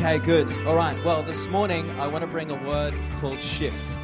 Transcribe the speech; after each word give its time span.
Okay, 0.00 0.18
good. 0.20 0.50
All 0.66 0.74
right. 0.74 0.96
Well, 1.04 1.22
this 1.22 1.46
morning 1.48 1.90
I 2.00 2.06
want 2.06 2.22
to 2.22 2.26
bring 2.26 2.50
a 2.50 2.66
word 2.66 2.94
called 3.20 3.38
shift. 3.38 3.98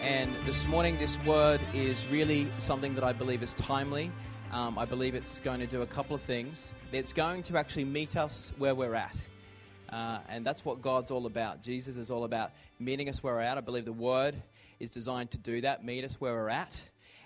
And 0.00 0.34
this 0.46 0.66
morning, 0.66 0.96
this 0.96 1.18
word 1.26 1.60
is 1.74 2.06
really 2.06 2.50
something 2.56 2.94
that 2.94 3.04
I 3.04 3.12
believe 3.12 3.42
is 3.42 3.52
timely. 3.52 4.10
Um, 4.50 4.78
I 4.78 4.86
believe 4.86 5.14
it's 5.14 5.40
going 5.40 5.60
to 5.60 5.66
do 5.66 5.82
a 5.82 5.86
couple 5.86 6.16
of 6.16 6.22
things. 6.22 6.72
It's 6.90 7.12
going 7.12 7.42
to 7.42 7.58
actually 7.58 7.84
meet 7.84 8.16
us 8.16 8.50
where 8.56 8.74
we're 8.74 8.94
at. 8.94 9.14
Uh, 9.90 10.20
and 10.30 10.42
that's 10.42 10.64
what 10.64 10.80
God's 10.80 11.10
all 11.10 11.26
about. 11.26 11.62
Jesus 11.62 11.98
is 11.98 12.10
all 12.10 12.24
about 12.24 12.52
meeting 12.78 13.10
us 13.10 13.22
where 13.22 13.34
we're 13.34 13.40
at. 13.42 13.58
I 13.58 13.60
believe 13.60 13.84
the 13.84 13.92
word 13.92 14.34
is 14.80 14.88
designed 14.88 15.32
to 15.32 15.38
do 15.38 15.60
that, 15.60 15.84
meet 15.84 16.02
us 16.02 16.18
where 16.18 16.32
we're 16.32 16.48
at, 16.48 16.80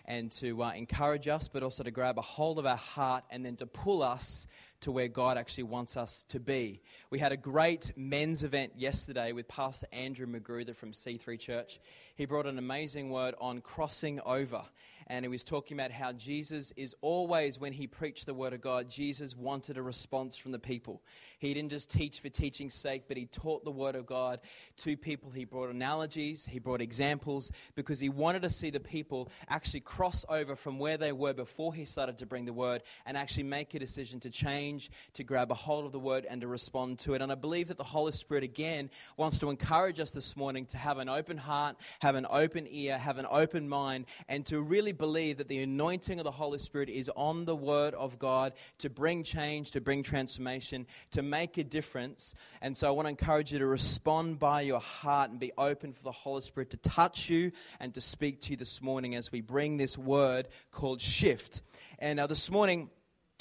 and 0.04 0.32
to 0.32 0.64
uh, 0.64 0.72
encourage 0.72 1.28
us, 1.28 1.46
but 1.46 1.62
also 1.62 1.84
to 1.84 1.92
grab 1.92 2.18
a 2.18 2.22
hold 2.22 2.58
of 2.58 2.66
our 2.66 2.76
heart 2.76 3.22
and 3.30 3.46
then 3.46 3.54
to 3.54 3.66
pull 3.66 4.02
us 4.02 4.48
to 4.80 4.92
where 4.92 5.08
God 5.08 5.38
actually 5.38 5.64
wants 5.64 5.96
us 5.96 6.24
to 6.28 6.40
be. 6.40 6.80
We 7.10 7.18
had 7.18 7.32
a 7.32 7.36
great 7.36 7.92
men's 7.96 8.44
event 8.44 8.72
yesterday 8.76 9.32
with 9.32 9.48
Pastor 9.48 9.86
Andrew 9.92 10.26
Magruder 10.26 10.74
from 10.74 10.92
C3 10.92 11.38
Church. 11.38 11.80
He 12.14 12.24
brought 12.24 12.46
an 12.46 12.58
amazing 12.58 13.10
word 13.10 13.34
on 13.40 13.60
crossing 13.60 14.20
over 14.26 14.62
and 15.08 15.24
he 15.24 15.28
was 15.28 15.44
talking 15.44 15.76
about 15.76 15.92
how 15.92 16.12
Jesus 16.12 16.72
is 16.76 16.94
always, 17.00 17.60
when 17.60 17.72
he 17.72 17.86
preached 17.86 18.26
the 18.26 18.34
word 18.34 18.52
of 18.52 18.60
God, 18.60 18.90
Jesus 18.90 19.36
wanted 19.36 19.76
a 19.76 19.82
response 19.82 20.36
from 20.36 20.50
the 20.50 20.58
people. 20.58 21.00
He 21.38 21.52
didn't 21.52 21.70
just 21.70 21.90
teach 21.90 22.20
for 22.20 22.28
teaching's 22.28 22.74
sake, 22.74 23.04
but 23.08 23.16
he 23.16 23.26
taught 23.26 23.64
the 23.64 23.70
word 23.70 23.94
of 23.94 24.06
God 24.06 24.40
to 24.78 24.96
people. 24.96 25.30
He 25.30 25.44
brought 25.44 25.70
analogies, 25.70 26.46
he 26.46 26.58
brought 26.58 26.80
examples, 26.80 27.50
because 27.74 28.00
he 28.00 28.08
wanted 28.08 28.42
to 28.42 28.50
see 28.50 28.70
the 28.70 28.80
people 28.80 29.30
actually 29.48 29.80
cross 29.80 30.24
over 30.28 30.56
from 30.56 30.78
where 30.78 30.96
they 30.96 31.12
were 31.12 31.34
before 31.34 31.74
he 31.74 31.84
started 31.84 32.18
to 32.18 32.26
bring 32.26 32.44
the 32.44 32.52
word 32.52 32.82
and 33.04 33.16
actually 33.16 33.42
make 33.42 33.74
a 33.74 33.78
decision 33.78 34.18
to 34.20 34.30
change, 34.30 34.90
to 35.12 35.24
grab 35.24 35.50
a 35.50 35.54
hold 35.54 35.84
of 35.84 35.92
the 35.92 35.98
word, 35.98 36.26
and 36.28 36.40
to 36.40 36.46
respond 36.46 36.98
to 37.00 37.14
it. 37.14 37.22
And 37.22 37.30
I 37.30 37.34
believe 37.34 37.68
that 37.68 37.78
the 37.78 37.84
Holy 37.84 38.12
Spirit, 38.12 38.44
again, 38.44 38.90
wants 39.16 39.38
to 39.40 39.50
encourage 39.50 40.00
us 40.00 40.10
this 40.10 40.36
morning 40.36 40.64
to 40.66 40.78
have 40.78 40.98
an 40.98 41.08
open 41.08 41.36
heart, 41.36 41.76
have 42.00 42.14
an 42.14 42.26
open 42.30 42.66
ear, 42.70 42.96
have 42.96 43.18
an 43.18 43.26
open 43.30 43.68
mind, 43.68 44.06
and 44.28 44.46
to 44.46 44.60
really 44.60 44.92
believe 44.92 45.38
that 45.38 45.48
the 45.48 45.62
anointing 45.62 46.18
of 46.18 46.24
the 46.24 46.30
Holy 46.30 46.58
Spirit 46.58 46.88
is 46.88 47.10
on 47.14 47.44
the 47.44 47.56
Word 47.56 47.94
of 47.94 48.18
God 48.18 48.54
to 48.78 48.88
bring 48.88 49.22
change, 49.22 49.70
to 49.72 49.80
bring 49.80 50.02
transformation, 50.02 50.86
to 51.10 51.25
make 51.26 51.58
a 51.58 51.64
difference. 51.64 52.34
And 52.60 52.76
so 52.76 52.88
I 52.88 52.90
want 52.90 53.06
to 53.06 53.10
encourage 53.10 53.52
you 53.52 53.58
to 53.58 53.66
respond 53.66 54.38
by 54.38 54.62
your 54.62 54.80
heart 54.80 55.30
and 55.30 55.38
be 55.38 55.52
open 55.58 55.92
for 55.92 56.02
the 56.02 56.12
Holy 56.12 56.42
Spirit 56.42 56.70
to 56.70 56.76
touch 56.78 57.28
you 57.28 57.52
and 57.80 57.92
to 57.94 58.00
speak 58.00 58.40
to 58.42 58.50
you 58.50 58.56
this 58.56 58.80
morning 58.80 59.14
as 59.14 59.30
we 59.30 59.40
bring 59.40 59.76
this 59.76 59.98
word 59.98 60.48
called 60.72 61.00
shift. 61.00 61.60
And 61.98 62.18
uh, 62.18 62.26
this 62.26 62.50
morning, 62.50 62.90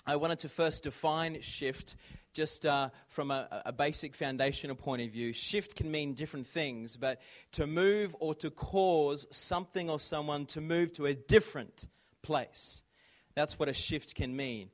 I 0.06 0.18
wanted 0.18 0.40
to 0.40 0.50
first 0.50 0.84
define 0.84 1.42
shift 1.42 1.96
just 2.36 2.66
uh, 2.66 2.90
from 3.08 3.32
a, 3.32 3.64
a, 3.66 3.72
basic 3.72 4.14
foundational 4.14 4.76
point 4.76 5.02
of 5.02 5.10
view, 5.10 5.32
shift 5.32 5.74
can 5.74 5.90
mean 5.90 6.14
different 6.14 6.46
things, 6.46 6.98
but 6.98 7.22
to 7.54 7.66
move 7.66 8.14
or 8.20 8.36
to 8.36 8.52
cause 8.52 9.26
something 9.32 9.90
or 9.90 9.98
someone 9.98 10.46
to 10.46 10.60
move 10.60 10.92
to 10.92 11.06
a 11.06 11.14
different 11.14 11.88
place. 12.22 12.84
That's 13.36 13.58
what 13.58 13.70
a 13.70 13.74
shift 13.74 14.16
can 14.16 14.36
mean. 14.36 14.70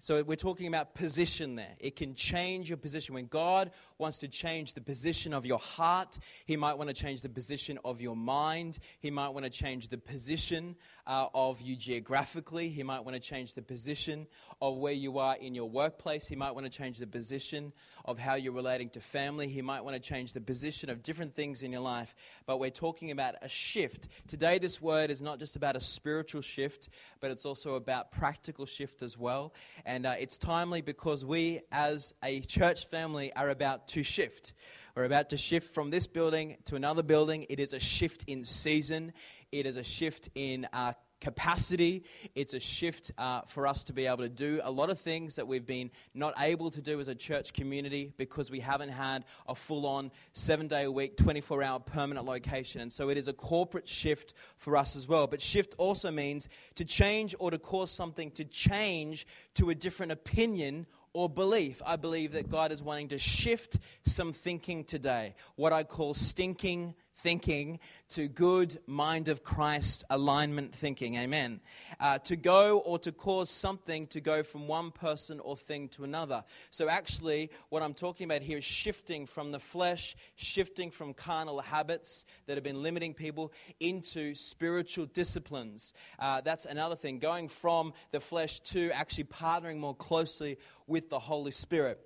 So 0.00 0.22
we're 0.22 0.36
talking 0.36 0.68
about 0.68 0.94
position 0.94 1.56
there. 1.56 1.74
It 1.80 1.96
can 1.96 2.14
change 2.14 2.68
your 2.68 2.76
position. 2.76 3.16
When 3.16 3.26
God 3.26 3.72
wants 3.98 4.20
to 4.20 4.28
change 4.28 4.74
the 4.74 4.80
position 4.80 5.34
of 5.34 5.44
your 5.44 5.58
heart, 5.58 6.18
He 6.46 6.56
might 6.56 6.78
want 6.78 6.88
to 6.88 6.94
change 6.94 7.22
the 7.22 7.28
position 7.28 7.80
of 7.84 8.00
your 8.00 8.14
mind. 8.14 8.78
He 9.00 9.10
might 9.10 9.30
want 9.30 9.44
to 9.44 9.50
change 9.50 9.88
the 9.88 9.98
position 9.98 10.76
uh, 11.04 11.26
of 11.34 11.60
you 11.60 11.74
geographically. 11.74 12.68
He 12.68 12.84
might 12.84 13.00
want 13.00 13.16
to 13.16 13.20
change 13.20 13.54
the 13.54 13.62
position 13.62 14.28
of 14.60 14.76
where 14.76 14.92
you 14.92 15.18
are 15.18 15.36
in 15.36 15.54
your 15.54 15.68
workplace. 15.68 16.26
He 16.26 16.36
might 16.36 16.52
want 16.54 16.66
to 16.66 16.70
change 16.70 16.98
the 16.98 17.06
position 17.06 17.72
of 18.04 18.18
how 18.18 18.34
you're 18.34 18.52
relating 18.52 18.90
to 18.90 19.00
family. 19.00 19.48
He 19.48 19.62
might 19.62 19.82
want 19.84 19.94
to 19.94 20.00
change 20.00 20.32
the 20.32 20.40
position 20.40 20.90
of 20.90 21.02
different 21.02 21.34
things 21.34 21.62
in 21.62 21.72
your 21.72 21.80
life. 21.80 22.14
But 22.46 22.58
we're 22.58 22.70
talking 22.70 23.10
about 23.10 23.36
a 23.42 23.48
shift. 23.48 24.08
Today, 24.26 24.58
this 24.58 24.80
word 24.80 25.10
is 25.10 25.22
not 25.22 25.38
just 25.38 25.56
about 25.56 25.76
a 25.76 25.80
spiritual 25.80 26.42
shift, 26.42 26.88
but 27.20 27.30
it's 27.30 27.44
also 27.44 27.74
about 27.74 28.10
practical 28.10 28.66
shift 28.66 29.02
as 29.02 29.16
well. 29.16 29.54
And 29.84 30.06
uh, 30.06 30.14
it's 30.18 30.38
timely 30.38 30.80
because 30.80 31.24
we, 31.24 31.60
as 31.70 32.14
a 32.22 32.40
church 32.40 32.86
family, 32.86 33.32
are 33.34 33.50
about 33.50 33.88
to 33.88 34.02
shift. 34.02 34.52
We're 34.96 35.04
about 35.04 35.30
to 35.30 35.36
shift 35.36 35.72
from 35.72 35.90
this 35.90 36.08
building 36.08 36.56
to 36.64 36.74
another 36.74 37.04
building. 37.04 37.46
It 37.48 37.60
is 37.60 37.72
a 37.72 37.78
shift 37.78 38.24
in 38.26 38.44
season, 38.44 39.12
it 39.52 39.64
is 39.64 39.76
a 39.76 39.84
shift 39.84 40.28
in 40.34 40.66
uh, 40.72 40.94
capacity. 41.20 42.04
It's 42.34 42.54
a 42.54 42.60
shift 42.60 43.10
uh, 43.18 43.42
for 43.42 43.66
us 43.66 43.84
to 43.84 43.92
be 43.92 44.06
able 44.06 44.18
to 44.18 44.28
do 44.28 44.60
a 44.62 44.70
lot 44.70 44.90
of 44.90 44.98
things 44.98 45.36
that 45.36 45.46
we've 45.46 45.66
been 45.66 45.90
not 46.14 46.34
able 46.38 46.70
to 46.70 46.82
do 46.82 47.00
as 47.00 47.08
a 47.08 47.14
church 47.14 47.52
community 47.52 48.12
because 48.16 48.50
we 48.50 48.60
haven't 48.60 48.90
had 48.90 49.24
a 49.48 49.54
full 49.54 49.86
on 49.86 50.10
seven 50.32 50.66
day 50.66 50.84
a 50.84 50.90
week, 50.90 51.16
24 51.16 51.62
hour 51.62 51.80
permanent 51.80 52.26
location. 52.26 52.80
And 52.80 52.92
so 52.92 53.08
it 53.08 53.16
is 53.16 53.28
a 53.28 53.32
corporate 53.32 53.88
shift 53.88 54.34
for 54.56 54.76
us 54.76 54.96
as 54.96 55.08
well. 55.08 55.26
But 55.26 55.42
shift 55.42 55.74
also 55.78 56.10
means 56.10 56.48
to 56.76 56.84
change 56.84 57.34
or 57.38 57.50
to 57.50 57.58
cause 57.58 57.90
something 57.90 58.30
to 58.32 58.44
change 58.44 59.26
to 59.54 59.70
a 59.70 59.74
different 59.74 60.12
opinion 60.12 60.86
or 61.12 61.28
belief. 61.28 61.82
I 61.84 61.96
believe 61.96 62.32
that 62.32 62.48
God 62.48 62.72
is 62.72 62.82
wanting 62.82 63.08
to 63.08 63.18
shift 63.18 63.78
some 64.04 64.32
thinking 64.32 64.84
today, 64.84 65.34
what 65.56 65.72
I 65.72 65.84
call 65.84 66.14
stinking 66.14 66.94
thinking 67.18 67.80
to 68.08 68.28
good 68.28 68.78
mind 68.86 69.28
of 69.28 69.42
Christ 69.42 70.04
alignment 70.08 70.74
thinking. 70.74 71.16
Amen. 71.16 71.60
Uh, 71.98 72.18
to 72.18 72.36
go 72.36 72.78
or 72.78 72.98
to 73.00 73.12
cause 73.12 73.50
something 73.50 74.06
to 74.08 74.20
go 74.20 74.42
from 74.42 74.68
one 74.68 74.90
person 74.90 75.40
or 75.40 75.56
thing 75.56 75.88
to 75.88 76.04
another. 76.04 76.44
So, 76.70 76.88
actually, 76.88 77.50
what 77.70 77.82
I'm 77.82 77.94
talking 77.94 78.24
about 78.24 78.42
here 78.42 78.58
is 78.58 78.64
shifting 78.64 79.26
from 79.26 79.50
the 79.52 79.58
flesh, 79.58 80.16
shifting 80.36 80.90
from 80.90 81.12
carnal 81.12 81.60
habits 81.60 82.24
that 82.46 82.56
have 82.56 82.64
been 82.64 82.82
limiting 82.82 83.14
people 83.14 83.52
into 83.80 84.34
spiritual 84.34 85.06
disciplines. 85.06 85.92
Uh, 86.18 86.40
that's 86.40 86.66
another 86.66 86.96
thing. 86.96 87.18
Going 87.18 87.48
from 87.48 87.92
the 88.12 88.20
flesh 88.20 88.60
to 88.60 88.90
actually 88.92 89.24
partnering 89.24 89.78
more 89.78 89.94
closely 89.94 90.58
with 90.86 91.10
the 91.10 91.18
Holy 91.18 91.52
Spirit. 91.52 91.98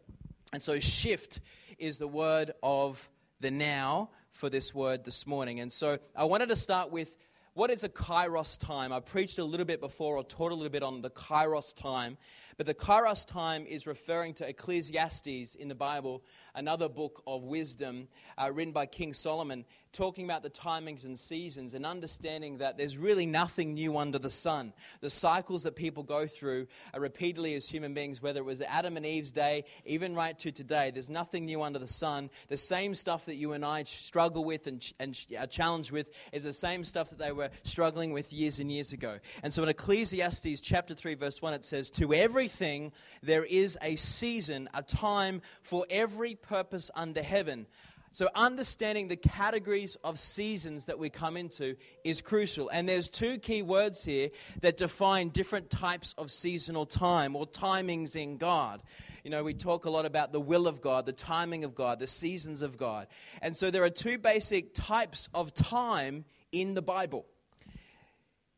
And 0.52 0.62
so, 0.62 0.80
shift 0.80 1.40
is 1.78 1.98
the 1.98 2.08
word 2.08 2.52
of 2.62 3.08
the 3.40 3.50
now 3.50 4.10
for 4.32 4.50
this 4.50 4.74
word 4.74 5.04
this 5.04 5.26
morning. 5.26 5.60
And 5.60 5.70
so 5.70 5.98
I 6.16 6.24
wanted 6.24 6.48
to 6.48 6.56
start 6.56 6.90
with 6.90 7.16
what 7.54 7.70
is 7.70 7.84
a 7.84 7.88
kairos 7.88 8.58
time? 8.58 8.92
I 8.92 9.00
preached 9.00 9.38
a 9.38 9.44
little 9.44 9.66
bit 9.66 9.78
before 9.78 10.16
or 10.16 10.24
taught 10.24 10.52
a 10.52 10.54
little 10.54 10.72
bit 10.72 10.82
on 10.82 11.02
the 11.02 11.10
kairos 11.10 11.76
time. 11.76 12.16
But 12.56 12.66
the 12.66 12.74
Kairos 12.74 13.26
time 13.26 13.66
is 13.66 13.86
referring 13.86 14.34
to 14.34 14.48
Ecclesiastes 14.48 15.54
in 15.54 15.68
the 15.68 15.74
Bible, 15.74 16.22
another 16.54 16.88
book 16.88 17.22
of 17.26 17.44
wisdom 17.44 18.08
uh, 18.38 18.50
written 18.52 18.72
by 18.72 18.86
King 18.86 19.12
Solomon, 19.12 19.64
talking 19.92 20.24
about 20.24 20.42
the 20.42 20.50
timings 20.50 21.04
and 21.04 21.18
seasons 21.18 21.74
and 21.74 21.84
understanding 21.84 22.58
that 22.58 22.78
there's 22.78 22.96
really 22.96 23.26
nothing 23.26 23.74
new 23.74 23.98
under 23.98 24.18
the 24.18 24.30
sun. 24.30 24.72
The 25.00 25.10
cycles 25.10 25.64
that 25.64 25.76
people 25.76 26.02
go 26.02 26.26
through 26.26 26.66
uh, 26.94 27.00
repeatedly 27.00 27.54
as 27.54 27.68
human 27.68 27.92
beings, 27.92 28.22
whether 28.22 28.40
it 28.40 28.44
was 28.44 28.62
Adam 28.62 28.96
and 28.96 29.04
Eve's 29.04 29.32
day, 29.32 29.64
even 29.84 30.14
right 30.14 30.38
to 30.40 30.50
today, 30.50 30.90
there's 30.90 31.10
nothing 31.10 31.44
new 31.44 31.62
under 31.62 31.78
the 31.78 31.86
sun. 31.86 32.30
The 32.48 32.56
same 32.56 32.94
stuff 32.94 33.26
that 33.26 33.36
you 33.36 33.52
and 33.52 33.64
I 33.64 33.84
struggle 33.84 34.44
with 34.44 34.66
and, 34.66 34.92
and 34.98 35.18
are 35.38 35.46
challenged 35.46 35.90
with 35.90 36.10
is 36.32 36.44
the 36.44 36.52
same 36.52 36.84
stuff 36.84 37.10
that 37.10 37.18
they 37.18 37.32
were 37.32 37.50
struggling 37.64 38.12
with 38.12 38.32
years 38.32 38.60
and 38.60 38.70
years 38.70 38.92
ago. 38.92 39.18
And 39.42 39.52
so 39.52 39.62
in 39.62 39.68
Ecclesiastes 39.68 40.60
chapter 40.60 40.94
3, 40.94 41.14
verse 41.14 41.42
1, 41.42 41.54
it 41.54 41.64
says, 41.64 41.90
To 41.92 42.14
every 42.14 42.41
everything, 42.42 42.90
there 43.22 43.44
is 43.44 43.78
a 43.82 43.94
season, 43.94 44.68
a 44.74 44.82
time 44.82 45.40
for 45.60 45.86
every 45.88 46.34
purpose 46.34 46.90
under 46.92 47.22
heaven. 47.22 47.68
So, 48.10 48.28
understanding 48.34 49.06
the 49.06 49.14
categories 49.14 49.96
of 50.02 50.18
seasons 50.18 50.86
that 50.86 50.98
we 50.98 51.08
come 51.08 51.36
into 51.36 51.76
is 52.02 52.20
crucial. 52.20 52.68
And 52.68 52.88
there's 52.88 53.08
two 53.08 53.38
key 53.38 53.62
words 53.62 54.04
here 54.04 54.30
that 54.60 54.76
define 54.76 55.28
different 55.28 55.70
types 55.70 56.16
of 56.18 56.32
seasonal 56.32 56.84
time 56.84 57.36
or 57.36 57.46
timings 57.46 58.16
in 58.16 58.38
God. 58.38 58.82
You 59.22 59.30
know, 59.30 59.44
we 59.44 59.54
talk 59.54 59.84
a 59.84 59.90
lot 59.90 60.04
about 60.04 60.32
the 60.32 60.40
will 60.40 60.66
of 60.66 60.80
God, 60.80 61.06
the 61.06 61.12
timing 61.12 61.62
of 61.62 61.76
God, 61.76 62.00
the 62.00 62.08
seasons 62.08 62.60
of 62.60 62.76
God. 62.76 63.06
And 63.40 63.56
so, 63.56 63.70
there 63.70 63.84
are 63.84 63.90
two 63.90 64.18
basic 64.18 64.74
types 64.74 65.28
of 65.32 65.54
time 65.54 66.24
in 66.50 66.74
the 66.74 66.82
Bible. 66.82 67.24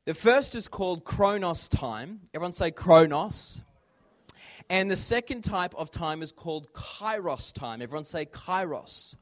The 0.06 0.12
first 0.12 0.54
is 0.54 0.68
called 0.68 1.04
Chronos 1.04 1.66
time. 1.66 2.20
Everyone 2.34 2.52
say 2.52 2.70
Chronos. 2.70 3.62
And 4.70 4.90
the 4.90 4.96
second 4.96 5.42
type 5.42 5.74
of 5.74 5.90
time 5.90 6.22
is 6.22 6.32
called 6.32 6.72
kairos 6.72 7.52
time. 7.52 7.82
Everyone 7.82 8.04
say 8.04 8.24
kairos. 8.24 9.14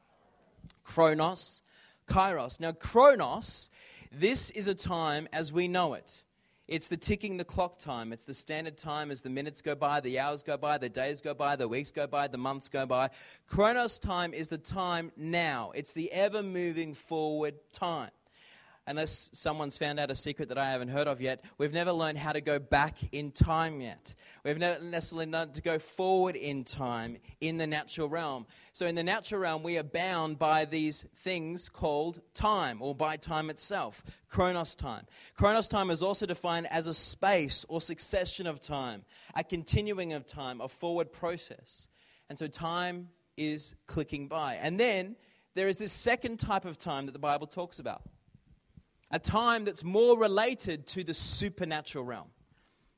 Chronos, 0.83 1.61
kairos. 2.07 2.59
Now, 2.59 2.71
chronos, 2.71 3.69
this 4.11 4.51
is 4.51 4.67
a 4.67 4.75
time 4.75 5.27
as 5.33 5.51
we 5.51 5.67
know 5.67 5.93
it. 5.93 6.23
It's 6.67 6.87
the 6.87 6.97
ticking 6.97 7.35
the 7.35 7.43
clock 7.43 7.77
time. 7.77 8.13
It's 8.13 8.23
the 8.23 8.33
standard 8.33 8.77
time 8.77 9.11
as 9.11 9.21
the 9.21 9.29
minutes 9.29 9.61
go 9.61 9.75
by, 9.75 9.99
the 9.99 10.19
hours 10.19 10.43
go 10.43 10.55
by, 10.55 10.77
the 10.77 10.87
days 10.87 11.19
go 11.19 11.33
by, 11.33 11.57
the 11.57 11.67
weeks 11.67 11.91
go 11.91 12.07
by, 12.07 12.27
the 12.27 12.37
months 12.37 12.69
go 12.69 12.85
by. 12.85 13.09
Chronos 13.47 13.99
time 13.99 14.33
is 14.33 14.47
the 14.47 14.57
time 14.57 15.11
now. 15.17 15.71
It's 15.75 15.91
the 15.91 16.11
ever 16.11 16.41
moving 16.41 16.93
forward 16.93 17.55
time. 17.73 18.11
Unless 18.87 19.29
someone's 19.33 19.77
found 19.77 19.99
out 19.99 20.11
a 20.11 20.15
secret 20.15 20.49
that 20.49 20.57
I 20.57 20.69
haven't 20.71 20.89
heard 20.89 21.07
of 21.07 21.21
yet, 21.21 21.43
we've 21.57 21.73
never 21.73 21.91
learned 21.91 22.17
how 22.17 22.33
to 22.33 22.41
go 22.41 22.59
back 22.59 22.97
in 23.11 23.31
time 23.31 23.79
yet. 23.79 24.13
We've 24.43 24.57
never 24.57 24.83
necessarily 24.83 25.27
learned 25.27 25.53
to 25.53 25.61
go 25.61 25.79
forward 25.79 26.35
in 26.35 26.63
time 26.63 27.17
in 27.39 27.57
the 27.57 27.67
natural 27.67 28.09
realm. 28.09 28.45
So, 28.73 28.85
in 28.87 28.95
the 28.95 29.03
natural 29.03 29.41
realm, 29.41 29.63
we 29.63 29.77
are 29.77 29.83
bound 29.83 30.37
by 30.37 30.65
these 30.65 31.05
things 31.17 31.69
called 31.69 32.21
time, 32.33 32.81
or 32.81 32.93
by 32.93 33.17
time 33.17 33.49
itself, 33.49 34.03
chronos 34.27 34.75
time. 34.75 35.05
Chronos 35.35 35.67
time 35.67 35.89
is 35.89 36.03
also 36.03 36.25
defined 36.25 36.67
as 36.67 36.87
a 36.87 36.93
space 36.93 37.65
or 37.69 37.79
succession 37.79 38.47
of 38.47 38.59
time, 38.59 39.05
a 39.35 39.43
continuing 39.43 40.13
of 40.13 40.25
time, 40.25 40.59
a 40.59 40.67
forward 40.67 41.11
process. 41.13 41.87
And 42.29 42.37
so, 42.37 42.47
time 42.47 43.09
is 43.37 43.75
clicking 43.87 44.27
by. 44.27 44.55
And 44.55 44.79
then 44.79 45.15
there 45.55 45.67
is 45.67 45.77
this 45.77 45.91
second 45.91 46.39
type 46.39 46.65
of 46.65 46.77
time 46.77 47.05
that 47.05 47.13
the 47.13 47.19
Bible 47.19 47.47
talks 47.47 47.79
about 47.79 48.01
a 49.13 49.19
time 49.19 49.63
that's 49.63 49.83
more 49.83 50.17
related 50.17 50.87
to 50.87 51.03
the 51.03 51.13
supernatural 51.13 52.03
realm, 52.03 52.29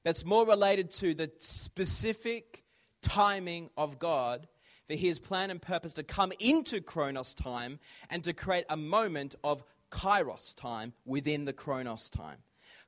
that's 0.03 0.23
more 0.23 0.47
related 0.47 0.89
to 0.89 1.13
the 1.13 1.29
specific 1.39 2.63
timing 3.01 3.69
of 3.75 3.99
God 3.99 4.47
for 4.87 4.95
his 4.95 5.19
plan 5.19 5.51
and 5.51 5.61
purpose 5.61 5.93
to 5.95 6.03
come 6.03 6.31
into 6.39 6.79
Chronos 6.79 7.35
time 7.35 7.79
and 8.09 8.23
to 8.23 8.31
create 8.31 8.63
a 8.69 8.77
moment 8.77 9.35
of 9.43 9.61
Kairos 9.91 10.55
time 10.55 10.93
within 11.05 11.43
the 11.43 11.53
Chronos 11.53 12.09
time. 12.09 12.37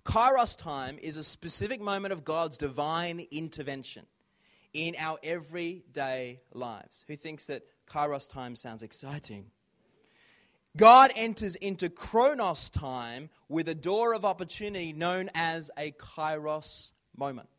Kairos 0.05 0.57
time 0.57 0.97
is 1.01 1.17
a 1.17 1.23
specific 1.23 1.81
moment 1.81 2.13
of 2.13 2.23
God's 2.23 2.57
divine 2.57 3.25
intervention 3.29 4.05
in 4.73 4.95
our 4.97 5.17
everyday 5.21 6.39
lives. 6.53 7.03
Who 7.07 7.17
thinks 7.17 7.47
that 7.47 7.63
Kairos 7.89 8.29
time 8.29 8.55
sounds 8.55 8.83
exciting? 8.83 9.51
God 10.77 11.11
enters 11.15 11.55
into 11.55 11.89
Chronos 11.89 12.69
time 12.69 13.29
with 13.49 13.67
a 13.67 13.75
door 13.75 14.13
of 14.13 14.23
opportunity 14.23 14.93
known 14.93 15.29
as 15.33 15.71
a 15.77 15.91
Kairos 15.91 16.91
moment. 17.17 17.49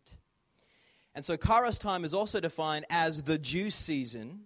And 1.17 1.25
so, 1.25 1.37
Kairos 1.37 1.81
time 1.81 2.05
is 2.05 2.15
also 2.15 2.39
defined 2.39 2.87
as 2.89 3.23
the 3.23 3.37
due 3.37 3.71
season, 3.71 4.43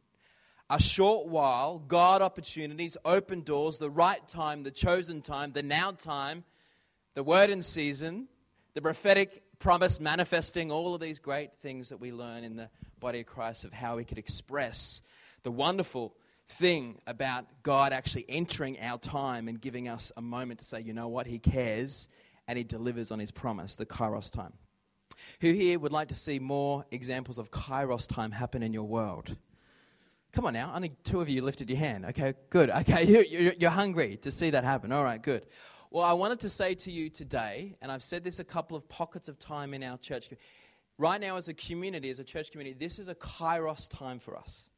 a 0.71 0.81
short 0.81 1.29
while, 1.29 1.81
God 1.81 2.23
opportunities, 2.23 2.97
open 3.05 3.43
doors, 3.43 3.77
the 3.77 3.91
right 3.91 4.27
time, 4.27 4.63
the 4.63 4.71
chosen 4.71 5.21
time, 5.21 5.53
the 5.53 5.63
now 5.63 5.91
time, 5.91 6.45
the 7.13 7.23
word 7.23 7.51
in 7.51 7.61
season, 7.61 8.27
the 8.73 8.81
prophetic 8.81 9.43
promise 9.59 10.01
manifesting 10.01 10.73
all 10.73 10.95
of 10.95 11.01
these 11.01 11.19
great 11.19 11.51
things 11.61 11.91
that 11.91 12.01
we 12.01 12.11
learn 12.11 12.43
in 12.43 12.57
the 12.57 12.71
body 13.01 13.21
of 13.21 13.27
Christ 13.27 13.67
of 13.67 13.73
how 13.73 13.97
we 13.97 14.05
could 14.05 14.19
express 14.19 15.03
the 15.43 15.51
wonderful 15.51 16.17
thing 16.53 17.01
about 17.07 17.47
God 17.63 17.93
actually 17.93 18.27
entering 18.29 18.79
our 18.81 18.99
time 18.99 19.49
and 19.49 19.61
giving 19.61 19.89
us 19.89 20.13
a 20.17 20.23
moment 20.23 20.61
to 20.61 20.65
say, 20.65 20.81
you 20.81 20.93
know 20.93 21.09
what, 21.09 21.27
He 21.27 21.39
cares 21.39 22.09
and 22.47 22.57
He 22.57 22.65
delivers 22.65 23.11
on 23.11 23.19
His 23.19 23.31
promise, 23.31 23.77
the 23.77 23.87
Kairos 23.87 24.31
time. 24.31 24.53
Who 25.41 25.53
here 25.53 25.79
would 25.79 25.93
like 25.93 26.09
to 26.09 26.15
see 26.15 26.39
more 26.39 26.85
examples 26.91 27.39
of 27.39 27.51
Kairos 27.51 28.07
time 28.07 28.31
happen 28.31 28.63
in 28.63 28.73
your 28.73 28.85
world? 28.85 29.37
Come 30.33 30.47
on 30.47 30.55
now, 30.55 30.73
only 30.75 30.93
two 31.05 31.21
of 31.21 31.29
you 31.29 31.43
lifted 31.43 31.69
your 31.69 31.79
hand. 31.79 32.07
Okay, 32.07 32.35
good. 32.51 32.71
Okay, 32.83 33.05
you, 33.05 33.53
you're 33.59 33.71
hungry 33.71 34.17
to 34.19 34.31
see 34.31 34.51
that 34.51 34.65
happen. 34.65 34.91
All 34.93 35.05
right, 35.05 35.23
good. 35.23 35.47
Well, 35.91 36.05
I 36.05 36.15
wanted 36.15 36.41
to 36.41 36.49
say 36.49 36.75
to 36.75 36.91
you 36.91 37.11
today, 37.11 37.77
and 37.83 37.93
I've 37.93 38.03
said 38.03 38.25
this 38.25 38.39
a 38.39 38.45
couple 38.45 38.77
of 38.77 38.89
pockets 38.89 39.29
of 39.29 39.39
time 39.39 39.75
in 39.75 39.83
our 39.83 39.99
church. 39.99 40.31
Right 40.97 41.21
now, 41.21 41.37
as 41.37 41.49
a 41.49 41.55
community, 41.55 42.09
as 42.09 42.19
a 42.19 42.25
church 42.25 42.51
community, 42.51 42.75
this 42.79 42.99
is 42.99 43.09
a 43.09 43.15
Kairos 43.15 43.91
time 43.91 44.19
for 44.19 44.37
us. 44.39 44.71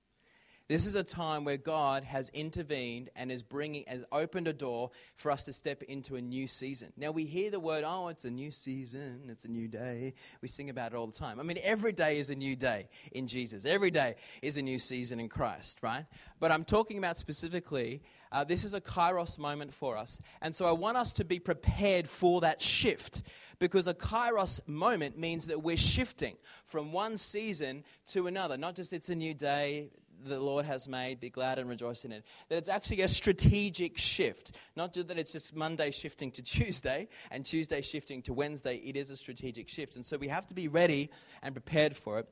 This 0.67 0.87
is 0.87 0.97
a 0.97 1.03
time 1.03 1.45
where 1.45 1.59
God 1.59 2.05
has 2.05 2.31
intervened 2.31 3.11
and 3.15 3.31
is 3.31 3.43
bringing, 3.43 3.85
has 3.87 4.03
opened 4.11 4.49
a 4.49 4.53
door 4.55 4.93
for 5.15 5.31
us 5.31 5.45
to 5.45 5.53
step 5.53 5.83
into 5.83 6.17
a 6.17 6.23
new 6.23 6.49
season. 6.49 6.91
Now 6.97 7.11
we 7.11 7.27
hear 7.27 7.51
the 7.51 7.61
word, 7.61 7.85
oh, 7.87 8.09
it's 8.09 8.25
a 8.25 8.31
new 8.31 8.51
season, 8.51 9.25
it's 9.29 9.45
a 9.45 9.51
new 9.51 9.69
day. 9.69 10.15
We 10.41 10.49
sing 10.49 10.71
about 10.71 10.93
it 10.93 10.97
all 10.97 11.07
the 11.07 11.19
time. 11.19 11.39
I 11.39 11.43
mean, 11.43 11.59
every 11.63 11.93
day 11.93 12.19
is 12.19 12.31
a 12.31 12.35
new 12.35 12.57
day 12.57 12.89
in 13.13 13.27
Jesus. 13.27 13.67
Every 13.67 13.91
day 13.91 14.15
is 14.41 14.57
a 14.57 14.63
new 14.63 14.79
season 14.79 15.21
in 15.21 15.29
Christ, 15.29 15.81
right? 15.83 16.07
But 16.41 16.51
I'm 16.51 16.65
talking 16.65 16.97
about 16.97 17.19
specifically, 17.19 18.03
uh, 18.33 18.45
this 18.45 18.65
is 18.65 18.73
a 18.73 18.81
kairos 18.81 19.37
moment 19.39 19.75
for 19.75 19.99
us. 19.99 20.19
And 20.41 20.55
so 20.57 20.65
I 20.65 20.73
want 20.73 20.97
us 20.97 21.13
to 21.15 21.25
be 21.27 21.39
prepared 21.39 22.09
for 22.09 22.41
that 22.41 22.63
shift 22.63 23.21
because 23.59 23.87
a 23.87 23.95
kairos 23.95 24.67
moment 24.67 25.19
means 25.19 25.47
that 25.49 25.63
we're 25.63 25.77
shifting 25.77 26.37
from 26.65 26.91
one 26.91 27.19
season 27.19 27.85
to 28.07 28.29
another. 28.29 28.57
Not 28.57 28.77
just 28.77 28.95
it's 28.95 29.11
a 29.11 29.15
new 29.15 29.35
day, 29.35 29.91
the 30.25 30.41
Lord 30.41 30.65
has 30.65 30.89
made, 30.89 31.21
be 31.21 31.31
glad 31.31 31.59
and 31.59 31.69
rejoice 31.69 32.05
in 32.05 32.13
it. 32.13 32.25
That 32.49 32.57
it's 32.57 32.69
actually 32.69 33.03
a 33.03 33.09
strategic 33.09 33.99
shift. 33.99 34.53
Not 34.77 34.93
just 34.93 35.09
that 35.09 35.19
it's 35.19 35.33
just 35.33 35.55
Monday 35.55 35.91
shifting 35.91 36.31
to 36.33 36.43
Tuesday 36.43 37.09
and 37.31 37.45
Tuesday 37.45 37.83
shifting 37.83 38.23
to 38.23 38.33
Wednesday. 38.33 38.77
It 38.77 38.97
is 38.97 39.11
a 39.11 39.17
strategic 39.17 39.69
shift. 39.69 39.97
And 39.97 40.05
so 40.05 40.17
we 40.17 40.29
have 40.29 40.47
to 40.49 40.55
be 40.55 40.69
ready 40.69 41.11
and 41.43 41.55
prepared 41.55 41.97
for 41.97 42.19
it. 42.19 42.29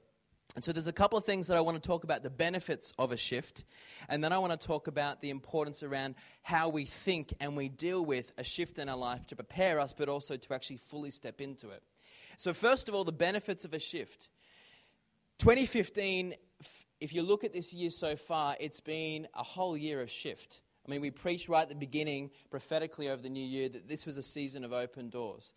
And 0.55 0.63
so 0.63 0.73
there's 0.73 0.89
a 0.89 0.93
couple 0.93 1.17
of 1.17 1.25
things 1.25 1.47
that 1.47 1.57
I 1.57 1.63
want 1.63 1.83
to 1.83 1.87
talk 1.87 2.05
about 2.05 2.23
the 2.23 2.31
benefits 2.31 2.93
of 2.99 3.11
a 3.11 3.17
shift. 3.17 3.65
And 4.09 4.23
then 4.23 4.33
I 4.33 4.39
want 4.39 4.59
to 4.59 4.67
talk 4.67 4.87
about 4.87 5.23
the 5.23 5.31
importance 5.31 5.83
around 5.83 6.15
how 6.43 6.69
we 6.69 6.85
think 6.85 7.33
and 7.41 7.57
we 7.57 7.69
deal 7.71 8.05
with 8.05 8.35
a 8.37 8.45
shift 8.45 8.79
in 8.79 8.89
our 8.89 8.97
life 8.97 9.27
to 9.29 9.37
prepare 9.37 9.81
us, 9.81 9.95
but 9.95 10.11
also 10.11 10.37
to 10.37 10.55
actually 10.55 10.77
fully 10.77 11.11
step 11.11 11.41
into 11.41 11.71
it. 11.71 11.83
So, 12.37 12.53
first 12.53 12.89
of 12.89 12.95
all, 12.95 13.05
the 13.05 13.13
benefits 13.13 13.65
of 13.65 13.73
a 13.73 13.79
shift. 13.79 14.29
2015 15.39 16.35
if 17.03 17.13
you 17.13 17.23
look 17.23 17.43
at 17.43 17.53
this 17.53 17.75
year 17.75 17.91
so 17.91 18.15
far, 18.15 18.57
it's 18.61 18.79
been 18.79 19.27
a 19.35 19.43
whole 19.43 19.77
year 19.77 20.01
of 20.01 20.11
shift. 20.11 20.61
I 20.87 20.91
mean, 20.91 21.01
we 21.01 21.11
preached 21.11 21.49
right 21.49 21.63
at 21.63 21.69
the 21.69 21.75
beginning, 21.75 22.31
prophetically 22.49 23.09
over 23.09 23.21
the 23.21 23.29
new 23.29 23.45
year, 23.45 23.69
that 23.69 23.89
this 23.89 24.07
was 24.07 24.17
a 24.17 24.23
season 24.23 24.63
of 24.65 24.73
open 24.73 25.11
doors. 25.11 25.53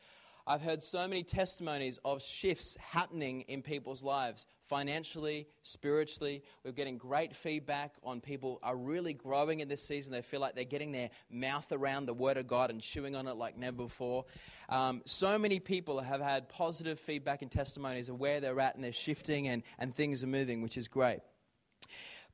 I've 0.47 0.62
heard 0.62 0.81
so 0.81 1.07
many 1.07 1.24
testimonies 1.24 2.00
of 2.03 2.21
shifts 2.21 2.77
happening 2.80 3.42
in 3.42 3.62
people's 3.62 4.03
lives, 4.03 4.45
financially, 4.68 5.47
spiritually. 5.62 6.44
We're 6.63 6.71
getting 6.71 6.97
great 6.97 7.36
feedback 7.36 7.94
on 8.03 8.21
people 8.21 8.59
are 8.62 8.75
really 8.75 9.13
growing 9.13 9.59
in 9.59 9.68
this 9.68 9.83
season. 9.83 10.13
They 10.13 10.21
feel 10.21 10.39
like 10.39 10.56
they're 10.56 10.63
getting 10.63 10.91
their 10.91 11.09
mouth 11.31 11.71
around 11.71 12.07
the 12.07 12.13
Word 12.13 12.38
of 12.38 12.48
God 12.48 12.71
and 12.71 12.81
chewing 12.81 13.15
on 13.15 13.27
it 13.27 13.36
like 13.36 13.56
never 13.56 13.77
before. 13.77 14.25
Um, 14.69 15.03
so 15.06 15.38
many 15.38 15.59
people 15.59 16.00
have 16.00 16.21
had 16.21 16.50
positive 16.50 17.00
feedback 17.00 17.44
and 17.44 17.51
testimonies 17.51 18.09
of 18.09 18.19
where 18.19 18.39
they're 18.39 18.60
at 18.60 18.75
and 18.75 18.84
they're 18.84 18.91
shifting 18.91 19.48
and, 19.48 19.63
and 19.77 19.93
things 19.93 20.24
are 20.24 20.27
moving, 20.27 20.62
which 20.62 20.77
is 20.77 20.88
great. 20.88 21.22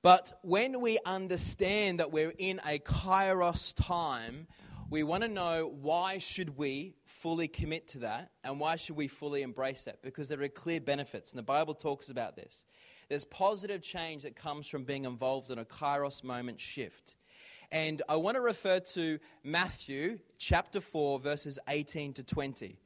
But 0.03 0.39
when 0.41 0.81
we 0.81 0.98
understand 1.05 2.00
that 2.00 2.12
we're 2.12 2.34
in 2.36 2.60
a 2.65 2.79
kairos 2.79 3.75
time, 3.75 4.48
we 4.89 5.03
want 5.03 5.22
to 5.22 5.29
know 5.29 5.72
why 5.79 6.17
should 6.17 6.58
we 6.58 6.96
fully 7.05 7.48
commit 7.48 7.88
to 7.89 8.00
that 8.00 8.31
and 8.43 8.60
why 8.60 8.77
should 8.77 8.96
we 8.96 9.08
fully 9.08 9.43
embrace 9.43 9.86
that? 9.86 10.01
Because 10.01 10.27
there 10.27 10.41
are 10.41 10.48
clear 10.48 10.81
benefits 10.81 11.31
and 11.31 11.38
the 11.38 11.43
bible 11.43 11.75
talks 11.75 12.10
about 12.10 12.36
this. 12.36 12.65
There's 13.10 13.25
positive 13.25 13.81
change 13.84 14.24
that 14.24 14.36
comes 14.36 14.67
from 14.67 14.86
being 14.86 15.05
involved 15.05 15.51
in 15.51 15.60
a 15.60 15.65
kairos 15.65 16.24
moment 16.24 16.60
shift. 16.60 17.15
And 17.72 18.01
i 18.10 18.15
want 18.15 18.36
to 18.36 18.41
refer 18.41 18.79
to 18.79 19.20
matthew 19.43 20.17
chapter 20.39 20.81
4 20.81 21.20
verses 21.20 21.60
18 21.70 22.13
to 22.13 22.24
20 22.24 22.79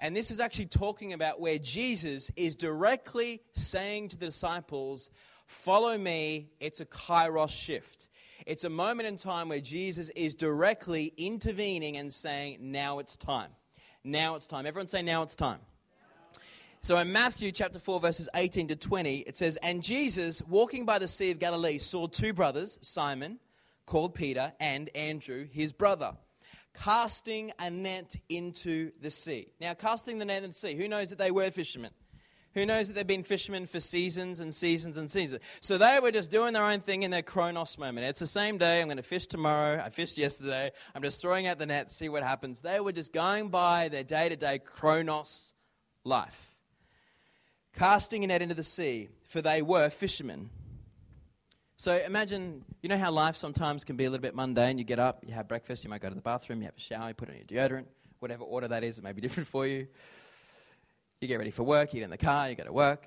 and 0.00 0.16
this 0.16 0.32
is 0.32 0.40
actually 0.40 0.66
talking 0.66 1.12
about 1.12 1.38
where 1.38 1.58
jesus 1.58 2.28
is 2.34 2.56
directly 2.56 3.40
saying 3.52 4.08
to 4.08 4.18
the 4.18 4.26
disciples 4.26 5.10
Follow 5.52 5.96
me, 5.96 6.50
it's 6.58 6.80
a 6.80 6.86
kairos 6.86 7.50
shift. 7.50 8.08
It's 8.46 8.64
a 8.64 8.70
moment 8.70 9.06
in 9.06 9.16
time 9.16 9.50
where 9.50 9.60
Jesus 9.60 10.08
is 10.10 10.34
directly 10.34 11.12
intervening 11.16 11.98
and 11.98 12.12
saying, 12.12 12.58
Now 12.60 12.98
it's 12.98 13.16
time. 13.16 13.50
Now 14.02 14.34
it's 14.34 14.46
time. 14.48 14.66
Everyone 14.66 14.88
say, 14.88 15.02
Now 15.02 15.22
it's 15.22 15.36
time. 15.36 15.60
So 16.80 16.96
in 16.96 17.12
Matthew 17.12 17.52
chapter 17.52 17.78
4, 17.78 18.00
verses 18.00 18.28
18 18.34 18.68
to 18.68 18.76
20, 18.76 19.18
it 19.18 19.36
says, 19.36 19.56
And 19.58 19.84
Jesus, 19.84 20.42
walking 20.48 20.84
by 20.84 20.98
the 20.98 21.06
Sea 21.06 21.30
of 21.30 21.38
Galilee, 21.38 21.78
saw 21.78 22.08
two 22.08 22.32
brothers, 22.32 22.78
Simon, 22.80 23.38
called 23.86 24.14
Peter, 24.14 24.54
and 24.58 24.88
Andrew, 24.96 25.46
his 25.52 25.72
brother, 25.72 26.16
casting 26.74 27.52
a 27.60 27.70
net 27.70 28.16
into 28.28 28.90
the 29.00 29.10
sea. 29.10 29.52
Now, 29.60 29.74
casting 29.74 30.18
the 30.18 30.24
net 30.24 30.38
into 30.38 30.48
the 30.48 30.54
sea, 30.54 30.74
who 30.74 30.88
knows 30.88 31.10
that 31.10 31.18
they 31.18 31.30
were 31.30 31.50
fishermen? 31.52 31.92
Who 32.54 32.66
knows 32.66 32.88
that 32.88 32.94
they've 32.94 33.06
been 33.06 33.22
fishermen 33.22 33.64
for 33.64 33.80
seasons 33.80 34.40
and 34.40 34.54
seasons 34.54 34.98
and 34.98 35.10
seasons? 35.10 35.42
So 35.60 35.78
they 35.78 35.98
were 36.00 36.10
just 36.10 36.30
doing 36.30 36.52
their 36.52 36.64
own 36.64 36.80
thing 36.80 37.02
in 37.02 37.10
their 37.10 37.22
chronos 37.22 37.78
moment. 37.78 38.06
It's 38.06 38.20
the 38.20 38.26
same 38.26 38.58
day. 38.58 38.80
I'm 38.80 38.88
going 38.88 38.98
to 38.98 39.02
fish 39.02 39.26
tomorrow. 39.26 39.82
I 39.82 39.88
fished 39.88 40.18
yesterday. 40.18 40.70
I'm 40.94 41.02
just 41.02 41.22
throwing 41.22 41.46
out 41.46 41.58
the 41.58 41.66
net, 41.66 41.90
see 41.90 42.10
what 42.10 42.22
happens. 42.22 42.60
They 42.60 42.78
were 42.80 42.92
just 42.92 43.12
going 43.12 43.48
by 43.48 43.88
their 43.88 44.04
day 44.04 44.28
to 44.28 44.36
day 44.36 44.58
chronos 44.58 45.54
life, 46.04 46.50
casting 47.74 48.22
a 48.24 48.26
net 48.26 48.42
into 48.42 48.54
the 48.54 48.64
sea, 48.64 49.08
for 49.22 49.40
they 49.40 49.62
were 49.62 49.88
fishermen. 49.88 50.50
So 51.76 51.96
imagine, 51.96 52.64
you 52.82 52.88
know 52.88 52.98
how 52.98 53.10
life 53.10 53.36
sometimes 53.36 53.82
can 53.82 53.96
be 53.96 54.04
a 54.04 54.10
little 54.10 54.22
bit 54.22 54.34
mundane. 54.34 54.78
You 54.78 54.84
get 54.84 54.98
up, 54.98 55.24
you 55.26 55.32
have 55.32 55.48
breakfast, 55.48 55.82
you 55.84 55.90
might 55.90 56.02
go 56.02 56.08
to 56.08 56.14
the 56.14 56.20
bathroom, 56.20 56.60
you 56.60 56.66
have 56.66 56.76
a 56.76 56.80
shower, 56.80 57.08
you 57.08 57.14
put 57.14 57.28
on 57.28 57.34
your 57.34 57.44
deodorant, 57.44 57.86
whatever 58.20 58.44
order 58.44 58.68
that 58.68 58.84
is, 58.84 58.98
it 58.98 59.04
may 59.04 59.12
be 59.12 59.20
different 59.20 59.48
for 59.48 59.66
you. 59.66 59.88
You 61.22 61.28
get 61.28 61.38
ready 61.38 61.52
for 61.52 61.62
work, 61.62 61.94
you 61.94 62.00
get 62.00 62.06
in 62.06 62.10
the 62.10 62.18
car, 62.18 62.50
you 62.50 62.56
go 62.56 62.64
to 62.64 62.72
work. 62.72 63.06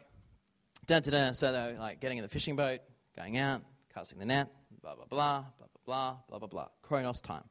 Dun, 0.88 1.02
dun. 1.02 1.34
So 1.34 1.52
they're 1.52 1.78
like 1.78 2.00
getting 2.00 2.18
in 2.18 2.22
the 2.22 2.30
fishing 2.30 2.56
boat, 2.56 2.80
going 3.14 3.38
out, 3.38 3.62
casting 3.94 4.20
the 4.20 4.26
net, 4.26 4.48
blah, 4.82 4.96
blah, 4.96 5.04
blah, 5.04 5.44
blah, 5.58 5.68
blah, 5.68 5.82
blah, 5.86 6.18
blah, 6.30 6.40
blah, 6.40 6.48
blah. 6.48 6.68
Chronos 6.82 7.20
time. 7.20 7.44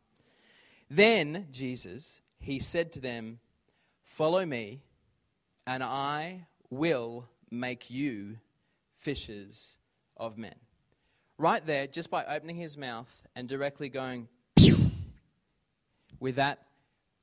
Then, 0.88 1.48
Jesus, 1.50 2.22
he 2.38 2.60
said 2.60 2.92
to 2.92 3.00
them, 3.00 3.40
Follow 4.04 4.46
me, 4.46 4.84
and 5.66 5.82
I 5.82 6.46
will 6.70 7.28
make 7.50 7.90
you 7.90 8.38
fishers 8.96 9.76
of 10.16 10.38
men. 10.38 10.54
Right 11.36 11.64
there, 11.66 11.86
just 11.86 12.08
by 12.08 12.24
opening 12.24 12.56
his 12.56 12.78
mouth 12.78 13.10
and 13.36 13.46
directly 13.46 13.90
going 13.90 14.28
with 16.18 16.36
that 16.36 16.62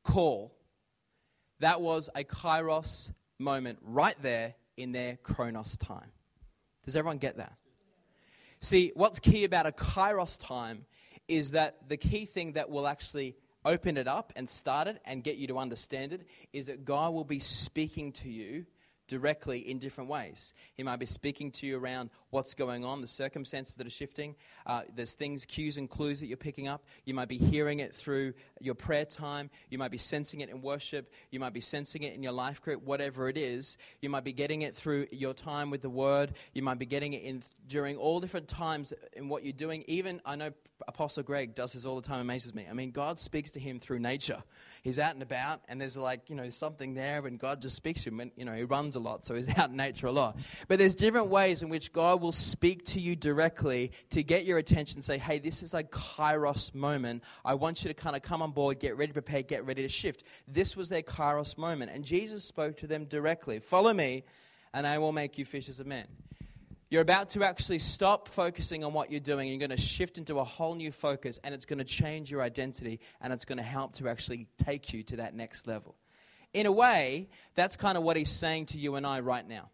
call, 0.04 0.54
that 1.60 1.82
was 1.82 2.08
a 2.14 2.24
kairos 2.24 3.10
moment 3.42 3.80
right 3.82 4.16
there 4.22 4.56
in 4.78 4.92
their 4.92 5.18
chronos 5.18 5.78
time. 5.78 6.12
Does 6.86 6.96
everyone 6.96 7.18
get 7.18 7.38
that? 7.38 7.54
See, 8.62 8.92
what's 8.96 9.20
key 9.20 9.44
about 9.44 9.66
a 9.66 9.72
kairos 9.72 10.38
time 10.40 10.86
is 11.28 11.52
that 11.52 11.90
the 11.90 11.98
key 11.98 12.26
thing 12.26 12.54
that 12.54 12.70
will 12.70 12.88
actually 12.88 13.36
open 13.66 13.98
it 13.98 14.08
up 14.08 14.34
and 14.36 14.50
start 14.50 14.88
it 14.88 15.02
and 15.06 15.24
get 15.24 15.38
you 15.38 15.48
to 15.48 15.58
understand 15.58 16.14
it 16.14 16.28
is 16.54 16.68
that 16.68 16.86
God 16.86 17.14
will 17.14 17.24
be 17.24 17.40
speaking 17.40 18.12
to 18.14 18.30
you 18.30 18.66
directly 19.08 19.60
in 19.60 19.78
different 19.78 20.10
ways. 20.10 20.54
He 20.74 20.84
might 20.84 21.00
be 21.00 21.06
speaking 21.06 21.52
to 21.52 21.68
you 21.68 21.78
around 21.78 22.10
what's 22.32 22.54
going 22.54 22.84
on, 22.84 23.02
the 23.02 23.08
circumstances 23.08 23.76
that 23.76 23.86
are 23.86 23.92
shifting. 23.92 24.36
Uh, 24.66 24.82
there's 24.96 25.14
things, 25.14 25.46
cues, 25.46 25.78
and 25.78 25.90
clues 25.90 26.20
that 26.22 26.28
you're 26.28 26.38
picking 26.38 26.68
up. 26.68 26.84
You 27.06 27.14
might 27.14 27.28
be 27.28 27.38
hearing 27.38 27.80
it 27.80 27.94
through 27.94 28.34
your 28.60 28.74
prayer 28.74 29.06
time. 29.06 29.50
You 29.70 29.78
might 29.78 29.92
be 29.92 29.98
sensing 29.98 30.42
it 30.42 30.50
in 30.50 30.62
worship. 30.62 31.12
You 31.30 31.40
might 31.40 31.54
be 31.54 31.62
sensing 31.62 32.04
it 32.04 32.16
in 32.16 32.24
your 32.24 32.32
life 32.32 32.62
group, 32.62 32.84
whatever 32.84 33.30
it 33.30 33.38
is. 33.38 33.78
You 34.02 34.10
might 34.10 34.24
be 34.24 34.34
getting 34.34 34.64
it 34.64 34.76
through 34.76 35.08
your 35.12 35.34
time 35.34 35.70
with 35.70 35.82
the 35.82 35.90
Word. 35.90 36.34
You 36.54 36.64
might 36.64 36.80
be 36.80 36.86
getting 36.86 37.14
it 37.14 37.24
in 37.24 37.44
during 37.68 37.96
all 37.98 38.20
different 38.20 38.48
times 38.48 38.94
in 39.14 39.30
what 39.30 39.44
you're 39.44 39.54
doing. 39.54 39.84
Even 39.88 40.22
I 40.26 40.36
know 40.36 40.52
Apostle 40.88 41.24
Greg 41.24 41.56
does 41.56 41.74
this 41.74 41.86
all 41.86 41.96
the 41.96 42.02
time, 42.02 42.20
amazes 42.20 42.54
me. 42.54 42.66
I 42.70 42.74
mean, 42.74 42.92
God 42.92 43.20
speaks 43.20 43.52
to 43.52 43.60
him 43.60 43.80
through 43.80 44.00
nature. 44.00 44.42
He's 44.82 45.00
out 45.00 45.14
and 45.14 45.22
about, 45.22 45.62
and 45.68 45.80
there's 45.80 45.98
like, 45.98 46.30
you 46.30 46.36
know, 46.36 46.50
something 46.50 46.94
there, 46.94 47.26
and 47.26 47.40
God 47.40 47.62
just 47.62 47.76
speaks 47.76 48.04
to 48.04 48.10
him. 48.10 48.20
And, 48.20 48.32
you 48.36 48.46
know, 48.46 48.54
he 48.54 48.64
runs 48.64 48.96
a 48.96 49.00
lot, 49.00 49.26
so 49.26 49.36
he's 49.36 49.50
out 49.58 49.70
in 49.70 49.78
nature 49.78 50.08
a 50.08 50.12
lot. 50.12 50.38
But 50.68 50.80
there's 50.80 50.96
different 50.96 51.28
ways 51.28 51.62
in 51.62 51.70
which 51.70 51.94
God 51.94 52.21
will 52.22 52.32
speak 52.32 52.86
to 52.86 53.00
you 53.00 53.16
directly 53.16 53.92
to 54.12 54.24
get 54.24 54.46
your 54.46 54.58
attention, 54.58 55.01
say, 55.01 55.18
hey, 55.18 55.40
this 55.40 55.63
is 55.63 55.74
a 55.74 55.84
kairos 55.84 56.74
moment. 56.74 57.24
I 57.44 57.56
want 57.56 57.84
you 57.84 57.90
to 57.90 57.94
kind 57.94 58.16
of 58.16 58.22
come 58.22 58.42
on 58.42 58.51
board, 58.51 58.80
get 58.80 58.98
ready 58.98 59.10
to 59.10 59.13
prepare, 59.13 59.42
get 59.42 59.66
ready 59.66 59.82
to 59.82 59.90
shift. 59.90 60.24
This 60.48 60.78
was 60.78 60.90
their 60.90 61.01
kairos 61.01 61.58
moment. 61.58 61.92
And 61.94 62.06
Jesus 62.06 62.44
spoke 62.44 62.78
to 62.78 62.88
them 62.88 63.06
directly 63.06 63.60
Follow 63.60 63.94
me, 63.94 64.24
and 64.74 64.88
I 64.88 64.98
will 65.00 65.12
make 65.12 65.38
you 65.38 65.46
fishers 65.46 65.80
of 65.80 65.88
men. 65.88 66.08
You're 66.90 67.01
about 67.01 67.30
to 67.30 67.44
actually 67.46 67.80
stop 67.80 68.28
focusing 68.28 68.84
on 68.84 68.92
what 68.92 69.10
you're 69.10 69.22
doing. 69.22 69.48
You're 69.48 69.60
going 69.60 69.70
to 69.70 69.78
shift 69.78 70.18
into 70.18 70.40
a 70.40 70.44
whole 70.44 70.75
new 70.75 70.92
focus, 70.92 71.40
and 71.44 71.56
it's 71.56 71.66
going 71.66 71.80
to 71.80 71.86
change 71.86 72.30
your 72.30 72.42
identity, 72.42 73.00
and 73.22 73.32
it's 73.32 73.46
going 73.46 73.60
to 73.60 73.63
help 73.63 73.94
to 73.94 74.10
actually 74.10 74.48
take 74.58 74.94
you 74.94 75.01
to 75.04 75.16
that 75.18 75.34
next 75.34 75.68
level. 75.68 75.96
In 76.54 76.66
a 76.66 76.72
way, 76.72 77.30
that's 77.56 77.78
kind 77.78 77.98
of 77.98 78.04
what 78.04 78.18
he's 78.18 78.30
saying 78.30 78.68
to 78.68 78.78
you 78.78 78.96
and 78.96 79.08
I 79.08 79.22
right 79.22 79.48
now. 79.48 79.70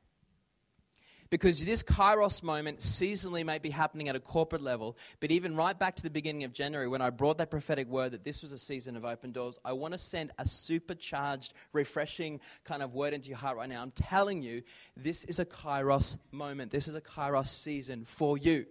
Because 1.30 1.64
this 1.64 1.84
Kairos 1.84 2.42
moment 2.42 2.80
seasonally 2.80 3.46
may 3.46 3.60
be 3.60 3.70
happening 3.70 4.10
at 4.10 4.16
a 4.16 4.20
corporate 4.20 4.62
level, 4.62 4.98
but 5.20 5.32
even 5.32 5.56
right 5.56 5.78
back 5.78 5.96
to 5.98 6.04
the 6.04 6.10
beginning 6.10 6.44
of 6.44 6.54
January 6.54 6.88
when 6.88 7.02
I 7.02 7.10
brought 7.10 7.38
that 7.40 7.52
prophetic 7.52 7.88
word 7.88 8.12
that 8.14 8.24
this 8.24 8.42
was 8.42 8.52
a 8.52 8.58
season 8.58 8.96
of 8.96 9.06
open 9.06 9.32
doors, 9.32 9.60
I 9.66 9.74
want 9.74 9.94
to 9.94 9.98
send 9.98 10.32
a 10.38 10.48
supercharged, 10.48 11.54
refreshing 11.74 12.40
kind 12.64 12.82
of 12.82 12.94
word 12.94 13.14
into 13.14 13.30
your 13.30 13.38
heart 13.38 13.58
right 13.58 13.70
now. 13.70 13.82
I'm 13.82 13.92
telling 13.92 14.42
you, 14.42 14.64
this 14.96 15.24
is 15.26 15.40
a 15.40 15.46
Kairos 15.46 16.18
moment. 16.32 16.72
This 16.72 16.88
is 16.88 16.96
a 16.96 17.02
Kairos 17.02 17.48
season 17.48 18.06
for 18.06 18.38
you. 18.38 18.66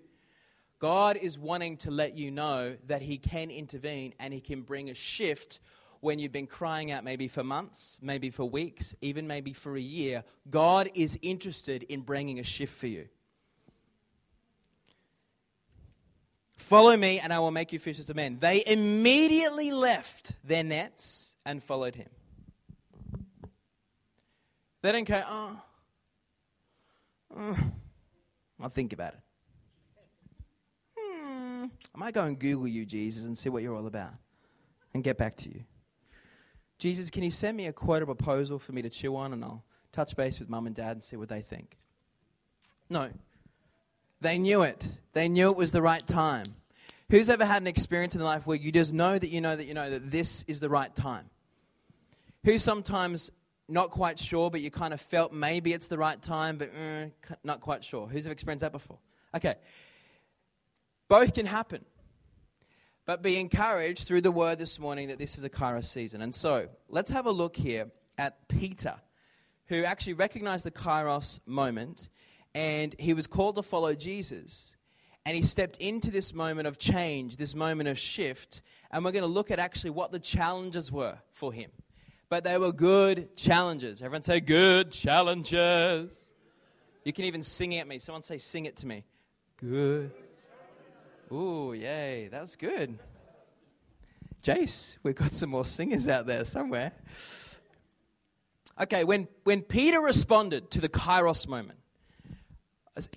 God 0.78 1.16
is 1.16 1.38
wanting 1.38 1.78
to 1.78 1.90
let 1.90 2.16
you 2.16 2.30
know 2.30 2.76
that 2.86 3.02
He 3.02 3.18
can 3.18 3.50
intervene 3.50 4.14
and 4.18 4.32
He 4.32 4.40
can 4.40 4.62
bring 4.62 4.90
a 4.90 4.94
shift 4.94 5.60
when 6.00 6.18
you've 6.18 6.32
been 6.32 6.46
crying 6.46 6.90
out 6.90 7.04
maybe 7.04 7.28
for 7.28 7.42
months, 7.42 7.98
maybe 8.00 8.30
for 8.30 8.44
weeks, 8.44 8.94
even 9.00 9.26
maybe 9.26 9.52
for 9.52 9.76
a 9.76 9.80
year, 9.80 10.24
God 10.50 10.90
is 10.94 11.18
interested 11.22 11.82
in 11.84 12.00
bringing 12.00 12.38
a 12.38 12.42
shift 12.42 12.74
for 12.74 12.86
you. 12.86 13.08
Follow 16.56 16.96
me, 16.96 17.20
and 17.20 17.32
I 17.32 17.38
will 17.38 17.50
make 17.50 17.72
you 17.72 17.78
fishers 17.78 18.10
of 18.10 18.16
men. 18.16 18.38
They 18.40 18.62
immediately 18.66 19.70
left 19.70 20.32
their 20.42 20.64
nets 20.64 21.36
and 21.44 21.62
followed 21.62 21.94
him. 21.94 22.08
They 24.82 24.92
didn't 24.92 25.08
go, 25.08 25.22
oh, 25.26 25.62
oh 27.36 27.58
I'll 28.60 28.68
think 28.68 28.92
about 28.92 29.14
it. 29.14 29.20
Hmm, 30.98 31.64
I 31.94 31.98
might 31.98 32.14
go 32.14 32.24
and 32.24 32.38
Google 32.38 32.68
you, 32.68 32.86
Jesus, 32.86 33.24
and 33.24 33.36
see 33.36 33.48
what 33.48 33.62
you're 33.62 33.76
all 33.76 33.86
about 33.86 34.12
and 34.94 35.04
get 35.04 35.18
back 35.18 35.36
to 35.36 35.50
you. 35.50 35.62
Jesus, 36.78 37.10
can 37.10 37.22
you 37.22 37.30
send 37.30 37.56
me 37.56 37.66
a 37.66 37.72
quote 37.72 38.02
or 38.02 38.06
proposal 38.06 38.58
for 38.58 38.72
me 38.72 38.82
to 38.82 38.90
chew 38.90 39.16
on 39.16 39.32
and 39.32 39.42
I'll 39.42 39.64
touch 39.92 40.14
base 40.14 40.38
with 40.38 40.48
mum 40.48 40.66
and 40.66 40.74
dad 40.74 40.92
and 40.92 41.02
see 41.02 41.16
what 41.16 41.28
they 41.28 41.40
think? 41.40 41.76
No. 42.90 43.10
They 44.20 44.38
knew 44.38 44.62
it. 44.62 44.86
They 45.12 45.28
knew 45.28 45.50
it 45.50 45.56
was 45.56 45.72
the 45.72 45.82
right 45.82 46.06
time. 46.06 46.54
Who's 47.10 47.30
ever 47.30 47.44
had 47.44 47.62
an 47.62 47.68
experience 47.68 48.14
in 48.14 48.20
life 48.20 48.46
where 48.46 48.56
you 48.56 48.72
just 48.72 48.92
know 48.92 49.18
that 49.18 49.28
you 49.28 49.40
know 49.40 49.54
that 49.54 49.64
you 49.64 49.74
know 49.74 49.88
that 49.90 50.10
this 50.10 50.44
is 50.48 50.58
the 50.60 50.68
right 50.68 50.92
time? 50.94 51.30
Who's 52.44 52.62
sometimes 52.62 53.30
not 53.68 53.90
quite 53.90 54.18
sure, 54.18 54.50
but 54.50 54.60
you 54.60 54.70
kind 54.70 54.92
of 54.92 55.00
felt 55.00 55.32
maybe 55.32 55.72
it's 55.72 55.88
the 55.88 55.98
right 55.98 56.20
time, 56.20 56.58
but 56.58 56.74
mm, 56.74 57.12
not 57.44 57.60
quite 57.60 57.84
sure? 57.84 58.06
Who's 58.06 58.26
ever 58.26 58.32
experienced 58.32 58.62
that 58.62 58.72
before? 58.72 58.98
Okay. 59.34 59.54
Both 61.08 61.34
can 61.34 61.46
happen. 61.46 61.84
But 63.06 63.22
be 63.22 63.38
encouraged 63.38 64.08
through 64.08 64.22
the 64.22 64.32
word 64.32 64.58
this 64.58 64.80
morning 64.80 65.08
that 65.08 65.18
this 65.18 65.38
is 65.38 65.44
a 65.44 65.48
Kairos 65.48 65.84
season. 65.84 66.22
And 66.22 66.34
so 66.34 66.68
let's 66.88 67.10
have 67.10 67.26
a 67.26 67.30
look 67.30 67.54
here 67.54 67.90
at 68.18 68.48
Peter, 68.48 68.96
who 69.66 69.84
actually 69.84 70.14
recognized 70.14 70.66
the 70.66 70.72
Kairos 70.72 71.38
moment 71.46 72.08
and 72.52 72.96
he 72.98 73.14
was 73.14 73.26
called 73.26 73.56
to 73.56 73.62
follow 73.62 73.94
Jesus. 73.94 74.74
And 75.24 75.36
he 75.36 75.42
stepped 75.42 75.76
into 75.76 76.10
this 76.10 76.34
moment 76.34 76.66
of 76.66 76.78
change, 76.78 77.36
this 77.36 77.54
moment 77.54 77.88
of 77.88 77.98
shift. 77.98 78.60
And 78.90 79.04
we're 79.04 79.12
going 79.12 79.22
to 79.22 79.28
look 79.28 79.50
at 79.50 79.58
actually 79.58 79.90
what 79.90 80.10
the 80.10 80.18
challenges 80.18 80.90
were 80.90 81.18
for 81.30 81.52
him. 81.52 81.70
But 82.28 82.42
they 82.42 82.58
were 82.58 82.72
good 82.72 83.36
challenges. 83.36 84.02
Everyone 84.02 84.22
say, 84.22 84.40
good 84.40 84.90
challenges. 84.90 86.30
You 87.04 87.12
can 87.12 87.24
even 87.24 87.42
sing 87.42 87.72
it 87.72 87.80
at 87.80 87.88
me. 87.88 87.98
Someone 87.98 88.22
say, 88.22 88.38
sing 88.38 88.66
it 88.66 88.76
to 88.78 88.86
me. 88.86 89.04
Good 89.58 90.10
Ooh, 91.32 91.72
yay. 91.72 92.28
That 92.28 92.40
was 92.40 92.56
good. 92.56 92.98
Jace, 94.42 94.96
we've 95.02 95.16
got 95.16 95.32
some 95.32 95.50
more 95.50 95.64
singers 95.64 96.06
out 96.06 96.26
there 96.26 96.44
somewhere. 96.44 96.92
Okay, 98.80 99.02
when, 99.02 99.26
when 99.42 99.62
Peter 99.62 100.00
responded 100.00 100.70
to 100.70 100.80
the 100.80 100.88
Kairos 100.88 101.48
moment, 101.48 101.78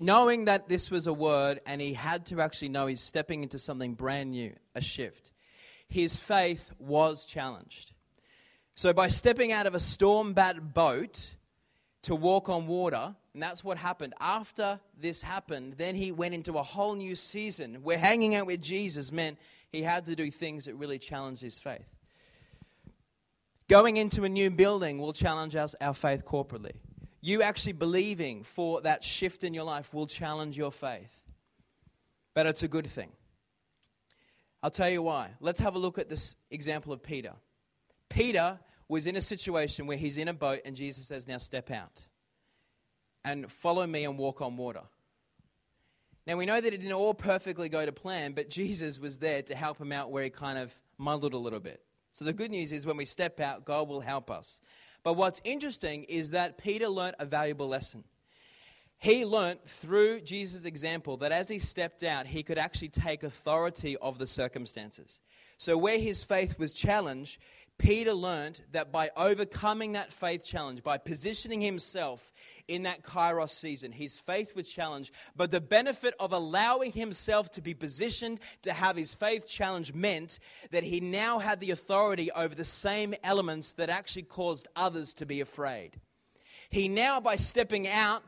knowing 0.00 0.46
that 0.46 0.68
this 0.68 0.90
was 0.90 1.06
a 1.06 1.12
word 1.12 1.60
and 1.66 1.80
he 1.80 1.94
had 1.94 2.26
to 2.26 2.40
actually 2.40 2.70
know 2.70 2.86
he's 2.86 3.00
stepping 3.00 3.42
into 3.42 3.58
something 3.58 3.94
brand 3.94 4.32
new, 4.32 4.54
a 4.74 4.80
shift, 4.80 5.30
his 5.88 6.16
faith 6.16 6.72
was 6.78 7.24
challenged. 7.24 7.92
So, 8.74 8.92
by 8.92 9.08
stepping 9.08 9.52
out 9.52 9.66
of 9.66 9.74
a 9.74 9.80
storm 9.80 10.32
battered 10.32 10.72
boat 10.72 11.34
to 12.02 12.14
walk 12.14 12.48
on 12.48 12.66
water, 12.66 13.14
and 13.32 13.42
that's 13.42 13.62
what 13.62 13.78
happened. 13.78 14.14
After 14.20 14.80
this 14.98 15.22
happened, 15.22 15.74
then 15.76 15.94
he 15.94 16.10
went 16.10 16.34
into 16.34 16.58
a 16.58 16.62
whole 16.62 16.96
new 16.96 17.14
season 17.14 17.76
where 17.82 17.98
hanging 17.98 18.34
out 18.34 18.46
with 18.46 18.60
Jesus 18.60 19.12
meant 19.12 19.38
he 19.70 19.82
had 19.82 20.06
to 20.06 20.16
do 20.16 20.30
things 20.30 20.64
that 20.64 20.74
really 20.74 20.98
challenged 20.98 21.40
his 21.40 21.58
faith. 21.58 21.86
Going 23.68 23.98
into 23.98 24.24
a 24.24 24.28
new 24.28 24.50
building 24.50 24.98
will 24.98 25.12
challenge 25.12 25.54
us, 25.54 25.76
our 25.80 25.94
faith 25.94 26.24
corporately. 26.24 26.72
You 27.20 27.42
actually 27.42 27.74
believing 27.74 28.42
for 28.42 28.80
that 28.80 29.04
shift 29.04 29.44
in 29.44 29.54
your 29.54 29.64
life 29.64 29.94
will 29.94 30.08
challenge 30.08 30.58
your 30.58 30.72
faith. 30.72 31.14
But 32.34 32.46
it's 32.46 32.64
a 32.64 32.68
good 32.68 32.88
thing. 32.88 33.10
I'll 34.60 34.70
tell 34.70 34.90
you 34.90 35.02
why. 35.02 35.30
Let's 35.40 35.60
have 35.60 35.76
a 35.76 35.78
look 35.78 35.98
at 35.98 36.08
this 36.08 36.34
example 36.50 36.92
of 36.92 37.02
Peter. 37.02 37.34
Peter 38.08 38.58
was 38.88 39.06
in 39.06 39.14
a 39.14 39.20
situation 39.20 39.86
where 39.86 39.96
he's 39.96 40.18
in 40.18 40.26
a 40.26 40.34
boat 40.34 40.62
and 40.64 40.74
Jesus 40.74 41.06
says, 41.06 41.28
Now 41.28 41.38
step 41.38 41.70
out 41.70 42.06
and 43.24 43.50
follow 43.50 43.86
me 43.86 44.04
and 44.04 44.18
walk 44.18 44.40
on 44.40 44.56
water. 44.56 44.82
Now, 46.26 46.36
we 46.36 46.46
know 46.46 46.60
that 46.60 46.72
it 46.72 46.78
didn't 46.78 46.92
all 46.92 47.14
perfectly 47.14 47.68
go 47.68 47.84
to 47.84 47.92
plan, 47.92 48.32
but 48.32 48.50
Jesus 48.50 49.00
was 49.00 49.18
there 49.18 49.42
to 49.42 49.54
help 49.54 49.78
him 49.78 49.90
out 49.90 50.10
where 50.10 50.24
he 50.24 50.30
kind 50.30 50.58
of 50.58 50.74
muddled 50.98 51.34
a 51.34 51.38
little 51.38 51.60
bit. 51.60 51.82
So, 52.12 52.24
the 52.24 52.32
good 52.32 52.50
news 52.50 52.72
is 52.72 52.86
when 52.86 52.96
we 52.96 53.04
step 53.04 53.40
out, 53.40 53.64
God 53.64 53.88
will 53.88 54.00
help 54.00 54.30
us. 54.30 54.60
But 55.02 55.14
what's 55.14 55.40
interesting 55.44 56.04
is 56.04 56.32
that 56.32 56.58
Peter 56.58 56.88
learnt 56.88 57.16
a 57.18 57.24
valuable 57.24 57.68
lesson. 57.68 58.04
He 58.98 59.24
learnt 59.24 59.66
through 59.66 60.20
Jesus' 60.20 60.66
example 60.66 61.16
that 61.18 61.32
as 61.32 61.48
he 61.48 61.58
stepped 61.58 62.02
out, 62.02 62.26
he 62.26 62.42
could 62.42 62.58
actually 62.58 62.90
take 62.90 63.22
authority 63.22 63.96
of 63.96 64.18
the 64.18 64.26
circumstances. 64.26 65.22
So, 65.56 65.78
where 65.78 65.98
his 65.98 66.22
faith 66.22 66.58
was 66.58 66.74
challenged, 66.74 67.38
Peter 67.80 68.12
learned 68.12 68.60
that 68.72 68.92
by 68.92 69.10
overcoming 69.16 69.92
that 69.92 70.12
faith 70.12 70.44
challenge, 70.44 70.82
by 70.82 70.98
positioning 70.98 71.62
himself 71.62 72.30
in 72.68 72.82
that 72.82 73.02
Kairos 73.02 73.50
season, 73.50 73.90
his 73.90 74.18
faith 74.18 74.54
was 74.54 74.68
challenged. 74.68 75.12
But 75.34 75.50
the 75.50 75.62
benefit 75.62 76.12
of 76.20 76.34
allowing 76.34 76.92
himself 76.92 77.50
to 77.52 77.62
be 77.62 77.72
positioned 77.72 78.40
to 78.62 78.74
have 78.74 78.96
his 78.96 79.14
faith 79.14 79.48
challenge 79.48 79.94
meant 79.94 80.40
that 80.72 80.84
he 80.84 81.00
now 81.00 81.38
had 81.38 81.58
the 81.58 81.70
authority 81.70 82.30
over 82.30 82.54
the 82.54 82.64
same 82.64 83.14
elements 83.24 83.72
that 83.72 83.88
actually 83.88 84.24
caused 84.24 84.68
others 84.76 85.14
to 85.14 85.24
be 85.24 85.40
afraid. 85.40 85.98
He 86.68 86.86
now, 86.86 87.18
by 87.18 87.36
stepping 87.36 87.88
out 87.88 88.22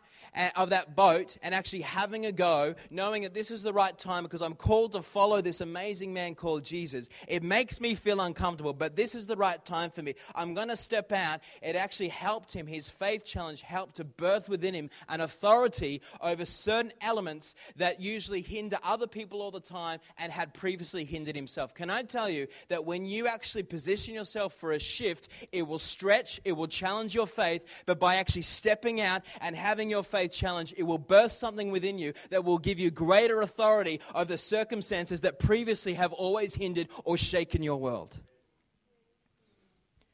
of 0.57 0.71
that 0.71 0.97
boat 0.97 1.37
and 1.43 1.55
actually 1.55 1.83
having 1.83 2.27
a 2.27 2.33
go, 2.33 2.75
knowing 2.91 3.23
that 3.23 3.35
this 3.35 3.51
is 3.51 3.63
the 3.63 3.73
right 3.73 3.97
time 3.99 4.23
because 4.23 4.43
I'm 4.43 4.55
called 4.55 4.93
to 4.93 5.03
follow 5.03 5.41
this 5.41 5.61
amazing 5.61 6.13
man 6.13 6.35
called 6.35 6.65
Jesus. 6.65 7.09
It 7.29 7.43
makes 7.43 7.81
me 7.81 7.95
feel 7.95 8.21
uncomfortable, 8.21 8.73
but 8.73 8.97
this 8.97 9.15
is 9.15 9.27
the 9.27 9.37
right 9.37 9.63
time 9.65 9.91
for 9.91 10.03
me. 10.03 10.15
I'm 10.35 10.55
going 10.55 10.69
to 10.69 10.77
step 10.77 11.13
out. 11.13 11.41
It 11.61 11.77
actually 11.77 12.09
helped 12.09 12.53
him. 12.53 12.67
His 12.67 12.89
faith 12.89 13.25
challenge 13.25 13.61
helped 13.63 13.97
to 13.97 14.05
birth 14.05 14.49
within 14.49 14.75
him 14.75 14.91
an 15.09 15.21
authority 15.21 16.01
over 16.21 16.45
certain 16.45 16.93
elements 17.01 17.55
that 17.77 18.01
usually 18.01 18.41
hinder 18.41 18.79
other 18.83 19.07
people 19.07 19.43
all 19.43 19.51
the 19.51 19.61
time 19.61 20.01
and 20.19 20.33
had 20.33 20.55
previously 20.55 21.05
hindered 21.05 21.37
himself. 21.37 21.75
Can 21.75 21.91
I 21.91 22.03
tell 22.03 22.31
you 22.31 22.47
that 22.69 22.85
when 22.85 23.05
you 23.05 23.27
actually 23.27 23.65
position 23.65 24.15
yourself 24.15 24.55
for 24.55 24.73
a 24.73 24.79
shift, 24.79 25.29
it 25.53 25.67
will 25.67 25.79
stretch, 25.79 26.41
it 26.45 26.53
will 26.53 26.69
challenge 26.69 27.15
your 27.15 27.27
faith, 27.27 27.63
but 27.87 28.01
by 28.01 28.17
actually 28.17 28.43
stepping 28.43 29.01
out 29.01 29.23
and 29.41 29.55
having 29.55 29.91
your 29.91 30.03
faith 30.03 30.22
faith 30.23 30.33
challenge, 30.33 30.75
it 30.77 30.85
will 30.85 30.99
burst 30.99 31.41
something 31.41 31.71
within 31.71 31.99
you 31.99 32.13
that 32.31 32.45
will 32.45 32.59
give 32.59 32.79
you 32.79 32.91
greater 32.91 33.41
authority 33.41 34.01
over 34.15 34.27
the 34.27 34.39
circumstances 34.39 35.23
that 35.23 35.39
previously 35.39 35.95
have 35.95 36.13
always 36.13 36.55
hindered 36.55 36.89
or 37.05 37.17
shaken 37.17 37.63
your 37.63 37.77
world. 37.77 38.21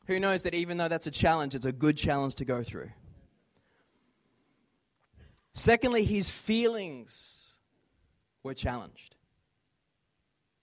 Who 0.06 0.18
knows 0.18 0.42
that 0.44 0.54
even 0.54 0.78
though 0.78 0.88
that's 0.88 1.06
a 1.06 1.10
challenge, 1.10 1.54
it's 1.54 1.66
a 1.66 1.72
good 1.72 1.98
challenge 1.98 2.36
to 2.36 2.46
go 2.46 2.62
through? 2.62 2.90
Secondly, 5.52 6.04
his 6.04 6.30
feelings 6.30 7.58
were 8.42 8.54
challenged. 8.54 9.16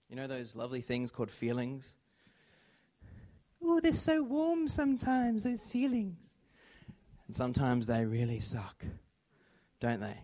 You 0.09 0.15
know 0.15 0.25
those 0.25 0.55
lovely 0.55 0.81
things 0.81 1.11
called 1.11 1.29
feelings? 1.29 1.95
Oh, 3.63 3.79
they're 3.79 3.93
so 3.93 4.23
warm 4.23 4.67
sometimes, 4.67 5.43
those 5.43 5.63
feelings. 5.63 6.17
And 7.27 7.35
sometimes 7.35 7.85
they 7.87 8.05
really 8.05 8.39
suck 8.39 8.85
don't 9.85 10.01
they? 10.01 10.17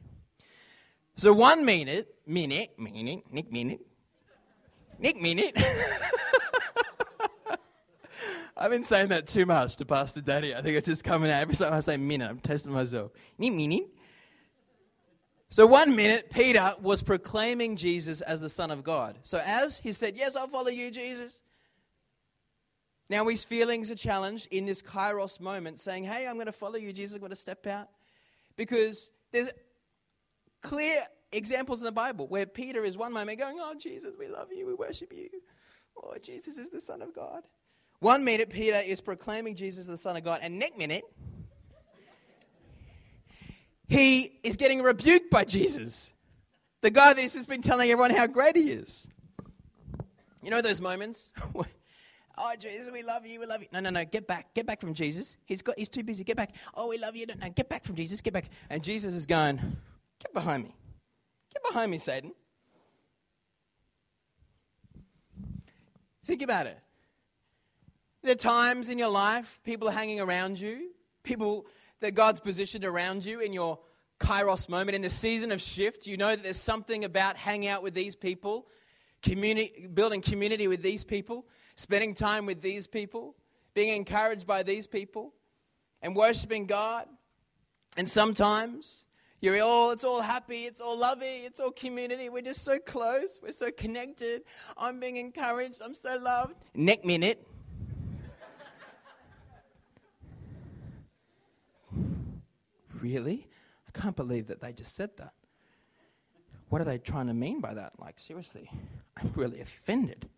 So 1.17 1.33
one 1.33 1.65
minute, 1.65 2.15
minute, 2.25 2.71
minute, 2.79 3.23
Nick 3.31 3.51
minute, 3.51 3.81
Nick 4.97 5.21
minute. 5.21 5.55
I've 8.57 8.71
been 8.71 8.83
saying 8.83 9.09
that 9.09 9.27
too 9.27 9.45
much 9.45 9.77
to 9.77 9.85
Pastor 9.85 10.21
Daddy. 10.21 10.55
I 10.55 10.61
think 10.61 10.77
it's 10.77 10.87
just 10.87 11.03
coming 11.03 11.29
out 11.29 11.41
every 11.41 11.55
time 11.55 11.73
I 11.73 11.79
say 11.79 11.97
minute. 11.97 12.29
I'm 12.29 12.39
testing 12.39 12.73
myself. 12.73 13.11
Nick 13.37 13.53
minute. 13.53 13.87
So 15.49 15.67
one 15.67 15.95
minute, 15.95 16.31
Peter 16.31 16.73
was 16.81 17.03
proclaiming 17.03 17.75
Jesus 17.75 18.21
as 18.21 18.41
the 18.41 18.49
Son 18.49 18.71
of 18.71 18.83
God. 18.83 19.19
So 19.21 19.41
as 19.45 19.77
he 19.77 19.91
said, 19.91 20.17
Yes, 20.17 20.35
I'll 20.35 20.47
follow 20.47 20.69
you, 20.69 20.89
Jesus. 20.89 21.41
Now 23.09 23.27
his 23.27 23.43
feelings 23.43 23.91
are 23.91 23.95
challenged 23.95 24.47
in 24.49 24.65
this 24.65 24.81
kairos 24.81 25.39
moment, 25.39 25.79
saying, 25.79 26.05
Hey, 26.05 26.27
I'm 26.27 26.35
going 26.35 26.45
to 26.45 26.51
follow 26.51 26.77
you, 26.77 26.93
Jesus. 26.93 27.15
I'm 27.15 27.19
going 27.19 27.31
to 27.31 27.35
step 27.35 27.67
out. 27.67 27.89
Because 28.55 29.11
there's 29.31 29.49
clear 30.61 31.03
examples 31.31 31.81
in 31.81 31.85
the 31.85 31.91
Bible 31.91 32.27
where 32.27 32.45
Peter 32.45 32.83
is 32.83 32.97
one 32.97 33.13
moment 33.13 33.39
going, 33.39 33.57
Oh, 33.59 33.73
Jesus, 33.77 34.15
we 34.17 34.27
love 34.27 34.51
you, 34.51 34.67
we 34.67 34.73
worship 34.73 35.13
you. 35.13 35.29
Oh, 36.01 36.15
Jesus 36.21 36.57
is 36.57 36.69
the 36.69 36.81
Son 36.81 37.01
of 37.01 37.13
God. 37.13 37.43
One 37.99 38.23
minute, 38.23 38.49
Peter 38.49 38.81
is 38.83 38.99
proclaiming 38.99 39.55
Jesus 39.55 39.85
the 39.85 39.97
Son 39.97 40.17
of 40.17 40.23
God, 40.23 40.39
and 40.41 40.57
next 40.57 40.77
minute, 40.77 41.03
he 43.87 44.39
is 44.43 44.55
getting 44.55 44.81
rebuked 44.81 45.29
by 45.29 45.43
Jesus, 45.43 46.13
the 46.81 46.89
guy 46.89 47.13
that 47.13 47.21
has 47.21 47.45
been 47.45 47.61
telling 47.61 47.91
everyone 47.91 48.11
how 48.11 48.25
great 48.25 48.55
he 48.55 48.71
is. 48.71 49.07
You 50.41 50.49
know 50.49 50.61
those 50.61 50.81
moments? 50.81 51.31
oh, 52.41 52.53
Jesus, 52.59 52.91
we 52.91 53.03
love 53.03 53.25
you, 53.25 53.39
we 53.39 53.45
love 53.45 53.61
you. 53.61 53.67
No, 53.71 53.79
no, 53.79 53.89
no, 53.89 54.03
get 54.03 54.27
back, 54.27 54.53
get 54.53 54.65
back 54.65 54.81
from 54.81 54.93
Jesus. 54.93 55.37
He's, 55.45 55.61
got, 55.61 55.77
he's 55.77 55.89
too 55.89 56.03
busy, 56.03 56.23
get 56.23 56.35
back. 56.35 56.51
Oh, 56.73 56.89
we 56.89 56.97
love 56.97 57.15
you. 57.15 57.25
No, 57.27 57.35
no, 57.39 57.49
get 57.49 57.69
back 57.69 57.85
from 57.85 57.95
Jesus, 57.95 58.19
get 58.21 58.33
back. 58.33 58.45
And 58.69 58.83
Jesus 58.83 59.13
is 59.13 59.25
going, 59.25 59.59
Get 60.21 60.33
behind 60.33 60.63
me. 60.63 60.75
Get 61.53 61.63
behind 61.63 61.91
me, 61.91 61.97
Satan. 61.97 62.31
Think 66.25 66.43
about 66.43 66.67
it. 66.67 66.77
There 68.21 68.33
are 68.33 68.35
times 68.35 68.89
in 68.89 68.99
your 68.99 69.09
life, 69.09 69.59
people 69.63 69.89
are 69.89 69.93
hanging 69.93 70.21
around 70.21 70.59
you, 70.59 70.91
people 71.23 71.65
that 72.01 72.13
God's 72.13 72.39
positioned 72.39 72.85
around 72.85 73.25
you 73.25 73.39
in 73.39 73.51
your 73.51 73.79
kairos 74.19 74.69
moment, 74.69 74.95
in 74.95 75.01
the 75.01 75.09
season 75.09 75.51
of 75.51 75.59
shift. 75.59 76.05
You 76.05 76.17
know 76.17 76.35
that 76.35 76.43
there's 76.43 76.61
something 76.61 77.03
about 77.03 77.35
hanging 77.35 77.69
out 77.69 77.81
with 77.81 77.95
these 77.95 78.15
people, 78.15 78.67
community, 79.23 79.87
building 79.91 80.21
community 80.21 80.67
with 80.67 80.83
these 80.83 81.03
people, 81.03 81.47
spending 81.75 82.13
time 82.13 82.45
with 82.45 82.61
these 82.61 82.87
people, 82.87 83.35
being 83.73 83.95
encouraged 83.95 84.45
by 84.45 84.63
these 84.63 84.87
people, 84.87 85.33
and 86.01 86.15
worshiping 86.15 86.65
God. 86.65 87.07
And 87.97 88.09
sometimes 88.09 89.05
you're 89.41 89.61
all, 89.61 89.89
oh, 89.89 89.91
it's 89.91 90.03
all 90.03 90.21
happy, 90.21 90.65
it's 90.65 90.81
all 90.81 90.97
lovey, 90.97 91.43
it's 91.45 91.59
all 91.59 91.71
community. 91.71 92.29
We're 92.29 92.41
just 92.41 92.63
so 92.63 92.77
close, 92.77 93.39
we're 93.41 93.51
so 93.51 93.71
connected. 93.71 94.43
I'm 94.77 94.99
being 94.99 95.17
encouraged, 95.17 95.81
I'm 95.83 95.95
so 95.95 96.17
loved. 96.17 96.55
Neck 96.75 97.03
minute. 97.03 97.47
really? 103.01 103.47
I 103.87 103.99
can't 103.99 104.15
believe 104.15 104.47
that 104.47 104.61
they 104.61 104.73
just 104.73 104.95
said 104.95 105.09
that. 105.17 105.33
What 106.69 106.81
are 106.81 106.85
they 106.85 106.97
trying 106.97 107.27
to 107.27 107.33
mean 107.33 107.59
by 107.59 107.73
that? 107.73 107.93
Like, 107.99 108.19
seriously, 108.19 108.69
I'm 109.17 109.31
really 109.35 109.59
offended. 109.59 110.29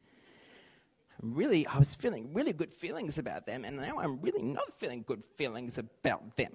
Really, 1.21 1.65
I 1.67 1.77
was 1.77 1.95
feeling 1.95 2.33
really 2.33 2.53
good 2.53 2.71
feelings 2.71 3.17
about 3.17 3.45
them, 3.45 3.63
and 3.63 3.77
now 3.77 3.99
I'm 3.99 4.19
really 4.21 4.41
not 4.41 4.73
feeling 4.77 5.03
good 5.07 5.23
feelings 5.35 5.77
about 5.77 6.35
them. 6.35 6.51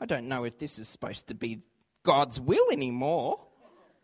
I 0.00 0.06
don't 0.06 0.28
know 0.28 0.44
if 0.44 0.58
this 0.58 0.78
is 0.78 0.88
supposed 0.88 1.28
to 1.28 1.34
be 1.34 1.62
God's 2.02 2.40
will 2.40 2.70
anymore. 2.72 3.40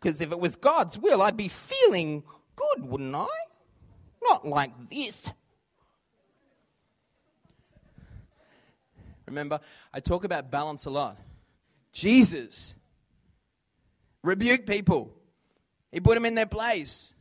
Because 0.01 0.21
if 0.21 0.31
it 0.31 0.39
was 0.39 0.57
God's 0.57 0.99
will, 0.99 1.23
I'd 1.23 1.37
be 1.37 1.49
feeling 1.49 2.23
good, 2.55 2.85
wouldn't 2.85 3.15
I? 3.15 3.27
Not 4.23 4.47
like 4.47 4.91
this. 4.91 5.31
Remember, 9.27 9.61
I 9.93 10.01
talk 10.01 10.25
about 10.25 10.51
balance 10.51 10.85
a 10.87 10.91
lot. 10.91 11.19
Jesus 11.93 12.75
rebuked 14.23 14.67
people, 14.67 15.13
he 15.91 16.01
put 16.01 16.15
them 16.15 16.25
in 16.25 16.35
their 16.35 16.47
place. 16.47 17.15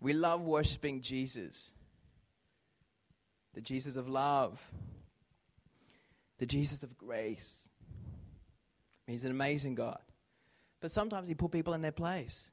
We 0.00 0.12
love 0.12 0.42
worshiping 0.42 1.00
Jesus 1.00 1.72
the 3.54 3.60
Jesus 3.62 3.96
of 3.96 4.08
love, 4.08 4.62
the 6.38 6.46
Jesus 6.46 6.84
of 6.84 6.96
grace. 6.96 7.68
He's 9.06 9.24
an 9.24 9.32
amazing 9.32 9.74
God. 9.74 9.98
But 10.80 10.92
sometimes 10.92 11.26
he 11.26 11.34
put 11.34 11.50
people 11.50 11.74
in 11.74 11.82
their 11.82 11.90
place. 11.90 12.52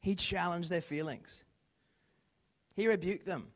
He 0.00 0.16
challenged 0.16 0.70
their 0.70 0.80
feelings. 0.80 1.44
He 2.74 2.88
rebuked 2.88 3.26
them. 3.26 3.48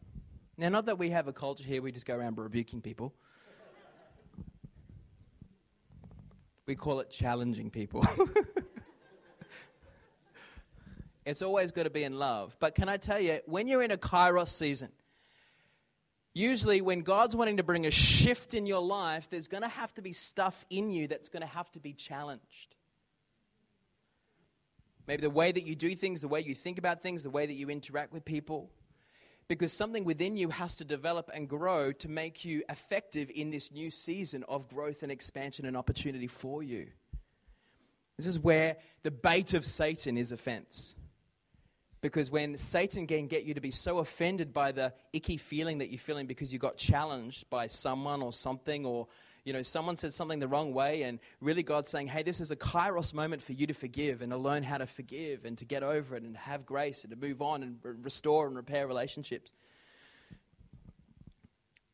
Now, 0.56 0.68
not 0.68 0.86
that 0.86 0.98
we 0.98 1.10
have 1.10 1.26
a 1.26 1.32
culture 1.32 1.64
here, 1.64 1.82
we 1.82 1.90
just 1.90 2.06
go 2.06 2.14
around 2.14 2.38
rebuking 2.38 2.80
people. 2.80 3.12
We 6.66 6.76
call 6.76 7.00
it 7.00 7.10
challenging 7.10 7.70
people. 7.70 8.06
it's 11.24 11.42
always 11.42 11.70
got 11.70 11.85
to 11.85 11.90
be 11.90 12.04
in 12.04 12.18
love. 12.18 12.56
But 12.58 12.74
can 12.74 12.88
I 12.88 12.96
tell 12.96 13.20
you, 13.20 13.40
when 13.46 13.68
you're 13.68 13.82
in 13.82 13.90
a 13.90 13.96
kairos 13.96 14.48
season, 14.48 14.90
Usually, 16.35 16.80
when 16.80 17.02
God's 17.02 17.37
wanting 17.37 17.58
to 17.58 17.62
bring 17.62 17.85
a 17.85 17.90
shift 17.90 18.54
in 18.54 18.64
your 18.66 18.80
life, 18.80 19.28
there's 19.28 19.48
going 19.48 19.62
to 19.62 19.68
have 19.68 19.92
to 19.94 20.02
be 20.02 20.12
stuff 20.12 20.64
in 20.70 20.90
you 20.90 21.06
that's 21.06 21.28
going 21.28 21.42
to 21.42 21.46
have 21.46 21.70
to 21.72 21.80
be 21.80 21.92
challenged. 21.92 22.74
Maybe 25.06 25.20
the 25.20 25.30
way 25.30 25.52
that 25.52 25.64
you 25.64 25.74
do 25.74 25.94
things, 25.94 26.22
the 26.22 26.28
way 26.28 26.40
you 26.40 26.54
think 26.54 26.78
about 26.78 27.02
things, 27.02 27.22
the 27.22 27.30
way 27.30 27.44
that 27.44 27.54
you 27.54 27.68
interact 27.68 28.14
with 28.14 28.24
people. 28.24 28.70
Because 29.46 29.74
something 29.74 30.04
within 30.04 30.37
you 30.38 30.48
has 30.48 30.78
to 30.78 30.85
develop 30.85 31.28
and 31.35 31.48
grow 31.48 31.92
to 31.92 32.08
make 32.08 32.44
you 32.46 32.62
effective 32.70 33.30
in 33.35 33.50
this 33.50 33.70
new 33.70 33.90
season 33.90 34.44
of 34.48 34.68
growth 34.68 35.02
and 35.02 35.12
expansion 35.12 35.66
and 35.66 35.76
opportunity 35.76 36.28
for 36.28 36.62
you. 36.62 36.87
This 38.16 38.26
is 38.26 38.38
where 38.38 38.76
the 39.02 39.11
bait 39.11 39.52
of 39.52 39.66
Satan 39.66 40.16
is 40.16 40.32
offense. 40.32 40.94
Because 42.02 42.32
when 42.32 42.56
Satan 42.56 43.06
can 43.06 43.28
get 43.28 43.44
you 43.44 43.54
to 43.54 43.60
be 43.60 43.70
so 43.70 43.98
offended 43.98 44.52
by 44.52 44.72
the 44.72 44.92
icky 45.12 45.36
feeling 45.36 45.78
that 45.78 45.90
you're 45.90 45.98
feeling 45.98 46.26
because 46.26 46.52
you 46.52 46.58
got 46.58 46.76
challenged 46.76 47.48
by 47.48 47.68
someone 47.68 48.22
or 48.22 48.32
something, 48.32 48.84
or 48.84 49.06
you 49.44 49.52
know, 49.52 49.62
someone 49.62 49.96
said 49.96 50.12
something 50.12 50.40
the 50.40 50.48
wrong 50.48 50.74
way, 50.74 51.02
and 51.02 51.20
really 51.40 51.62
God's 51.62 51.88
saying, 51.88 52.08
hey, 52.08 52.24
this 52.24 52.40
is 52.40 52.50
a 52.50 52.56
kairos 52.56 53.14
moment 53.14 53.40
for 53.40 53.52
you 53.52 53.68
to 53.68 53.72
forgive 53.72 54.20
and 54.20 54.32
to 54.32 54.38
learn 54.38 54.64
how 54.64 54.78
to 54.78 54.86
forgive 54.86 55.44
and 55.44 55.56
to 55.58 55.64
get 55.64 55.84
over 55.84 56.16
it 56.16 56.24
and 56.24 56.36
have 56.36 56.66
grace 56.66 57.04
and 57.04 57.12
to 57.12 57.16
move 57.16 57.40
on 57.40 57.62
and 57.62 57.78
re- 57.84 57.94
restore 58.02 58.48
and 58.48 58.56
repair 58.56 58.88
relationships. 58.88 59.52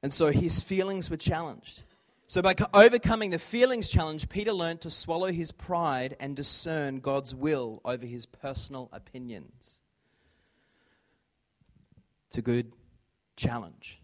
And 0.02 0.10
so 0.10 0.30
his 0.30 0.62
feelings 0.62 1.10
were 1.10 1.18
challenged. 1.18 1.82
So, 2.28 2.42
by 2.42 2.54
overcoming 2.74 3.30
the 3.30 3.38
feelings 3.38 3.88
challenge, 3.88 4.28
Peter 4.28 4.52
learned 4.52 4.82
to 4.82 4.90
swallow 4.90 5.32
his 5.32 5.50
pride 5.50 6.14
and 6.20 6.36
discern 6.36 7.00
God's 7.00 7.34
will 7.34 7.80
over 7.86 8.04
his 8.04 8.26
personal 8.26 8.90
opinions. 8.92 9.80
It's 12.28 12.38
a 12.38 12.42
good 12.42 12.72
challenge. 13.36 14.00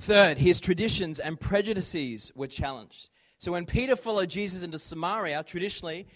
Third, 0.00 0.38
his 0.38 0.60
traditions 0.60 1.18
and 1.18 1.40
prejudices 1.40 2.30
were 2.34 2.46
challenged. 2.46 3.08
So 3.38 3.52
when 3.52 3.66
Peter 3.66 3.96
followed 3.96 4.30
Jesus 4.30 4.62
into 4.62 4.78
Samaria, 4.78 5.42
traditionally, 5.44 6.06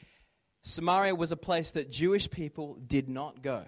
Samaria 0.62 1.14
was 1.14 1.32
a 1.32 1.37
place 1.37 1.72
that 1.72 1.90
Jewish 1.90 2.30
people 2.30 2.78
did 2.87 3.08
not 3.08 3.42
go. 3.42 3.64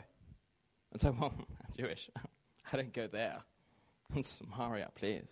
And 0.93 1.01
so, 1.01 1.17
well, 1.19 1.33
I'm 1.37 1.47
Jewish. 1.79 2.11
I 2.73 2.77
don't 2.77 2.93
go 2.93 3.07
there. 3.07 3.43
In 4.15 4.23
Samaria, 4.23 4.91
please. 4.95 5.27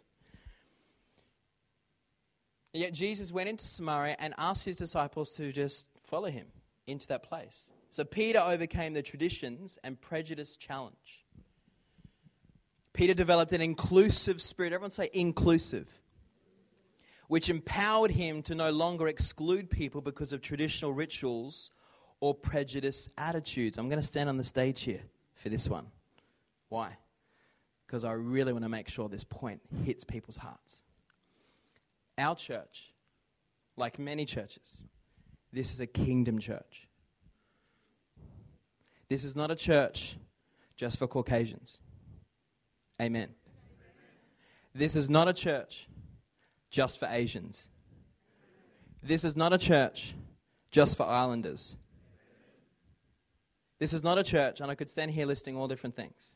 And 2.74 2.82
yet 2.82 2.92
Jesus 2.92 3.30
went 3.30 3.50
into 3.50 3.66
Samaria 3.66 4.16
and 4.18 4.32
asked 4.38 4.64
his 4.64 4.76
disciples 4.76 5.35
to 5.37 5.52
just 5.52 5.87
follow 6.04 6.28
him 6.28 6.46
into 6.87 7.06
that 7.08 7.22
place. 7.22 7.70
So 7.92 8.05
Peter 8.05 8.38
overcame 8.38 8.94
the 8.94 9.02
traditions 9.02 9.78
and 9.85 10.00
prejudice 10.00 10.57
challenge. 10.57 11.26
Peter 12.94 13.12
developed 13.12 13.52
an 13.52 13.61
inclusive 13.61 14.40
spirit. 14.40 14.72
Everyone 14.72 14.90
say 14.90 15.11
inclusive. 15.12 15.87
Which 17.28 17.50
empowered 17.50 18.11
him 18.11 18.40
to 18.44 18.55
no 18.55 18.70
longer 18.70 19.09
exclude 19.09 19.68
people 19.68 20.00
because 20.00 20.33
of 20.33 20.40
traditional 20.40 20.94
rituals 20.94 21.70
or 22.20 22.35
prejudice 22.35 23.11
attitudes. 23.18 23.76
I'm 23.76 23.90
going 23.90 24.00
to 24.00 24.09
stand 24.09 24.31
on 24.31 24.38
the 24.38 24.44
stage 24.44 24.81
here 24.81 25.02
for 25.35 25.50
this 25.50 25.68
one. 25.68 25.88
Why? 26.70 26.96
Because 27.87 28.05
I 28.05 28.12
really 28.12 28.55
want 28.55 28.64
to 28.64 28.70
make 28.70 28.88
sure 28.88 29.11
this 29.11 29.22
point 29.22 29.61
hits 29.85 30.02
people's 30.02 30.38
hearts. 30.38 30.78
Our 32.16 32.37
church, 32.37 32.90
like 33.76 33.98
many 33.98 34.24
churches, 34.24 34.83
this 35.52 35.74
is 35.74 35.81
a 35.81 35.87
kingdom 35.87 36.38
church. 36.38 36.88
This 39.12 39.25
is 39.25 39.37
not 39.37 39.51
a 39.51 39.55
church 39.55 40.16
just 40.75 40.98
for 40.98 41.07
Caucasians. 41.07 41.81
Amen. 42.98 43.29
This 44.75 44.96
is 44.96 45.11
not 45.11 45.29
a 45.29 45.35
church 45.35 45.87
just 46.70 46.98
for 46.98 47.07
Asians. 47.11 47.68
This 49.03 49.22
is 49.22 49.37
not 49.37 49.53
a 49.53 49.59
church 49.59 50.14
just 50.70 50.96
for 50.96 51.03
islanders. 51.03 51.77
This 53.79 53.92
is 53.92 54.03
not 54.03 54.16
a 54.16 54.22
church, 54.22 54.62
and 54.62 54.70
I 54.70 54.75
could 54.75 54.88
stand 54.88 55.11
here 55.11 55.27
listing 55.27 55.59
all 55.59 55.68
different 55.68 55.94
things. 55.94 56.35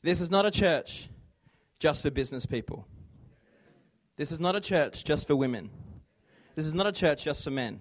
This 0.00 0.20
is 0.20 0.30
not 0.30 0.46
a 0.46 0.52
church 0.52 1.08
just 1.80 2.02
for 2.02 2.10
business 2.12 2.46
people. 2.46 2.86
This 4.16 4.30
is 4.30 4.38
not 4.38 4.54
a 4.54 4.60
church 4.60 5.04
just 5.04 5.26
for 5.26 5.34
women. 5.34 5.70
This 6.54 6.66
is 6.66 6.72
not 6.72 6.86
a 6.86 6.92
church 6.92 7.24
just 7.24 7.42
for 7.42 7.50
men. 7.50 7.80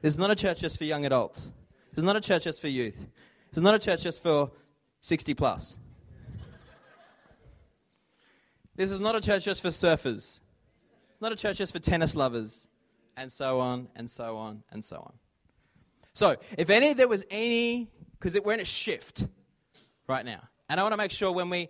This 0.00 0.14
is 0.14 0.18
not 0.18 0.30
a 0.30 0.34
church 0.34 0.60
just 0.60 0.78
for 0.78 0.84
young 0.84 1.04
adults. 1.04 1.52
This 1.90 1.98
is 1.98 2.04
not 2.04 2.16
a 2.16 2.20
church 2.20 2.44
just 2.44 2.60
for 2.60 2.68
youth. 2.68 2.96
This 3.50 3.58
is 3.58 3.62
not 3.62 3.74
a 3.74 3.78
church 3.78 4.02
just 4.02 4.22
for 4.22 4.50
60 5.02 5.34
plus. 5.34 5.78
This 8.76 8.90
is 8.90 9.00
not 9.00 9.14
a 9.14 9.20
church 9.20 9.44
just 9.44 9.60
for 9.60 9.68
surfers. 9.68 10.40
It's 11.10 11.20
not 11.20 11.32
a 11.32 11.36
church 11.36 11.58
just 11.58 11.72
for 11.72 11.80
tennis 11.80 12.16
lovers, 12.16 12.66
and 13.16 13.30
so 13.30 13.60
on, 13.60 13.88
and 13.94 14.08
so 14.08 14.38
on, 14.38 14.62
and 14.70 14.82
so 14.82 14.96
on. 14.96 15.12
So, 16.14 16.36
if 16.56 16.70
any, 16.70 16.94
there 16.94 17.08
was 17.08 17.24
any, 17.30 17.90
because 18.12 18.40
we're 18.40 18.54
in 18.54 18.60
a 18.60 18.64
shift 18.64 19.24
right 20.06 20.24
now. 20.24 20.40
And 20.70 20.80
I 20.80 20.82
want 20.82 20.94
to 20.94 20.96
make 20.96 21.10
sure 21.10 21.30
when 21.30 21.50
we 21.50 21.68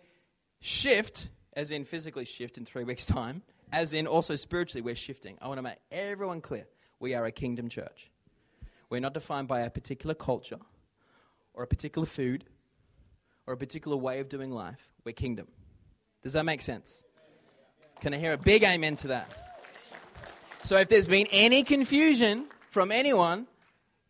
shift, 0.61 1.29
as 1.55 1.73
in 1.73 1.85
physically 1.85 2.25
shift 2.25 2.59
in 2.59 2.65
three 2.65 2.85
weeks' 2.85 3.07
time, 3.07 3.43
as 3.73 3.93
in 3.93 4.07
also 4.07 4.37
spiritually, 4.37 4.83
we're 4.83 4.95
shifting. 4.95 5.37
I 5.43 5.49
want 5.49 5.59
to 5.59 5.63
make 5.63 5.79
everyone 5.91 6.41
clear 6.41 6.67
we 7.01 7.15
are 7.15 7.25
a 7.25 7.33
kingdom 7.33 7.69
church. 7.69 8.11
We're 8.91 9.01
not 9.01 9.15
defined 9.15 9.49
by 9.49 9.61
a 9.61 9.71
particular 9.71 10.15
culture 10.15 10.59
or 11.55 11.63
a 11.63 11.67
particular 11.67 12.07
food 12.07 12.45
or 13.47 13.55
a 13.55 13.57
particular 13.57 13.97
way 13.97 14.21
of 14.21 14.29
doing 14.29 14.51
life. 14.51 14.93
We're 15.05 15.13
kingdom. 15.13 15.47
Does 16.23 16.35
that 16.35 16.45
make 16.45 16.61
sense? 16.61 17.05
Can 18.01 18.13
I 18.13 18.19
hear 18.19 18.33
a 18.33 18.39
big 18.39 18.65
amen 18.65 18.97
to 18.97 19.09
that? 19.09 19.31
So 20.63 20.77
if 20.77 20.89
there's 20.89 21.07
been 21.09 21.27
any 21.31 21.63
confusion 21.63 22.47
from 22.71 22.93
anyone, 22.93 23.47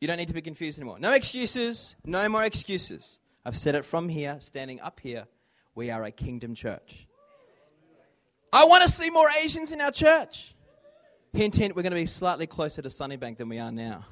you 0.01 0.09
don't 0.09 0.16
need 0.16 0.29
to 0.29 0.35
be 0.35 0.40
confused 0.40 0.79
anymore. 0.79 0.99
No 0.99 1.12
excuses, 1.12 1.95
no 2.05 2.29
more 2.29 2.43
excuses. 2.43 3.21
I've 3.45 3.57
said 3.57 3.75
it 3.75 3.85
from 3.85 4.09
here, 4.09 4.37
standing 4.40 4.81
up 4.81 4.99
here. 5.01 5.27
We 5.75 5.90
are 5.90 6.03
a 6.05 6.11
kingdom 6.11 6.55
church. 6.55 7.07
I 8.53 8.64
want 8.64 8.83
to 8.83 8.88
see 8.88 9.11
more 9.11 9.29
Asians 9.45 9.73
in 9.73 9.81
our 9.81 9.93
church. 9.93 10.55
Hint, 11.33 11.55
hint, 11.55 11.77
we're 11.77 11.83
going 11.83 11.93
to 11.93 11.97
be 11.97 12.07
slightly 12.07 12.47
closer 12.47 12.83
to 12.83 12.88
Sunnybank 12.88 13.37
than 13.37 13.49
we 13.49 13.59
are 13.59 13.71
now. 13.71 14.07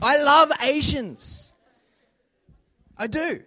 I 0.00 0.18
love 0.22 0.52
Asians. 0.62 1.52
I 2.96 3.06
do. 3.06 3.42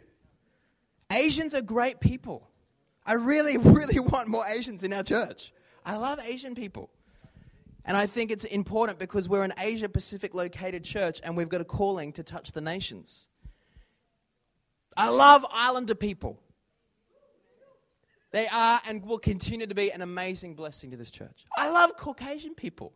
Asians 1.11 1.53
are 1.53 1.61
great 1.61 1.99
people. 1.99 2.49
I 3.05 3.13
really, 3.13 3.57
really 3.57 3.99
want 3.99 4.27
more 4.27 4.45
Asians 4.47 4.83
in 4.83 4.93
our 4.93 5.03
church. 5.03 5.53
I 5.85 5.95
love 5.95 6.19
Asian 6.19 6.55
people. 6.55 6.89
And 7.85 7.95
I 7.95 8.05
think 8.05 8.31
it's 8.31 8.43
important 8.43 8.99
because 8.99 9.29
we're 9.29 9.43
an 9.43 9.53
Asia 9.57 9.87
Pacific 9.87 10.35
located 10.35 10.83
church 10.83 11.21
and 11.23 11.37
we've 11.37 11.47
got 11.47 11.61
a 11.61 11.65
calling 11.65 12.11
to 12.13 12.23
touch 12.23 12.51
the 12.51 12.59
nations. 12.59 13.29
I 14.97 15.07
love 15.09 15.45
Islander 15.49 15.95
people. 15.95 16.41
They 18.31 18.47
are 18.47 18.81
and 18.85 19.05
will 19.05 19.19
continue 19.19 19.67
to 19.67 19.75
be 19.75 19.91
an 19.91 20.01
amazing 20.01 20.55
blessing 20.55 20.91
to 20.91 20.97
this 20.97 21.11
church. 21.11 21.45
I 21.55 21.69
love 21.69 21.95
Caucasian 21.95 22.55
people. 22.55 22.91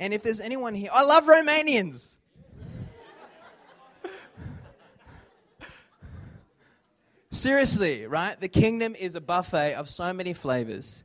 And 0.00 0.14
if 0.14 0.22
there's 0.22 0.40
anyone 0.40 0.74
here, 0.74 0.90
I 0.92 1.02
love 1.02 1.24
Romanians. 1.24 2.16
Seriously, 7.30 8.06
right? 8.06 8.40
The 8.40 8.48
kingdom 8.48 8.94
is 8.98 9.14
a 9.14 9.20
buffet 9.20 9.74
of 9.74 9.88
so 9.88 10.12
many 10.12 10.32
flavors. 10.32 11.04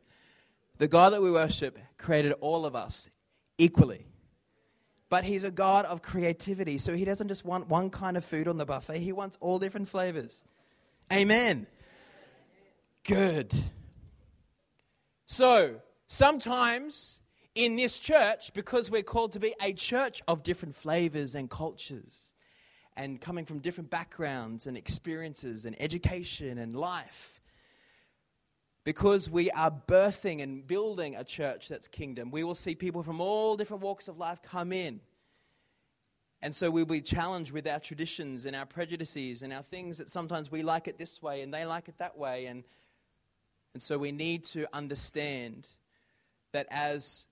The 0.77 0.87
God 0.87 1.13
that 1.13 1.21
we 1.21 1.31
worship 1.31 1.77
created 1.97 2.33
all 2.39 2.65
of 2.65 2.75
us 2.75 3.09
equally. 3.57 4.05
But 5.09 5.23
he's 5.23 5.43
a 5.43 5.51
God 5.51 5.85
of 5.85 6.01
creativity, 6.01 6.77
so 6.77 6.93
he 6.93 7.05
doesn't 7.05 7.27
just 7.27 7.45
want 7.45 7.67
one 7.67 7.89
kind 7.89 8.17
of 8.17 8.25
food 8.25 8.47
on 8.47 8.57
the 8.57 8.65
buffet, 8.65 8.99
he 8.99 9.11
wants 9.11 9.37
all 9.41 9.59
different 9.59 9.87
flavors. 9.87 10.43
Amen. 11.11 11.67
Good. 13.03 13.53
So, 15.27 15.81
sometimes 16.07 17.19
in 17.55 17.75
this 17.75 17.99
church, 17.99 18.53
because 18.53 18.89
we're 18.89 19.03
called 19.03 19.33
to 19.33 19.39
be 19.39 19.53
a 19.61 19.73
church 19.73 20.21
of 20.27 20.43
different 20.43 20.75
flavors 20.75 21.35
and 21.35 21.49
cultures, 21.49 22.33
and 22.95 23.19
coming 23.21 23.45
from 23.45 23.59
different 23.59 23.89
backgrounds 23.89 24.67
and 24.67 24.77
experiences 24.77 25.65
and 25.65 25.75
education 25.81 26.57
and 26.57 26.75
life. 26.75 27.41
Because 28.83 29.29
we 29.29 29.49
are 29.51 29.71
birthing 29.71 30.43
and 30.43 30.67
building 30.67 31.15
a 31.15 31.23
church 31.23 31.69
that's 31.69 31.87
kingdom, 31.87 32.31
we 32.31 32.43
will 32.43 32.55
see 32.55 32.75
people 32.75 33.01
from 33.01 33.21
all 33.21 33.55
different 33.55 33.81
walks 33.81 34.07
of 34.07 34.17
life 34.17 34.41
come 34.41 34.73
in. 34.73 34.99
And 36.41 36.53
so 36.53 36.69
we'll 36.69 36.85
be 36.85 36.99
challenged 36.99 37.53
with 37.53 37.65
our 37.65 37.79
traditions 37.79 38.45
and 38.45 38.53
our 38.53 38.65
prejudices 38.65 39.43
and 39.43 39.53
our 39.53 39.63
things 39.63 39.99
that 39.99 40.09
sometimes 40.09 40.51
we 40.51 40.61
like 40.61 40.89
it 40.89 40.97
this 40.97 41.21
way 41.21 41.41
and 41.41 41.53
they 41.53 41.65
like 41.65 41.87
it 41.87 41.97
that 41.99 42.17
way. 42.17 42.47
And, 42.47 42.65
and 43.73 43.81
so 43.81 43.97
we 43.97 44.11
need 44.11 44.43
to 44.45 44.67
understand 44.73 45.69
that 46.51 46.67
as 46.69 47.27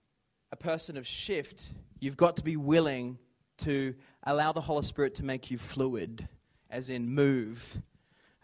a 0.52 0.56
person 0.56 0.98
of 0.98 1.08
shift, 1.08 1.68
you've 2.00 2.18
got 2.18 2.38
to 2.38 2.44
be 2.44 2.58
willing 2.58 3.18
to 3.60 3.96
allow 4.24 4.52
the 4.52 4.62
Holy 4.62 4.84
Spirit 4.84 5.16
to 5.16 5.26
make 5.26 5.52
you 5.52 5.58
fluid, 5.58 6.28
as 6.70 6.90
in 6.90 7.10
move. 7.10 7.82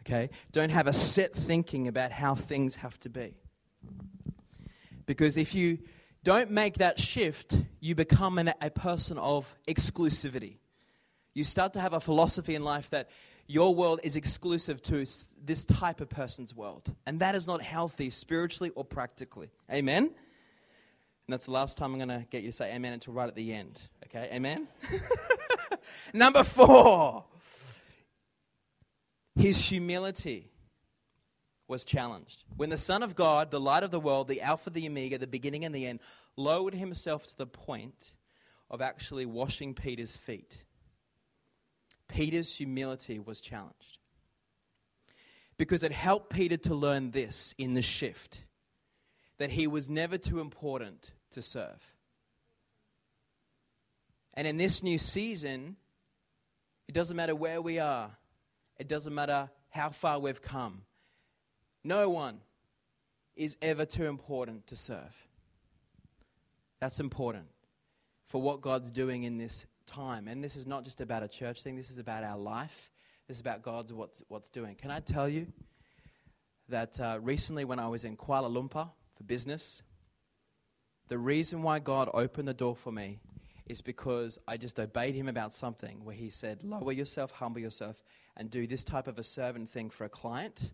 Okay? 0.02 0.30
Don't 0.52 0.70
have 0.70 0.88
a 0.88 0.94
set 0.94 1.34
thinking 1.34 1.88
about 1.88 2.12
how 2.12 2.36
things 2.36 2.76
have 2.76 3.00
to 3.00 3.10
be. 3.10 3.34
Because 5.06 5.38
if 5.38 5.56
you 5.56 5.80
don't 6.24 6.52
make 6.52 6.76
that 6.76 7.00
shift, 7.00 7.58
you 7.80 7.96
become 7.96 8.38
an, 8.38 8.54
a 8.62 8.70
person 8.70 9.18
of 9.18 9.56
exclusivity. 9.68 10.58
You 11.34 11.44
start 11.44 11.74
to 11.74 11.80
have 11.80 11.94
a 11.94 12.00
philosophy 12.00 12.56
in 12.56 12.64
life 12.64 12.90
that 12.90 13.10
your 13.48 13.74
world 13.74 14.02
is 14.04 14.16
exclusive 14.18 14.82
to 14.84 15.06
this 15.44 15.66
type 15.66 16.02
of 16.02 16.10
person's 16.10 16.54
world. 16.54 16.94
And 17.06 17.22
that 17.22 17.36
is 17.36 17.48
not 17.48 17.62
healthy 17.62 18.10
spiritually 18.10 18.72
or 18.76 18.84
practically. 18.84 19.50
Amen? 19.72 20.12
And 21.28 21.34
that's 21.34 21.46
the 21.46 21.52
last 21.52 21.78
time 21.78 21.92
I'm 21.92 21.98
going 21.98 22.22
to 22.22 22.26
get 22.30 22.44
you 22.44 22.52
to 22.52 22.56
say 22.56 22.74
amen 22.74 22.94
until 22.94 23.14
right 23.14 23.28
at 23.28 23.36
the 23.36 23.54
end. 23.54 23.82
Okay? 24.06 24.30
Amen? 24.32 24.66
Number 26.14 26.42
four. 26.42 27.26
his 29.36 29.60
humility 29.68 30.50
was 31.68 31.84
challenged. 31.84 32.46
When 32.56 32.70
the 32.70 32.78
Son 32.78 33.04
of 33.04 33.14
God, 33.14 33.52
the 33.52 33.60
light 33.60 33.84
of 33.84 33.92
the 33.92 34.00
world, 34.00 34.30
the 34.30 34.42
Alpha, 34.42 34.70
the 34.70 34.88
Omega, 34.88 35.18
the 35.18 35.28
beginning 35.28 35.66
and 35.66 35.76
the 35.76 35.86
end, 35.86 36.00
lowered 36.38 36.74
himself 36.74 37.28
to 37.28 37.38
the 37.38 37.46
point 37.46 38.16
of 38.72 38.82
actually 38.82 39.26
washing 39.26 39.74
Peter's 39.74 40.16
feet, 40.16 40.64
Peter's 42.08 42.56
humility 42.56 43.20
was 43.20 43.42
challenged. 43.42 43.98
Because 45.58 45.84
it 45.84 45.92
helped 45.92 46.30
Peter 46.30 46.56
to 46.56 46.74
learn 46.74 47.12
this 47.12 47.54
in 47.58 47.74
the 47.74 47.82
shift 47.82 48.44
that 49.40 49.52
he 49.52 49.68
was 49.68 49.90
never 49.90 50.18
too 50.18 50.40
important 50.40 51.12
to 51.38 51.42
serve. 51.42 51.94
And 54.34 54.46
in 54.46 54.58
this 54.58 54.84
new 54.84 54.98
season, 54.98 55.78
it 56.88 56.94
doesn't 56.94 57.16
matter 57.16 57.36
where 57.36 57.62
we 57.62 57.80
are, 57.80 58.12
it 58.78 58.88
doesn't 58.88 59.14
matter 59.14 59.50
how 59.70 59.90
far 59.90 60.20
we've 60.20 60.42
come. 60.42 60.84
No 61.84 62.10
one 62.10 62.40
is 63.36 63.56
ever 63.62 63.86
too 63.86 64.06
important 64.06 64.68
to 64.68 64.76
serve. 64.76 65.16
That's 66.80 67.00
important 67.00 67.46
for 68.26 68.42
what 68.42 68.62
God's 68.62 68.92
doing 68.92 69.24
in 69.24 69.38
this 69.38 69.66
time. 69.86 70.28
And 70.28 70.44
this 70.44 70.56
is 70.56 70.68
not 70.68 70.84
just 70.84 71.02
about 71.02 71.24
a 71.24 71.28
church 71.28 71.64
thing, 71.64 71.76
this 71.76 71.90
is 71.90 71.98
about 71.98 72.24
our 72.24 72.38
life. 72.38 72.92
This 73.28 73.38
is 73.38 73.42
about 73.42 73.62
God's 73.62 73.92
what's, 73.92 74.24
what's 74.28 74.50
doing. 74.50 74.76
Can 74.76 74.92
I 74.92 75.00
tell 75.00 75.28
you 75.28 75.48
that 76.70 77.00
uh, 77.00 77.20
recently, 77.22 77.66
when 77.66 77.80
I 77.80 77.88
was 77.88 78.06
in 78.06 78.16
Kuala 78.16 78.50
Lumpur 78.52 78.90
for 79.16 79.24
business, 79.26 79.82
the 81.08 81.18
reason 81.18 81.62
why 81.62 81.80
God 81.80 82.10
opened 82.14 82.48
the 82.48 82.54
door 82.54 82.76
for 82.76 82.92
me 82.92 83.20
is 83.66 83.82
because 83.82 84.40
I 84.48 84.58
just 84.58 84.80
obeyed 84.80 85.16
him 85.16 85.28
about 85.28 85.54
something 85.54 86.04
where 86.04 86.16
he 86.16 86.30
said, 86.30 86.64
Lower 86.64 86.92
yourself, 86.92 87.32
humble 87.32 87.60
yourself, 87.60 88.02
and 88.36 88.50
do 88.50 88.68
this 88.68 88.84
type 88.84 89.08
of 89.08 89.18
a 89.18 89.24
servant 89.24 89.70
thing 89.70 89.90
for 89.90 90.06
a 90.06 90.10
client. 90.10 90.72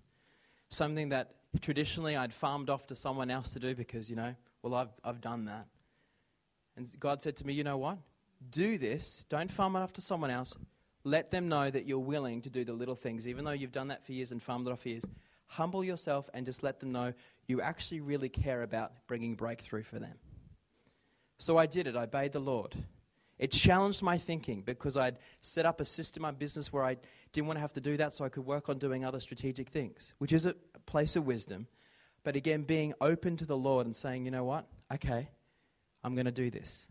Something 0.70 1.10
that 1.10 1.36
traditionally 1.62 2.16
I'd 2.16 2.34
farmed 2.34 2.70
off 2.70 2.88
to 2.88 2.96
someone 2.96 3.30
else 3.30 3.54
to 3.54 3.60
do 3.60 3.76
because, 3.76 4.10
you 4.10 4.16
know, 4.16 4.36
well, 4.62 4.76
I've, 4.76 5.00
I've 5.04 5.22
done 5.22 5.46
that. 5.46 5.68
And 6.76 6.90
God 7.00 7.22
said 7.22 7.36
to 7.38 7.48
me, 7.48 7.54
You 7.54 7.64
know 7.64 7.78
what? 7.78 7.98
Do 8.50 8.78
this. 8.78 9.26
Don't 9.30 9.50
farm 9.50 9.76
it 9.76 9.80
off 9.80 9.94
to 9.94 10.02
someone 10.02 10.32
else. 10.32 10.56
Let 11.04 11.32
them 11.32 11.50
know 11.50 11.70
that 11.70 11.86
you're 11.86 12.00
willing 12.00 12.42
to 12.42 12.50
do 12.50 12.64
the 12.64 12.74
little 12.74 12.96
things, 12.96 13.28
even 13.28 13.44
though 13.44 13.52
you've 13.52 13.72
done 13.72 13.90
that 13.90 14.06
for 14.06 14.14
years 14.14 14.32
and 14.32 14.42
farmed 14.42 14.68
it 14.68 14.72
off 14.72 14.82
for 14.82 14.90
years. 14.90 15.04
Humble 15.54 15.84
yourself 15.84 16.30
and 16.34 16.46
just 16.46 16.64
let 16.64 16.80
them 16.80 16.92
know 16.92 17.14
you 17.48 17.62
actually 17.62 18.02
really 18.02 18.30
care 18.30 18.64
about 18.64 18.92
bringing 19.08 19.36
breakthrough 19.36 19.84
for 19.84 20.00
them. 20.00 20.16
So 21.38 21.58
I 21.58 21.68
did 21.68 21.86
it. 21.86 21.96
I 21.96 22.04
obeyed 22.04 22.32
the 22.32 22.40
Lord. 22.40 22.76
It 23.38 23.52
challenged 23.52 24.02
my 24.02 24.18
thinking 24.18 24.62
because 24.62 24.98
I'd 24.98 25.18
set 25.42 25.66
up 25.66 25.80
a 25.80 25.86
system, 25.86 26.24
my 26.24 26.32
business 26.32 26.74
where 26.74 26.84
I 26.84 26.98
didn't 27.34 27.48
want 27.48 27.58
to 27.58 27.62
have 27.62 27.74
to 27.74 27.82
do 27.82 27.98
that 27.98 28.14
so 28.14 28.26
I 28.26 28.30
could 28.30 28.46
work 28.46 28.68
on 28.70 28.80
doing 28.80 29.06
other 29.06 29.20
strategic 29.20 29.70
things, 29.70 30.16
which 30.18 30.34
is 30.34 30.46
a 30.48 30.56
place 30.86 31.16
of 31.16 31.28
wisdom. 31.28 31.68
But 32.24 32.36
again, 32.36 32.64
being 32.64 32.94
open 33.00 33.38
to 33.38 33.46
the 33.46 33.58
Lord 33.58 33.86
and 33.86 33.96
saying, 33.96 34.26
you 34.26 34.32
know 34.32 34.46
what? 34.46 34.66
Okay, 34.92 35.30
I'm 36.04 36.16
going 36.16 36.26
to 36.26 36.32
do 36.32 36.50
this. 36.50 36.88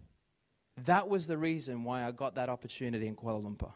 That 0.85 1.09
was 1.09 1.27
the 1.27 1.39
reason 1.39 1.83
why 1.83 2.05
I 2.05 2.13
got 2.13 2.37
that 2.37 2.49
opportunity 2.49 3.09
in 3.09 3.17
Kuala 3.17 3.43
Lumpur. 3.43 3.73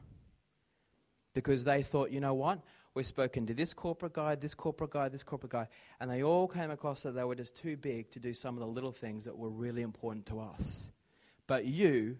Because 1.34 1.64
they 1.64 1.82
thought, 1.82 2.10
you 2.10 2.20
know 2.20 2.34
what? 2.34 2.60
We've 2.96 3.06
spoken 3.06 3.46
to 3.48 3.52
this 3.52 3.74
corporate 3.74 4.14
guy, 4.14 4.36
this 4.36 4.54
corporate 4.54 4.90
guy, 4.90 5.10
this 5.10 5.22
corporate 5.22 5.52
guy, 5.52 5.68
and 6.00 6.10
they 6.10 6.22
all 6.22 6.48
came 6.48 6.70
across 6.70 7.02
that 7.02 7.14
they 7.14 7.24
were 7.24 7.34
just 7.34 7.54
too 7.54 7.76
big 7.76 8.10
to 8.12 8.18
do 8.18 8.32
some 8.32 8.54
of 8.54 8.60
the 8.60 8.66
little 8.66 8.90
things 8.90 9.26
that 9.26 9.36
were 9.36 9.50
really 9.50 9.82
important 9.82 10.24
to 10.28 10.40
us. 10.40 10.90
But 11.46 11.66
you 11.66 12.16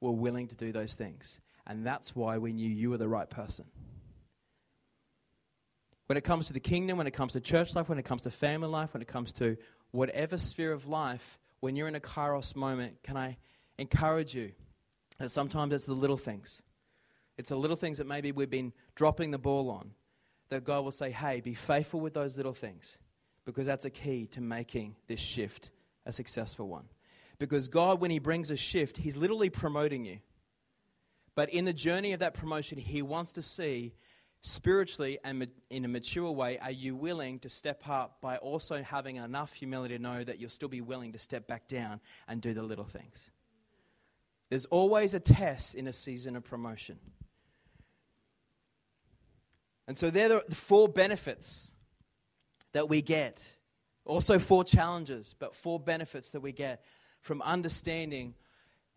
were 0.00 0.12
willing 0.12 0.46
to 0.46 0.54
do 0.54 0.70
those 0.70 0.94
things. 0.94 1.40
And 1.66 1.84
that's 1.84 2.14
why 2.14 2.38
we 2.38 2.52
knew 2.52 2.70
you 2.70 2.90
were 2.90 2.96
the 2.96 3.08
right 3.08 3.28
person. 3.28 3.64
When 6.06 6.16
it 6.16 6.22
comes 6.22 6.46
to 6.46 6.52
the 6.52 6.60
kingdom, 6.60 6.96
when 6.96 7.08
it 7.08 7.12
comes 7.12 7.32
to 7.32 7.40
church 7.40 7.74
life, 7.74 7.88
when 7.88 7.98
it 7.98 8.04
comes 8.04 8.22
to 8.22 8.30
family 8.30 8.68
life, 8.68 8.94
when 8.94 9.02
it 9.02 9.08
comes 9.08 9.32
to 9.32 9.56
whatever 9.90 10.38
sphere 10.38 10.70
of 10.72 10.86
life, 10.86 11.40
when 11.58 11.74
you're 11.74 11.88
in 11.88 11.96
a 11.96 12.00
kairos 12.00 12.54
moment, 12.54 13.02
can 13.02 13.16
I 13.16 13.36
encourage 13.78 14.32
you 14.36 14.52
that 15.18 15.32
sometimes 15.32 15.74
it's 15.74 15.86
the 15.86 15.92
little 15.92 16.16
things. 16.16 16.62
It's 17.36 17.48
the 17.48 17.56
little 17.56 17.76
things 17.76 17.98
that 17.98 18.06
maybe 18.06 18.30
we've 18.30 18.48
been 18.48 18.72
dropping 18.94 19.32
the 19.32 19.38
ball 19.38 19.70
on 19.70 19.90
that 20.50 20.64
God 20.64 20.84
will 20.84 20.90
say, 20.90 21.10
hey, 21.10 21.40
be 21.40 21.54
faithful 21.54 22.00
with 22.00 22.14
those 22.14 22.36
little 22.36 22.52
things 22.52 22.98
because 23.44 23.66
that's 23.66 23.84
a 23.84 23.90
key 23.90 24.26
to 24.32 24.40
making 24.40 24.96
this 25.08 25.20
shift 25.20 25.70
a 26.06 26.12
successful 26.12 26.68
one. 26.68 26.84
Because 27.38 27.68
God, 27.68 28.00
when 28.00 28.10
He 28.10 28.18
brings 28.18 28.50
a 28.50 28.56
shift, 28.56 28.96
He's 28.96 29.16
literally 29.16 29.48
promoting 29.48 30.04
you. 30.04 30.18
But 31.34 31.50
in 31.50 31.64
the 31.64 31.72
journey 31.72 32.12
of 32.12 32.20
that 32.20 32.34
promotion, 32.34 32.78
He 32.78 33.02
wants 33.02 33.32
to 33.32 33.42
see 33.42 33.94
spiritually 34.42 35.18
and 35.22 35.48
in 35.68 35.84
a 35.84 35.88
mature 35.88 36.30
way, 36.30 36.58
are 36.58 36.70
you 36.70 36.96
willing 36.96 37.38
to 37.40 37.48
step 37.48 37.82
up 37.88 38.20
by 38.20 38.36
also 38.38 38.82
having 38.82 39.16
enough 39.16 39.52
humility 39.52 39.96
to 39.96 40.02
know 40.02 40.24
that 40.24 40.38
you'll 40.38 40.50
still 40.50 40.68
be 40.68 40.80
willing 40.80 41.12
to 41.12 41.18
step 41.18 41.46
back 41.46 41.68
down 41.68 42.00
and 42.28 42.40
do 42.40 42.54
the 42.54 42.62
little 42.62 42.84
things? 42.84 43.30
There's 44.48 44.66
always 44.66 45.14
a 45.14 45.20
test 45.20 45.74
in 45.74 45.86
a 45.86 45.92
season 45.92 46.36
of 46.36 46.44
promotion. 46.44 46.98
And 49.90 49.98
so 49.98 50.08
they're 50.08 50.28
the 50.28 50.54
four 50.54 50.88
benefits 50.88 51.72
that 52.74 52.88
we 52.88 53.02
get. 53.02 53.44
Also, 54.04 54.38
four 54.38 54.62
challenges, 54.62 55.34
but 55.36 55.52
four 55.52 55.80
benefits 55.80 56.30
that 56.30 56.38
we 56.38 56.52
get 56.52 56.84
from 57.20 57.42
understanding 57.42 58.34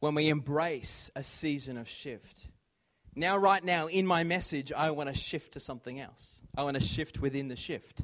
when 0.01 0.13
we 0.13 0.29
embrace 0.29 1.09
a 1.15 1.23
season 1.23 1.79
of 1.79 1.89
shift. 1.89 2.45
Now, 3.15 3.37
right 3.37 3.63
now, 3.63 3.87
in 3.87 4.05
my 4.05 4.23
message, 4.23 4.71
I 4.71 4.91
want 4.91 5.09
to 5.09 5.15
shift 5.15 5.53
to 5.53 5.59
something 5.59 5.99
else. 5.99 6.41
I 6.55 6.61
want 6.61 6.77
to 6.77 6.83
shift 6.83 7.19
within 7.19 7.47
the 7.47 7.55
shift. 7.55 8.03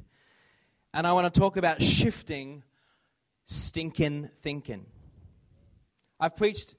And 0.91 1.05
I 1.05 1.13
want 1.13 1.31
to 1.31 1.39
talk 1.39 1.57
about 1.57 1.83
shifting 1.83 2.63
stinking 3.45 4.31
thinking. 4.37 4.87
I've 6.19 6.35
preached 6.35 6.73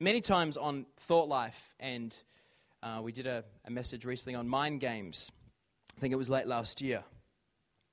many 0.00 0.22
times 0.22 0.56
on 0.56 0.86
thought 0.96 1.28
life, 1.28 1.72
and 1.78 2.12
uh, 2.82 2.98
we 3.00 3.12
did 3.12 3.28
a, 3.28 3.44
a 3.64 3.70
message 3.70 4.04
recently 4.04 4.34
on 4.34 4.48
mind 4.48 4.80
games. 4.80 5.30
I 5.96 6.00
think 6.00 6.12
it 6.12 6.16
was 6.16 6.30
late 6.30 6.46
last 6.46 6.80
year. 6.80 7.02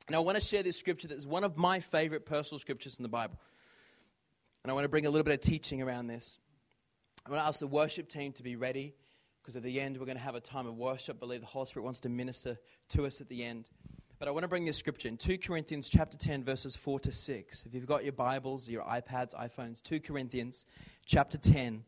And 0.07 0.15
I 0.15 0.19
want 0.19 0.37
to 0.37 0.43
share 0.43 0.63
this 0.63 0.77
scripture 0.77 1.07
that's 1.07 1.25
one 1.25 1.43
of 1.43 1.57
my 1.57 1.79
favorite 1.79 2.25
personal 2.25 2.59
scriptures 2.59 2.97
in 2.97 3.03
the 3.03 3.09
Bible. 3.09 3.39
And 4.63 4.71
I 4.71 4.73
want 4.73 4.85
to 4.85 4.89
bring 4.89 5.05
a 5.05 5.09
little 5.09 5.23
bit 5.23 5.33
of 5.33 5.41
teaching 5.41 5.81
around 5.81 6.07
this. 6.07 6.39
I 7.25 7.29
want 7.29 7.43
to 7.43 7.47
ask 7.47 7.59
the 7.59 7.67
worship 7.67 8.09
team 8.09 8.31
to 8.33 8.43
be 8.43 8.55
ready 8.55 8.95
because 9.41 9.55
at 9.55 9.63
the 9.63 9.79
end 9.79 9.97
we're 9.97 10.05
going 10.05 10.17
to 10.17 10.23
have 10.23 10.35
a 10.35 10.41
time 10.41 10.67
of 10.67 10.77
worship. 10.77 11.17
I 11.17 11.19
believe 11.19 11.41
the 11.41 11.47
Holy 11.47 11.65
Spirit 11.65 11.83
wants 11.83 11.99
to 12.01 12.09
minister 12.09 12.57
to 12.89 13.05
us 13.05 13.21
at 13.21 13.29
the 13.29 13.43
end. 13.43 13.69
But 14.17 14.27
I 14.27 14.31
want 14.31 14.43
to 14.43 14.49
bring 14.49 14.65
this 14.65 14.77
scripture 14.77 15.07
in 15.07 15.15
2 15.15 15.37
Corinthians 15.37 15.89
chapter 15.89 16.17
10 16.17 16.43
verses 16.43 16.75
4 16.75 16.99
to 17.01 17.11
6. 17.11 17.65
If 17.65 17.73
you've 17.73 17.85
got 17.85 18.03
your 18.03 18.13
Bibles, 18.13 18.67
your 18.67 18.83
iPads, 18.83 19.33
iPhones, 19.33 19.81
2 19.81 20.01
Corinthians 20.01 20.65
chapter 21.05 21.37
10 21.37 21.83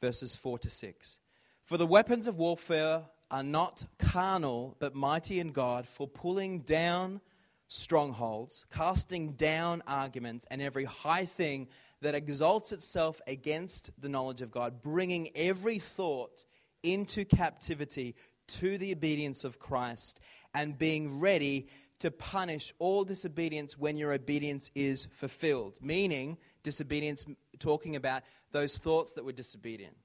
verses 0.00 0.34
4 0.34 0.58
to 0.60 0.70
6. 0.70 1.18
For 1.64 1.76
the 1.76 1.86
weapons 1.86 2.26
of 2.26 2.38
warfare 2.38 3.02
are 3.30 3.42
not 3.42 3.84
carnal, 3.98 4.76
but 4.78 4.94
mighty 4.94 5.40
in 5.40 5.52
God 5.52 5.86
for 5.86 6.06
pulling 6.06 6.60
down 6.60 7.20
strongholds, 7.68 8.64
casting 8.72 9.32
down 9.32 9.82
arguments, 9.86 10.46
and 10.50 10.62
every 10.62 10.84
high 10.84 11.24
thing 11.24 11.68
that 12.00 12.14
exalts 12.14 12.72
itself 12.72 13.20
against 13.26 13.90
the 13.98 14.08
knowledge 14.08 14.42
of 14.42 14.50
God, 14.50 14.82
bringing 14.82 15.28
every 15.34 15.78
thought 15.78 16.44
into 16.82 17.24
captivity 17.24 18.14
to 18.46 18.78
the 18.78 18.92
obedience 18.92 19.42
of 19.42 19.58
Christ, 19.58 20.20
and 20.54 20.78
being 20.78 21.18
ready 21.18 21.66
to 21.98 22.10
punish 22.10 22.72
all 22.78 23.04
disobedience 23.04 23.78
when 23.78 23.96
your 23.96 24.12
obedience 24.12 24.70
is 24.74 25.06
fulfilled. 25.10 25.78
Meaning, 25.80 26.36
disobedience, 26.62 27.26
talking 27.58 27.96
about 27.96 28.22
those 28.52 28.76
thoughts 28.76 29.14
that 29.14 29.24
were 29.24 29.32
disobedient. 29.32 29.96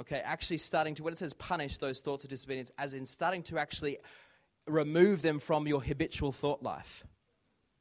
Okay, 0.00 0.20
actually 0.24 0.58
starting 0.58 0.94
to, 0.96 1.02
when 1.02 1.12
it 1.12 1.18
says 1.18 1.34
punish 1.34 1.76
those 1.76 2.00
thoughts 2.00 2.24
of 2.24 2.30
disobedience, 2.30 2.70
as 2.78 2.94
in 2.94 3.04
starting 3.06 3.42
to 3.44 3.58
actually 3.58 3.98
remove 4.66 5.22
them 5.22 5.38
from 5.38 5.66
your 5.66 5.82
habitual 5.82 6.32
thought 6.32 6.62
life. 6.62 7.04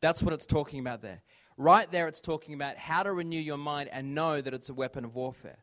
That's 0.02 0.22
what 0.22 0.34
it's 0.34 0.46
talking 0.46 0.80
about 0.80 1.02
there. 1.02 1.22
Right 1.58 1.90
there, 1.92 2.08
it's 2.08 2.22
talking 2.22 2.54
about 2.54 2.78
how 2.78 3.04
to 3.04 3.14
renew 3.14 3.40
your 3.40 3.58
mind 3.58 3.90
and 3.92 4.16
know 4.16 4.42
that 4.42 4.54
it's 4.54 4.70
a 4.70 4.74
weapon 4.74 5.06
of 5.06 5.16
warfare. 5.16 5.60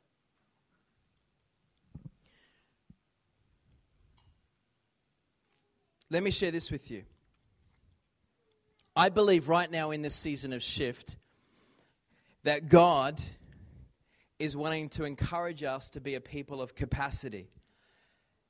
Let 6.10 6.22
me 6.22 6.30
share 6.30 6.50
this 6.50 6.70
with 6.70 6.90
you. 6.90 7.02
I 8.96 9.10
believe 9.10 9.48
right 9.48 9.70
now 9.70 9.90
in 9.90 10.02
this 10.02 10.14
season 10.14 10.52
of 10.52 10.62
shift 10.62 11.16
that 12.44 12.68
God 12.68 13.20
is 14.38 14.56
wanting 14.56 14.88
to 14.90 15.04
encourage 15.04 15.62
us 15.62 15.90
to 15.90 16.00
be 16.00 16.14
a 16.14 16.20
people 16.20 16.62
of 16.62 16.74
capacity. 16.74 17.48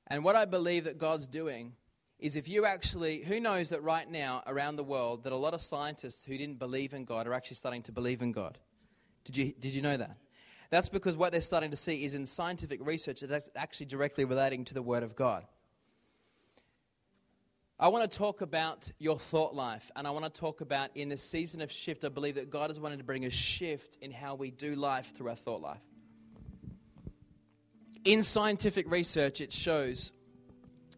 And 0.07 0.25
what 0.25 0.37
I 0.37 0.45
believe 0.45 0.85
that 0.85 0.99
God's 0.99 1.29
doing 1.29 1.73
is 2.19 2.37
if 2.37 2.49
you 2.49 2.65
actually, 2.67 3.23
who 3.23 3.41
knows 3.41 3.71
that 3.71 3.83
right 3.83 4.11
now 4.11 4.43
around 4.47 4.77
the 4.77 4.85
world 4.85 5.25
that 5.25 5.33
a 5.33 5.37
lot 5.37 5.55
of 5.55 5.61
scientists 5.61 6.25
who 6.25 6.37
didn't 6.37 6.59
believe 6.59 6.93
in 6.93 7.05
God 7.05 7.27
are 7.27 7.33
actually 7.33 7.57
starting 7.57 7.83
to 7.83 7.93
believe 7.93 8.23
in 8.23 8.33
God? 8.33 8.59
Did 9.25 9.37
you, 9.37 9.53
did 9.53 9.75
you 9.75 9.83
know 9.83 9.97
that? 9.97 10.17
That's 10.71 10.89
because 10.89 11.17
what 11.17 11.33
they're 11.33 11.41
starting 11.41 11.71
to 11.71 11.77
see 11.77 12.05
is 12.05 12.15
in 12.15 12.27
scientific 12.27 12.85
research, 12.85 13.23
it's 13.23 13.51
actually 13.57 13.87
directly 13.87 14.25
relating 14.25 14.65
to 14.67 14.75
the 14.75 14.83
Word 14.83 15.03
of 15.03 15.17
God. 15.17 15.45
I 17.81 17.87
want 17.89 18.11
to 18.11 18.19
talk 18.19 18.41
about 18.41 18.91
your 18.99 19.17
thought 19.17 19.55
life, 19.55 19.93
and 19.95 20.05
I 20.05 20.11
want 20.11 20.25
to 20.25 20.41
talk 20.41 20.63
about 20.63 20.91
in 20.97 21.09
this 21.09 21.23
season 21.23 21.61
of 21.61 21.71
shift, 21.71 22.05
I 22.05 22.09
believe 22.09 22.35
that 22.35 22.51
God 22.51 22.71
has 22.71 22.81
wanted 22.81 22.99
to 22.99 23.05
bring 23.05 23.25
a 23.25 23.31
shift 23.31 23.97
in 24.01 24.11
how 24.11 24.35
we 24.35 24.51
do 24.51 24.75
life 24.75 25.15
through 25.15 25.29
our 25.29 25.37
thought 25.37 25.61
life. 25.61 25.81
In 28.05 28.25
scientific 28.25 28.91
research, 28.91 29.41
it 29.41 29.53
shows 29.53 30.11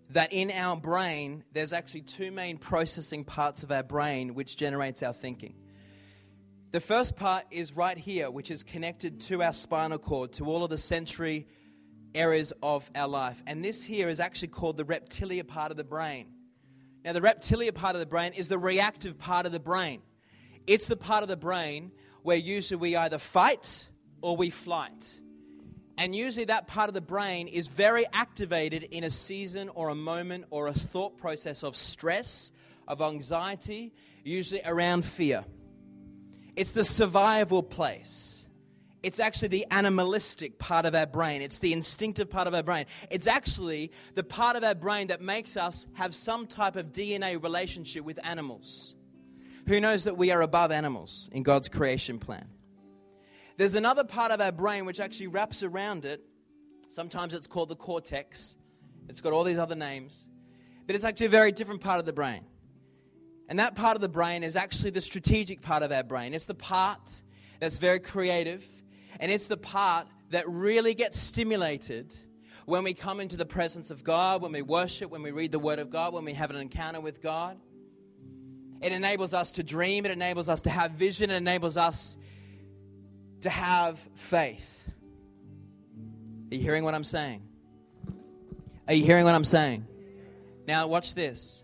that 0.08 0.32
in 0.32 0.50
our 0.50 0.74
brain, 0.74 1.44
there's 1.52 1.74
actually 1.74 2.00
two 2.00 2.30
main 2.30 2.56
processing 2.56 3.24
parts 3.24 3.62
of 3.62 3.70
our 3.70 3.82
brain 3.82 4.34
which 4.34 4.56
generates 4.56 5.02
our 5.02 5.12
thinking. 5.12 5.56
The 6.70 6.80
first 6.80 7.14
part 7.14 7.44
is 7.50 7.76
right 7.76 7.98
here, 7.98 8.30
which 8.30 8.50
is 8.50 8.62
connected 8.62 9.20
to 9.22 9.42
our 9.42 9.52
spinal 9.52 9.98
cord, 9.98 10.32
to 10.34 10.46
all 10.46 10.64
of 10.64 10.70
the 10.70 10.78
sensory 10.78 11.46
areas 12.14 12.54
of 12.62 12.90
our 12.94 13.08
life. 13.08 13.42
And 13.46 13.62
this 13.62 13.84
here 13.84 14.08
is 14.08 14.18
actually 14.18 14.48
called 14.48 14.78
the 14.78 14.84
reptilia 14.84 15.46
part 15.46 15.72
of 15.72 15.76
the 15.76 15.84
brain. 15.84 16.28
Now, 17.04 17.12
the 17.12 17.22
reptilian 17.22 17.74
part 17.74 17.96
of 17.96 18.00
the 18.00 18.06
brain 18.06 18.32
is 18.34 18.48
the 18.48 18.58
reactive 18.58 19.18
part 19.18 19.46
of 19.46 19.52
the 19.52 19.60
brain. 19.60 20.02
It's 20.66 20.86
the 20.88 20.96
part 20.96 21.22
of 21.22 21.28
the 21.28 21.36
brain 21.36 21.92
where 22.22 22.36
usually 22.36 22.78
we 22.78 22.96
either 22.96 23.18
fight 23.18 23.88
or 24.20 24.36
we 24.36 24.50
flight. 24.50 25.18
And 25.96 26.14
usually 26.14 26.46
that 26.46 26.66
part 26.66 26.88
of 26.88 26.94
the 26.94 27.00
brain 27.00 27.48
is 27.48 27.68
very 27.68 28.06
activated 28.12 28.84
in 28.84 29.04
a 29.04 29.10
season 29.10 29.68
or 29.70 29.88
a 29.88 29.94
moment 29.94 30.46
or 30.50 30.66
a 30.66 30.72
thought 30.72 31.18
process 31.18 31.62
of 31.62 31.76
stress, 31.76 32.52
of 32.86 33.02
anxiety, 33.02 33.92
usually 34.24 34.62
around 34.64 35.04
fear. 35.04 35.44
It's 36.56 36.72
the 36.72 36.84
survival 36.84 37.62
place. 37.62 38.39
It's 39.02 39.18
actually 39.18 39.48
the 39.48 39.66
animalistic 39.70 40.58
part 40.58 40.84
of 40.84 40.94
our 40.94 41.06
brain. 41.06 41.40
It's 41.40 41.58
the 41.58 41.72
instinctive 41.72 42.28
part 42.28 42.46
of 42.46 42.54
our 42.54 42.62
brain. 42.62 42.84
It's 43.10 43.26
actually 43.26 43.92
the 44.14 44.22
part 44.22 44.56
of 44.56 44.64
our 44.64 44.74
brain 44.74 45.06
that 45.06 45.22
makes 45.22 45.56
us 45.56 45.86
have 45.94 46.14
some 46.14 46.46
type 46.46 46.76
of 46.76 46.92
DNA 46.92 47.42
relationship 47.42 48.04
with 48.04 48.18
animals. 48.22 48.94
Who 49.66 49.80
knows 49.80 50.04
that 50.04 50.16
we 50.18 50.30
are 50.30 50.42
above 50.42 50.70
animals 50.70 51.30
in 51.32 51.42
God's 51.42 51.68
creation 51.68 52.18
plan? 52.18 52.46
There's 53.56 53.74
another 53.74 54.04
part 54.04 54.32
of 54.32 54.40
our 54.40 54.52
brain 54.52 54.84
which 54.84 55.00
actually 55.00 55.28
wraps 55.28 55.62
around 55.62 56.04
it. 56.04 56.22
Sometimes 56.88 57.34
it's 57.34 57.46
called 57.46 57.68
the 57.68 57.76
cortex. 57.76 58.56
It's 59.08 59.20
got 59.20 59.32
all 59.32 59.44
these 59.44 59.58
other 59.58 59.74
names. 59.74 60.28
But 60.86 60.96
it's 60.96 61.04
actually 61.04 61.26
a 61.26 61.30
very 61.30 61.52
different 61.52 61.80
part 61.80 62.00
of 62.00 62.06
the 62.06 62.12
brain. 62.12 62.44
And 63.48 63.58
that 63.58 63.74
part 63.74 63.96
of 63.96 64.00
the 64.00 64.08
brain 64.08 64.44
is 64.44 64.56
actually 64.56 64.90
the 64.90 65.00
strategic 65.00 65.60
part 65.60 65.82
of 65.82 65.90
our 65.90 66.02
brain. 66.02 66.34
It's 66.34 66.46
the 66.46 66.54
part 66.54 67.22
that's 67.58 67.78
very 67.78 68.00
creative. 68.00 68.64
And 69.20 69.30
it's 69.30 69.46
the 69.46 69.58
part 69.58 70.08
that 70.30 70.48
really 70.48 70.94
gets 70.94 71.18
stimulated 71.18 72.16
when 72.64 72.82
we 72.82 72.94
come 72.94 73.20
into 73.20 73.36
the 73.36 73.44
presence 73.44 73.90
of 73.90 74.02
God, 74.02 74.42
when 74.42 74.52
we 74.52 74.62
worship, 74.62 75.10
when 75.10 75.22
we 75.22 75.30
read 75.30 75.52
the 75.52 75.58
Word 75.58 75.78
of 75.78 75.90
God, 75.90 76.14
when 76.14 76.24
we 76.24 76.32
have 76.32 76.50
an 76.50 76.56
encounter 76.56 77.00
with 77.00 77.20
God. 77.20 77.58
It 78.80 78.92
enables 78.92 79.34
us 79.34 79.52
to 79.52 79.62
dream, 79.62 80.06
it 80.06 80.10
enables 80.10 80.48
us 80.48 80.62
to 80.62 80.70
have 80.70 80.92
vision, 80.92 81.30
it 81.30 81.34
enables 81.34 81.76
us 81.76 82.16
to 83.42 83.50
have 83.50 83.98
faith. 84.14 84.88
Are 86.50 86.54
you 86.54 86.62
hearing 86.62 86.82
what 86.82 86.94
I'm 86.94 87.04
saying? 87.04 87.42
Are 88.88 88.94
you 88.94 89.04
hearing 89.04 89.24
what 89.24 89.34
I'm 89.34 89.44
saying? 89.44 89.86
Now, 90.66 90.86
watch 90.86 91.14
this 91.14 91.62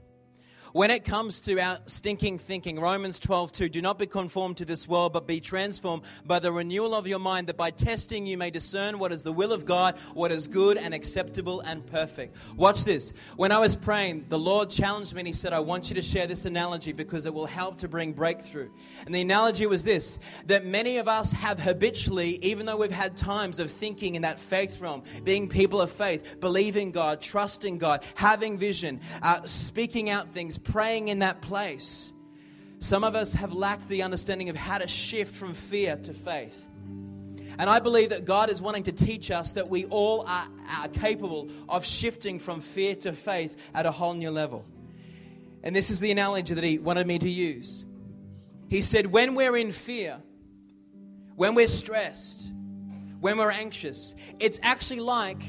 when 0.76 0.90
it 0.90 1.06
comes 1.06 1.40
to 1.40 1.58
our 1.58 1.78
stinking 1.86 2.36
thinking, 2.36 2.78
Romans 2.78 3.18
12, 3.18 3.50
2, 3.50 3.68
do 3.70 3.80
not 3.80 3.98
be 3.98 4.04
conformed 4.04 4.58
to 4.58 4.66
this 4.66 4.86
world, 4.86 5.10
but 5.10 5.26
be 5.26 5.40
transformed 5.40 6.02
by 6.26 6.38
the 6.38 6.52
renewal 6.52 6.94
of 6.94 7.06
your 7.06 7.18
mind, 7.18 7.46
that 7.46 7.56
by 7.56 7.70
testing 7.70 8.26
you 8.26 8.36
may 8.36 8.50
discern 8.50 8.98
what 8.98 9.10
is 9.10 9.22
the 9.22 9.32
will 9.32 9.54
of 9.54 9.64
God, 9.64 9.98
what 10.12 10.30
is 10.30 10.46
good 10.46 10.76
and 10.76 10.92
acceptable 10.92 11.60
and 11.60 11.86
perfect. 11.86 12.36
Watch 12.56 12.84
this. 12.84 13.14
When 13.36 13.52
I 13.52 13.58
was 13.58 13.74
praying, 13.74 14.26
the 14.28 14.38
Lord 14.38 14.68
challenged 14.68 15.14
me 15.14 15.20
and 15.20 15.26
He 15.26 15.32
said, 15.32 15.54
I 15.54 15.60
want 15.60 15.88
you 15.88 15.94
to 15.94 16.02
share 16.02 16.26
this 16.26 16.44
analogy 16.44 16.92
because 16.92 17.24
it 17.24 17.32
will 17.32 17.46
help 17.46 17.78
to 17.78 17.88
bring 17.88 18.12
breakthrough. 18.12 18.68
And 19.06 19.14
the 19.14 19.22
analogy 19.22 19.64
was 19.64 19.82
this 19.82 20.18
that 20.44 20.66
many 20.66 20.98
of 20.98 21.08
us 21.08 21.32
have 21.32 21.58
habitually, 21.58 22.38
even 22.42 22.66
though 22.66 22.76
we've 22.76 22.90
had 22.90 23.16
times 23.16 23.60
of 23.60 23.70
thinking 23.70 24.14
in 24.14 24.20
that 24.20 24.38
faith 24.38 24.78
realm, 24.82 25.04
being 25.24 25.48
people 25.48 25.80
of 25.80 25.90
faith, 25.90 26.38
believing 26.38 26.90
God, 26.90 27.22
trusting 27.22 27.78
God, 27.78 28.04
having 28.14 28.58
vision, 28.58 29.00
uh, 29.22 29.40
speaking 29.46 30.10
out 30.10 30.34
things, 30.34 30.58
praying 30.72 31.08
in 31.08 31.20
that 31.20 31.40
place, 31.40 32.12
some 32.78 33.04
of 33.04 33.14
us 33.14 33.32
have 33.34 33.52
lacked 33.52 33.88
the 33.88 34.02
understanding 34.02 34.48
of 34.48 34.56
how 34.56 34.78
to 34.78 34.88
shift 34.88 35.34
from 35.34 35.54
fear 35.54 35.96
to 35.96 36.12
faith. 36.12 36.66
And 37.58 37.70
I 37.70 37.78
believe 37.78 38.10
that 38.10 38.24
God 38.26 38.50
is 38.50 38.60
wanting 38.60 38.82
to 38.84 38.92
teach 38.92 39.30
us 39.30 39.54
that 39.54 39.70
we 39.70 39.86
all 39.86 40.22
are, 40.26 40.46
are, 40.78 40.88
capable 40.88 41.48
of 41.68 41.86
shifting 41.86 42.38
from 42.38 42.60
fear 42.60 42.94
to 42.96 43.12
faith 43.12 43.56
at 43.74 43.86
a 43.86 43.90
whole 43.90 44.12
new 44.12 44.30
level. 44.30 44.64
And 45.62 45.74
this 45.74 45.90
is 45.90 45.98
the 46.00 46.10
analogy 46.10 46.52
that 46.52 46.62
He 46.62 46.78
wanted 46.78 47.06
me 47.06 47.18
to 47.18 47.30
use. 47.30 47.84
He 48.68 48.82
said, 48.82 49.06
When 49.06 49.34
we're 49.34 49.56
in 49.56 49.70
fear, 49.70 50.20
when 51.34 51.54
we're 51.54 51.66
stressed, 51.66 52.50
when 53.20 53.38
we're 53.38 53.50
anxious, 53.50 54.14
it's 54.38 54.60
actually 54.62 55.00
like 55.00 55.42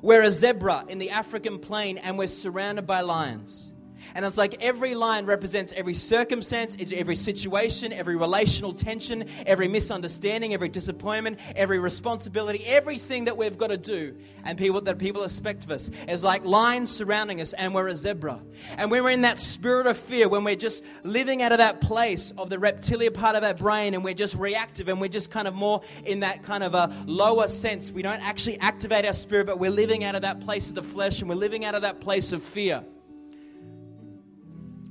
we're 0.00 0.22
a 0.22 0.30
zebra 0.30 0.86
in 0.88 0.98
the 0.98 1.10
African 1.10 1.58
plain 1.58 1.98
and 1.98 2.16
we're 2.16 2.26
surrounded 2.26 2.86
by 2.86 3.02
lions. 3.02 3.74
And 4.14 4.24
it's 4.24 4.38
like 4.38 4.62
every 4.62 4.94
line 4.94 5.26
represents 5.26 5.72
every 5.72 5.94
circumstance, 5.94 6.76
every 6.92 7.16
situation, 7.16 7.92
every 7.92 8.16
relational 8.16 8.72
tension, 8.72 9.24
every 9.46 9.68
misunderstanding, 9.68 10.54
every 10.54 10.68
disappointment, 10.68 11.38
every 11.56 11.78
responsibility, 11.78 12.64
everything 12.66 13.24
that 13.26 13.36
we've 13.36 13.58
got 13.58 13.68
to 13.68 13.76
do 13.76 14.14
and 14.44 14.58
people 14.58 14.80
that 14.80 14.98
people 14.98 15.24
expect 15.24 15.64
of 15.64 15.70
us 15.70 15.90
is 16.08 16.24
like 16.24 16.44
lines 16.44 16.90
surrounding 16.90 17.40
us 17.40 17.52
and 17.52 17.74
we're 17.74 17.88
a 17.88 17.96
zebra. 17.96 18.40
And 18.76 18.90
when 18.90 19.02
we're 19.02 19.10
in 19.10 19.22
that 19.22 19.40
spirit 19.40 19.86
of 19.86 19.96
fear, 19.96 20.28
when 20.28 20.44
we're 20.44 20.56
just 20.56 20.84
living 21.04 21.42
out 21.42 21.52
of 21.52 21.58
that 21.58 21.80
place 21.80 22.32
of 22.36 22.50
the 22.50 22.58
reptilian 22.58 23.12
part 23.12 23.36
of 23.36 23.44
our 23.44 23.54
brain 23.54 23.94
and 23.94 24.04
we're 24.04 24.14
just 24.14 24.34
reactive 24.34 24.88
and 24.88 25.00
we're 25.00 25.08
just 25.08 25.30
kind 25.30 25.48
of 25.48 25.54
more 25.54 25.82
in 26.04 26.20
that 26.20 26.42
kind 26.42 26.62
of 26.62 26.74
a 26.74 26.94
lower 27.06 27.48
sense, 27.48 27.92
we 27.92 28.02
don't 28.02 28.22
actually 28.26 28.58
activate 28.60 29.04
our 29.04 29.12
spirit, 29.12 29.46
but 29.46 29.58
we're 29.58 29.70
living 29.70 30.04
out 30.04 30.14
of 30.14 30.22
that 30.22 30.40
place 30.40 30.68
of 30.68 30.74
the 30.74 30.82
flesh 30.82 31.20
and 31.20 31.28
we're 31.28 31.36
living 31.36 31.64
out 31.64 31.74
of 31.74 31.82
that 31.82 32.00
place 32.00 32.32
of 32.32 32.42
fear. 32.42 32.84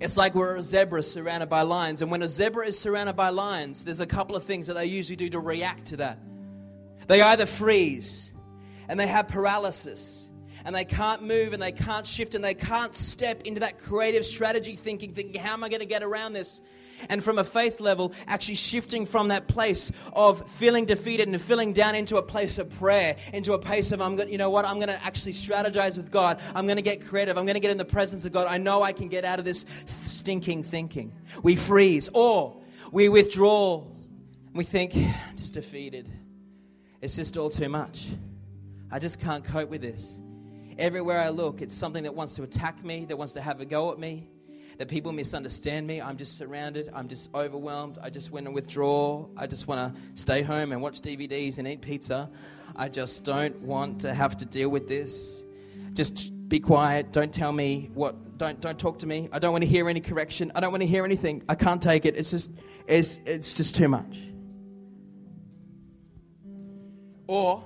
It's 0.02 0.18
like 0.18 0.34
we're 0.34 0.56
a 0.56 0.64
zebra 0.64 1.04
surrounded 1.04 1.48
by 1.48 1.62
lions. 1.62 2.02
And 2.02 2.10
when 2.10 2.24
a 2.24 2.28
zebra 2.28 2.66
is 2.66 2.80
surrounded 2.80 3.16
by 3.16 3.30
lions, 3.30 3.86
there's 3.86 4.00
a 4.00 4.08
couple 4.08 4.36
of 4.36 4.44
things 4.44 4.66
that 4.66 4.74
they 4.74 4.88
usually 4.88 5.16
do 5.16 5.30
to 5.30 5.40
react 5.40 5.86
to 5.88 5.98
that. 5.98 6.18
They 7.06 7.22
either 7.22 7.46
freeze 7.46 8.32
and 8.90 9.00
they 9.00 9.06
have 9.06 9.28
paralysis 9.28 10.28
and 10.66 10.76
they 10.76 10.86
can't 10.86 11.22
move 11.22 11.54
and 11.54 11.62
they 11.62 11.72
can't 11.72 12.08
shift 12.08 12.34
and 12.34 12.44
they 12.44 12.56
can't 12.56 12.96
step 12.96 13.44
into 13.44 13.60
that 13.60 13.78
creative 13.78 14.26
strategy 14.26 14.76
thinking, 14.76 15.14
thinking, 15.14 15.40
how 15.40 15.54
am 15.54 15.64
I 15.64 15.70
going 15.70 15.82
to 15.82 15.86
get 15.86 16.02
around 16.02 16.34
this? 16.34 16.62
And 17.10 17.24
from 17.24 17.40
a 17.40 17.44
faith 17.44 17.80
level, 17.80 18.14
actually 18.28 18.56
shifting 18.56 19.06
from 19.06 19.30
that 19.30 19.48
place 19.48 19.92
of 20.14 20.50
feeling 20.52 20.86
defeated 20.86 21.28
and 21.28 21.42
feeling 21.42 21.74
down 21.74 21.96
into 21.96 22.18
a 22.18 22.22
place 22.22 22.58
of 22.60 22.70
prayer, 22.70 23.16
into 23.34 23.54
a 23.54 23.60
place 23.60 23.92
of, 23.92 24.02
I'm 24.02 24.16
going 24.16 24.28
to, 24.28 24.32
you 24.32 24.38
know 24.38 24.50
what, 24.50 24.66
I'm 24.66 24.76
going 24.76 24.90
to 24.90 25.04
actually 25.04 25.34
strategize 25.34 25.98
with 25.98 26.12
God. 26.12 26.40
I'm 26.56 26.66
going 26.66 26.78
to 26.78 26.82
get 26.82 27.06
creative. 27.06 27.38
I'm 27.38 27.46
going 27.46 27.56
to 27.56 27.60
get 27.60 27.72
in 27.72 27.78
the 27.78 27.86
presence 27.86 28.26
of 28.26 28.32
God. 28.32 28.48
I 28.48 28.58
know 28.58 28.82
I 28.82 28.94
can 28.94 29.08
get 29.08 29.26
out 29.26 29.40
of 29.40 29.46
this 29.46 29.66
stinking 29.86 30.64
thinking. 30.64 31.14
We 31.44 31.56
freeze 31.56 32.10
or 32.14 32.62
we 32.92 33.10
withdraw. 33.10 33.84
And 33.84 34.56
we 34.56 34.64
think, 34.64 34.96
I'm 34.96 35.38
just 35.38 35.54
defeated. 35.54 36.10
It's 37.02 37.16
just 37.16 37.38
all 37.38 37.50
too 37.50 37.70
much. 37.70 38.08
I 38.92 39.00
just 39.00 39.20
can't 39.20 39.44
cope 39.44 39.70
with 39.70 39.82
this. 39.82 40.22
Everywhere 40.78 41.20
I 41.20 41.30
look, 41.30 41.62
it's 41.62 41.76
something 41.76 42.04
that 42.04 42.16
wants 42.16 42.36
to 42.36 42.44
attack 42.44 42.84
me, 42.84 43.06
that 43.06 43.18
wants 43.18 43.34
to 43.34 43.42
have 43.42 43.62
a 43.62 43.66
go 43.66 43.92
at 43.92 44.00
me 44.00 44.30
that 44.82 44.88
people 44.88 45.12
misunderstand 45.12 45.86
me. 45.86 46.02
I'm 46.02 46.18
just 46.18 46.40
surrounded. 46.40 46.90
I'm 46.92 47.08
just 47.08 47.30
overwhelmed. 47.36 48.00
I 48.02 48.10
just 48.10 48.32
want 48.32 48.46
to 48.46 48.52
withdraw. 48.52 49.28
I 49.38 49.46
just 49.46 49.68
want 49.68 49.94
to 49.94 50.02
stay 50.16 50.42
home 50.42 50.72
and 50.72 50.82
watch 50.82 51.02
DVDs 51.02 51.60
and 51.60 51.68
eat 51.68 51.82
pizza. 51.82 52.32
I 52.76 52.90
just 52.90 53.24
don't 53.24 53.62
want 53.62 54.02
to 54.02 54.12
have 54.12 54.38
to 54.38 54.46
deal 54.46 54.70
with 54.70 54.88
this. 54.88 55.46
Just 55.94 56.50
be 56.50 56.60
quiet. 56.60 57.12
Don't 57.12 57.32
tell 57.32 57.52
me 57.52 57.92
what. 57.94 58.40
Don't 58.40 58.60
don't 58.60 58.80
talk 58.80 58.98
to 59.00 59.06
me. 59.06 59.30
I 59.32 59.38
don't 59.38 59.52
want 59.52 59.64
to 59.64 59.70
hear 59.70 59.88
any 59.88 60.02
correction. 60.02 60.52
I 60.56 60.62
don't 60.62 60.72
want 60.72 60.82
to 60.82 60.88
hear 60.88 61.06
anything. 61.06 61.44
I 61.48 61.54
can't 61.54 61.80
take 61.80 62.08
it. 62.08 62.16
It's 62.16 62.32
just 62.32 62.50
it's 62.88 63.20
it's 63.28 63.54
just 63.54 63.76
too 63.76 63.88
much. 63.88 64.18
Or 67.28 67.64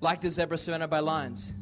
like 0.00 0.20
the 0.20 0.30
zebra 0.30 0.58
surrounded 0.58 0.90
by 0.90 0.98
lions. 0.98 1.54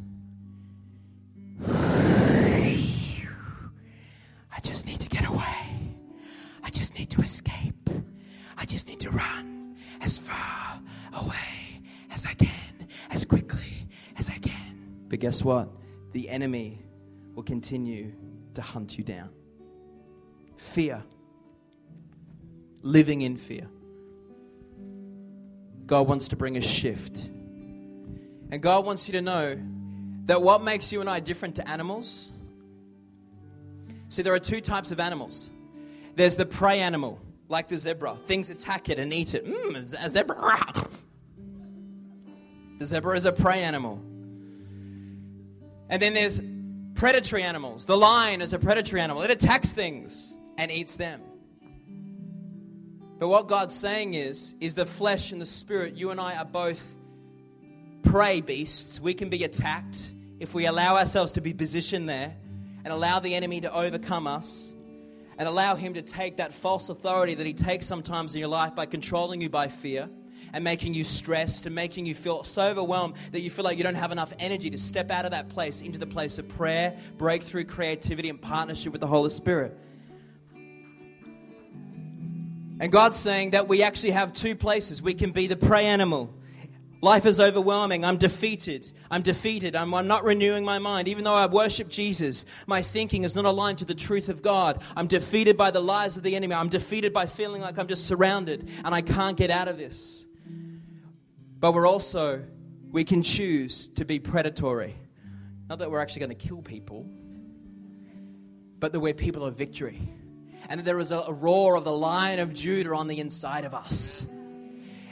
I 4.58 4.60
just 4.60 4.88
need 4.88 4.98
to 4.98 5.08
get 5.08 5.24
away. 5.24 5.94
I 6.64 6.70
just 6.70 6.98
need 6.98 7.10
to 7.10 7.20
escape. 7.20 7.90
I 8.56 8.64
just 8.64 8.88
need 8.88 8.98
to 8.98 9.10
run 9.12 9.76
as 10.00 10.18
far 10.18 10.80
away 11.14 11.80
as 12.10 12.26
I 12.26 12.34
can, 12.34 12.88
as 13.08 13.24
quickly 13.24 13.86
as 14.16 14.28
I 14.28 14.38
can. 14.38 14.96
But 15.06 15.20
guess 15.20 15.44
what? 15.44 15.68
The 16.10 16.28
enemy 16.28 16.80
will 17.36 17.44
continue 17.44 18.12
to 18.54 18.60
hunt 18.60 18.98
you 18.98 19.04
down. 19.04 19.30
Fear. 20.56 21.04
Living 22.82 23.20
in 23.20 23.36
fear. 23.36 23.68
God 25.86 26.08
wants 26.08 26.26
to 26.28 26.36
bring 26.36 26.56
a 26.56 26.62
shift. 26.62 27.30
And 28.50 28.60
God 28.60 28.84
wants 28.84 29.06
you 29.06 29.12
to 29.12 29.22
know 29.22 29.56
that 30.24 30.42
what 30.42 30.64
makes 30.64 30.90
you 30.90 31.00
and 31.00 31.08
I 31.08 31.20
different 31.20 31.54
to 31.56 31.68
animals 31.68 32.32
See, 34.08 34.22
there 34.22 34.34
are 34.34 34.38
two 34.38 34.60
types 34.60 34.90
of 34.90 35.00
animals 35.00 35.50
there's 36.16 36.36
the 36.36 36.46
prey 36.46 36.80
animal, 36.80 37.20
like 37.48 37.68
the 37.68 37.78
zebra. 37.78 38.16
Things 38.24 38.50
attack 38.50 38.88
it 38.88 38.98
and 38.98 39.12
eat 39.12 39.34
it. 39.34 39.46
Mmm, 39.46 39.76
a 39.76 40.10
zebra. 40.10 40.58
The 42.78 42.86
zebra 42.86 43.16
is 43.16 43.24
a 43.24 43.32
prey 43.32 43.62
animal. 43.62 44.02
And 45.88 46.02
then 46.02 46.14
there's 46.14 46.40
predatory 46.96 47.44
animals. 47.44 47.86
The 47.86 47.96
lion 47.96 48.42
is 48.42 48.52
a 48.52 48.58
predatory 48.58 49.00
animal, 49.00 49.22
it 49.22 49.30
attacks 49.30 49.72
things 49.72 50.36
and 50.56 50.70
eats 50.72 50.96
them. 50.96 51.22
But 53.20 53.28
what 53.28 53.48
God's 53.48 53.74
saying 53.74 54.14
is, 54.14 54.54
is 54.60 54.74
the 54.74 54.86
flesh 54.86 55.32
and 55.32 55.40
the 55.40 55.46
spirit, 55.46 55.94
you 55.94 56.10
and 56.10 56.20
I 56.20 56.36
are 56.36 56.44
both 56.44 56.84
prey 58.02 58.40
beasts. 58.40 59.00
We 59.00 59.14
can 59.14 59.28
be 59.28 59.42
attacked 59.44 60.12
if 60.38 60.54
we 60.54 60.66
allow 60.66 60.96
ourselves 60.96 61.32
to 61.32 61.40
be 61.40 61.52
positioned 61.52 62.08
there 62.08 62.36
and 62.88 62.94
allow 62.94 63.20
the 63.20 63.34
enemy 63.34 63.60
to 63.60 63.70
overcome 63.70 64.26
us 64.26 64.72
and 65.36 65.46
allow 65.46 65.74
him 65.74 65.92
to 65.92 66.00
take 66.00 66.38
that 66.38 66.54
false 66.54 66.88
authority 66.88 67.34
that 67.34 67.44
he 67.44 67.52
takes 67.52 67.84
sometimes 67.84 68.32
in 68.32 68.40
your 68.40 68.48
life 68.48 68.74
by 68.74 68.86
controlling 68.86 69.42
you 69.42 69.50
by 69.50 69.68
fear 69.68 70.08
and 70.54 70.64
making 70.64 70.94
you 70.94 71.04
stressed 71.04 71.66
and 71.66 71.74
making 71.74 72.06
you 72.06 72.14
feel 72.14 72.42
so 72.44 72.62
overwhelmed 72.62 73.12
that 73.32 73.40
you 73.40 73.50
feel 73.50 73.62
like 73.62 73.76
you 73.76 73.84
don't 73.84 73.94
have 73.94 74.10
enough 74.10 74.32
energy 74.38 74.70
to 74.70 74.78
step 74.78 75.10
out 75.10 75.26
of 75.26 75.32
that 75.32 75.50
place 75.50 75.82
into 75.82 75.98
the 75.98 76.06
place 76.06 76.38
of 76.38 76.48
prayer, 76.48 76.96
breakthrough, 77.18 77.62
creativity, 77.62 78.30
and 78.30 78.40
partnership 78.40 78.90
with 78.90 79.02
the 79.02 79.06
Holy 79.06 79.28
Spirit. 79.28 79.76
And 82.80 82.90
God's 82.90 83.18
saying 83.18 83.50
that 83.50 83.68
we 83.68 83.82
actually 83.82 84.12
have 84.12 84.32
two 84.32 84.54
places. 84.54 85.02
We 85.02 85.12
can 85.12 85.32
be 85.32 85.46
the 85.46 85.56
prey 85.56 85.84
animal 85.84 86.32
Life 87.00 87.26
is 87.26 87.38
overwhelming. 87.38 88.04
I'm 88.04 88.16
defeated. 88.16 88.90
I'm 89.10 89.22
defeated. 89.22 89.76
I'm, 89.76 89.94
I'm, 89.94 90.08
not 90.08 90.24
renewing 90.24 90.64
my 90.64 90.80
mind. 90.80 91.06
Even 91.06 91.22
though 91.22 91.34
I 91.34 91.46
worship 91.46 91.88
Jesus, 91.88 92.44
my 92.66 92.82
thinking 92.82 93.22
is 93.22 93.36
not 93.36 93.44
aligned 93.44 93.78
to 93.78 93.84
the 93.84 93.94
truth 93.94 94.28
of 94.28 94.42
God. 94.42 94.82
I'm 94.96 95.06
defeated 95.06 95.56
by 95.56 95.70
the 95.70 95.80
lies 95.80 96.16
of 96.16 96.24
the 96.24 96.34
enemy. 96.34 96.54
I'm 96.54 96.68
defeated 96.68 97.12
by 97.12 97.26
feeling 97.26 97.62
like 97.62 97.78
I'm 97.78 97.86
just 97.86 98.06
surrounded 98.06 98.68
and 98.84 98.94
I 98.94 99.02
can't 99.02 99.36
get 99.36 99.50
out 99.50 99.68
of 99.68 99.78
this. 99.78 100.26
But 101.60 101.72
we're 101.72 101.86
also, 101.86 102.44
we 102.90 103.04
can 103.04 103.22
choose 103.22 103.88
to 103.94 104.04
be 104.04 104.18
predatory. 104.18 104.96
Not 105.68 105.78
that 105.78 105.90
we're 105.90 106.00
actually 106.00 106.20
going 106.20 106.36
to 106.36 106.48
kill 106.48 106.62
people, 106.62 107.08
but 108.80 108.92
that 108.92 108.98
we're 108.98 109.14
people 109.14 109.44
of 109.44 109.56
victory. 109.56 110.00
And 110.68 110.80
that 110.80 110.84
there 110.84 110.98
is 110.98 111.12
a, 111.12 111.18
a 111.18 111.32
roar 111.32 111.76
of 111.76 111.84
the 111.84 111.92
lion 111.92 112.40
of 112.40 112.52
Judah 112.54 112.94
on 112.94 113.06
the 113.06 113.20
inside 113.20 113.64
of 113.64 113.72
us 113.72 114.26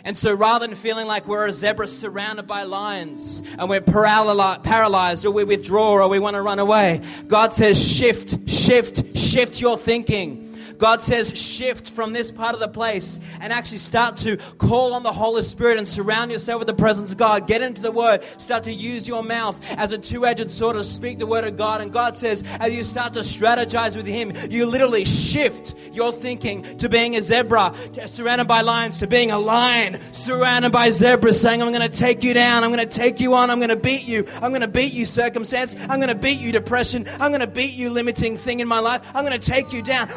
and 0.06 0.16
so 0.16 0.32
rather 0.32 0.64
than 0.64 0.76
feeling 0.76 1.08
like 1.08 1.26
we're 1.26 1.48
a 1.48 1.52
zebra 1.52 1.88
surrounded 1.88 2.46
by 2.46 2.62
lions 2.62 3.42
and 3.58 3.68
we're 3.68 3.80
paralyzed 3.80 5.26
or 5.26 5.32
we 5.32 5.42
withdraw 5.42 5.94
or 5.94 6.06
we 6.06 6.20
want 6.20 6.36
to 6.36 6.42
run 6.42 6.60
away, 6.60 7.02
God 7.26 7.52
says, 7.52 7.76
shift, 7.76 8.48
shift, 8.48 9.18
shift 9.18 9.60
your 9.60 9.76
thinking. 9.76 10.45
God 10.78 11.02
says, 11.02 11.36
shift 11.38 11.90
from 11.90 12.12
this 12.12 12.30
part 12.30 12.54
of 12.54 12.60
the 12.60 12.68
place 12.68 13.18
and 13.40 13.52
actually 13.52 13.78
start 13.78 14.16
to 14.18 14.36
call 14.58 14.94
on 14.94 15.02
the 15.02 15.12
Holy 15.12 15.42
Spirit 15.42 15.78
and 15.78 15.86
surround 15.86 16.30
yourself 16.30 16.58
with 16.58 16.68
the 16.68 16.74
presence 16.74 17.12
of 17.12 17.18
God. 17.18 17.46
Get 17.46 17.62
into 17.62 17.82
the 17.82 17.92
Word. 17.92 18.22
Start 18.38 18.64
to 18.64 18.72
use 18.72 19.06
your 19.08 19.22
mouth 19.22 19.58
as 19.76 19.92
a 19.92 19.98
two 19.98 20.26
edged 20.26 20.50
sword 20.50 20.76
to 20.76 20.84
speak 20.84 21.18
the 21.18 21.26
Word 21.26 21.44
of 21.44 21.56
God. 21.56 21.80
And 21.80 21.92
God 21.92 22.16
says, 22.16 22.42
as 22.60 22.74
you 22.74 22.84
start 22.84 23.14
to 23.14 23.20
strategize 23.20 23.96
with 23.96 24.06
Him, 24.06 24.32
you 24.50 24.66
literally 24.66 25.04
shift 25.04 25.74
your 25.92 26.12
thinking 26.12 26.62
to 26.78 26.88
being 26.88 27.16
a 27.16 27.22
zebra 27.22 27.74
surrounded 28.06 28.46
by 28.46 28.60
lions 28.60 28.98
to 28.98 29.06
being 29.06 29.30
a 29.30 29.38
lion 29.38 29.98
surrounded 30.12 30.72
by 30.72 30.90
zebras, 30.90 31.40
saying, 31.40 31.62
I'm 31.62 31.72
going 31.72 31.88
to 31.88 31.96
take 31.96 32.22
you 32.22 32.34
down. 32.34 32.64
I'm 32.64 32.72
going 32.72 32.86
to 32.86 32.94
take 32.94 33.20
you 33.20 33.34
on. 33.34 33.50
I'm 33.50 33.58
going 33.58 33.70
to 33.70 33.76
beat 33.76 34.06
you. 34.06 34.26
I'm 34.36 34.50
going 34.50 34.60
to 34.60 34.68
beat 34.68 34.92
you, 34.92 35.04
circumstance. 35.04 35.76
I'm 35.88 36.00
going 36.00 36.08
to 36.08 36.14
beat 36.14 36.38
you, 36.38 36.52
depression. 36.52 37.06
I'm 37.20 37.30
going 37.30 37.40
to 37.40 37.46
beat 37.46 37.74
you, 37.74 37.90
limiting 37.90 38.36
thing 38.36 38.60
in 38.60 38.68
my 38.68 38.78
life. 38.78 39.02
I'm 39.14 39.24
going 39.24 39.38
to 39.38 39.50
take 39.50 39.72
you 39.72 39.82
down. 39.82 40.08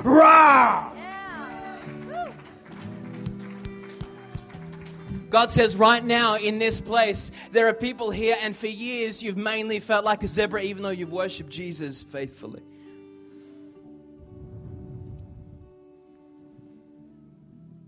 God 5.29 5.51
says, 5.51 5.75
right 5.75 6.03
now 6.03 6.37
in 6.37 6.57
this 6.57 6.81
place, 6.81 7.31
there 7.51 7.67
are 7.67 7.73
people 7.73 8.09
here, 8.09 8.35
and 8.41 8.55
for 8.55 8.67
years 8.67 9.21
you've 9.21 9.37
mainly 9.37 9.79
felt 9.79 10.03
like 10.03 10.23
a 10.23 10.27
zebra, 10.27 10.63
even 10.63 10.81
though 10.81 10.89
you've 10.89 11.11
worshiped 11.11 11.51
Jesus 11.51 12.01
faithfully. 12.01 12.63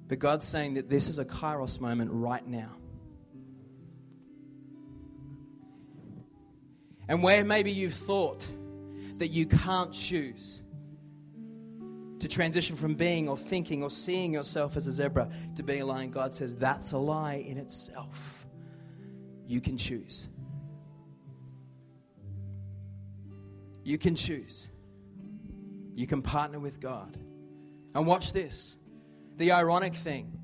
But 0.08 0.20
God's 0.20 0.46
saying 0.46 0.76
that 0.76 0.90
this 0.90 1.08
is 1.08 1.20
a 1.20 1.26
kairos 1.26 1.80
moment 1.80 2.12
right 2.14 2.46
now. 2.46 2.76
And 7.08 7.24
where 7.24 7.44
maybe 7.44 7.72
you've 7.72 7.94
thought 7.94 8.46
that 9.18 9.30
you 9.30 9.46
can't 9.46 9.92
choose, 9.92 10.61
to 12.22 12.28
transition 12.28 12.76
from 12.76 12.94
being 12.94 13.28
or 13.28 13.36
thinking 13.36 13.82
or 13.82 13.90
seeing 13.90 14.32
yourself 14.34 14.78
as 14.78 14.88
a 14.88 14.92
zebra 14.92 15.28
to 15.56 15.64
being 15.64 15.82
a 15.82 15.86
lion, 15.86 16.12
God 16.12 16.34
says 16.34 16.56
that's 16.56 16.92
a 16.92 16.98
lie 16.98 17.44
in 17.48 17.58
itself. 17.58 18.46
You 19.48 19.60
can 19.60 19.76
choose. 19.76 20.28
You 23.84 23.98
can 23.98 24.16
choose. 24.16 24.70
You 25.96 26.06
can 26.06 26.22
partner 26.22 26.60
with 26.60 26.80
God. 26.80 27.18
And 27.96 28.06
watch 28.06 28.34
this. 28.34 28.78
The 29.38 29.52
ironic 29.52 29.96
thing 29.96 30.38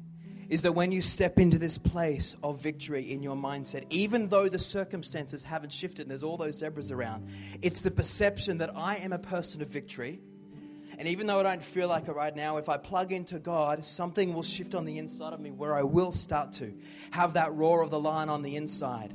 is 0.50 0.64
that 0.64 0.72
when 0.72 0.92
you 0.92 1.04
step 1.04 1.38
into 1.38 1.60
this 1.60 1.78
place 1.78 2.36
of 2.42 2.60
victory 2.60 3.12
in 3.12 3.22
your 3.22 3.36
mindset, 3.36 3.86
even 3.92 4.30
though 4.30 4.50
the 4.50 4.58
circumstances 4.58 5.44
haven't 5.44 5.72
shifted 5.72 6.02
and 6.02 6.10
there's 6.10 6.24
all 6.24 6.38
those 6.38 6.58
zebras 6.58 6.92
around, 6.92 7.30
it's 7.62 7.82
the 7.82 7.92
perception 7.92 8.58
that 8.58 8.76
I 8.76 8.96
am 8.96 9.14
a 9.14 9.20
person 9.20 9.62
of 9.62 9.68
victory 9.68 10.20
and 10.98 11.08
even 11.08 11.28
though 11.28 11.40
I 11.40 11.44
don't 11.44 11.62
feel 11.62 11.88
like 11.88 12.08
it 12.08 12.14
right 12.14 12.36
now, 12.36 12.58
if 12.58 12.70
I 12.70 12.78
plug 12.78 13.12
into 13.12 13.38
God, 13.38 13.86
something 13.86 14.34
will 14.34 14.44
shift 14.44 14.74
on 14.74 14.86
the 14.86 14.98
inside 14.98 15.34
of 15.34 15.40
me 15.40 15.52
where 15.52 15.76
I 15.76 15.84
will 15.84 16.12
start 16.12 16.54
to 16.54 16.74
have 17.12 17.34
that 17.34 17.54
roar 17.54 17.84
of 17.84 17.92
the 17.92 18.00
lion 18.00 18.30
on 18.30 18.42
the 18.42 18.56
inside. 18.56 19.14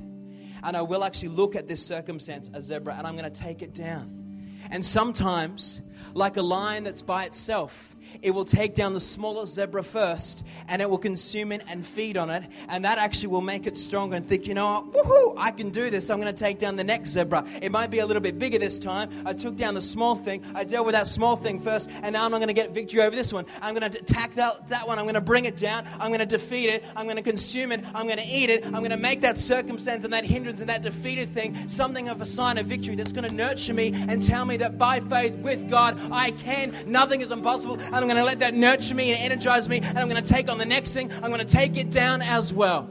And 0.63 0.77
I 0.77 0.81
will 0.81 1.03
actually 1.03 1.29
look 1.29 1.57
at 1.57 1.67
this 1.67 1.85
circumstance, 1.85 2.49
a 2.53 2.61
zebra, 2.61 2.95
and 2.95 3.05
I'm 3.05 3.17
going 3.17 3.29
to 3.29 3.41
take 3.41 3.61
it 3.61 3.73
down. 3.73 4.23
And 4.71 4.85
sometimes, 4.85 5.81
like 6.13 6.37
a 6.37 6.41
lion 6.41 6.83
that's 6.83 7.01
by 7.01 7.25
itself, 7.25 7.95
it 8.21 8.31
will 8.31 8.45
take 8.45 8.75
down 8.75 8.93
the 8.93 8.99
smallest 8.99 9.55
zebra 9.55 9.83
first 9.83 10.45
and 10.67 10.81
it 10.81 10.89
will 10.89 10.97
consume 10.97 11.51
it 11.51 11.63
and 11.67 11.85
feed 11.85 12.17
on 12.17 12.29
it. 12.29 12.43
And 12.69 12.85
that 12.85 12.97
actually 12.97 13.29
will 13.29 13.41
make 13.41 13.65
it 13.65 13.75
stronger 13.75 14.15
and 14.15 14.25
think, 14.25 14.47
you 14.47 14.53
know 14.53 14.81
what, 14.81 14.91
woohoo, 14.91 15.35
I 15.37 15.51
can 15.51 15.69
do 15.69 15.89
this. 15.89 16.09
I'm 16.09 16.19
going 16.19 16.33
to 16.33 16.39
take 16.39 16.59
down 16.59 16.75
the 16.75 16.83
next 16.83 17.11
zebra. 17.11 17.45
It 17.61 17.71
might 17.71 17.89
be 17.89 17.99
a 17.99 18.05
little 18.05 18.21
bit 18.21 18.37
bigger 18.37 18.59
this 18.59 18.79
time. 18.79 19.09
I 19.25 19.33
took 19.33 19.55
down 19.55 19.73
the 19.73 19.81
small 19.81 20.15
thing. 20.15 20.43
I 20.53 20.63
dealt 20.63 20.85
with 20.85 20.93
that 20.93 21.07
small 21.07 21.35
thing 21.35 21.59
first. 21.59 21.89
And 22.01 22.13
now 22.13 22.25
I'm 22.25 22.31
not 22.31 22.37
going 22.37 22.47
to 22.47 22.53
get 22.53 22.71
victory 22.71 23.01
over 23.01 23.15
this 23.15 23.33
one. 23.33 23.45
I'm 23.61 23.73
going 23.73 23.89
to 23.89 23.99
attack 23.99 24.35
that, 24.35 24.69
that 24.69 24.87
one. 24.87 24.99
I'm 24.99 25.05
going 25.05 25.15
to 25.15 25.21
bring 25.21 25.45
it 25.45 25.57
down. 25.57 25.85
I'm 25.99 26.09
going 26.09 26.19
to 26.19 26.25
defeat 26.25 26.69
it. 26.69 26.83
I'm 26.95 27.05
going 27.05 27.17
to 27.17 27.23
consume 27.23 27.71
it. 27.71 27.83
I'm 27.95 28.05
going 28.05 28.19
to 28.19 28.27
eat 28.27 28.49
it. 28.49 28.65
I'm 28.65 28.73
going 28.73 28.91
to 28.91 28.97
make 28.97 29.21
that 29.21 29.37
circumstance 29.39 30.03
and 30.03 30.13
that 30.13 30.25
hindrance 30.25 30.61
and 30.61 30.69
that 30.69 30.81
defeated 30.81 31.29
thing 31.29 31.67
something 31.67 32.09
of 32.09 32.21
a 32.21 32.25
sign 32.25 32.57
of 32.57 32.65
victory 32.65 32.95
that's 32.95 33.11
going 33.11 33.27
to 33.27 33.33
nurture 33.33 33.73
me 33.73 33.93
and 34.07 34.21
tell 34.21 34.45
me 34.45 34.57
that 34.57 34.77
by 34.77 34.99
faith 34.99 35.35
with 35.37 35.69
God, 35.69 35.92
I 36.11 36.31
can. 36.31 36.75
Nothing 36.85 37.21
is 37.21 37.31
impossible. 37.31 37.79
And 37.79 37.95
I'm 37.95 38.03
going 38.03 38.17
to 38.17 38.23
let 38.23 38.39
that 38.39 38.53
nurture 38.53 38.95
me 38.95 39.11
and 39.11 39.19
energize 39.19 39.67
me, 39.69 39.77
and 39.77 39.97
I'm 39.97 40.09
going 40.09 40.21
to 40.21 40.29
take 40.29 40.49
on 40.49 40.57
the 40.57 40.65
next 40.65 40.93
thing. 40.93 41.11
I'm 41.11 41.31
going 41.31 41.39
to 41.39 41.45
take 41.45 41.77
it 41.77 41.89
down 41.89 42.21
as 42.21 42.53
well. 42.53 42.89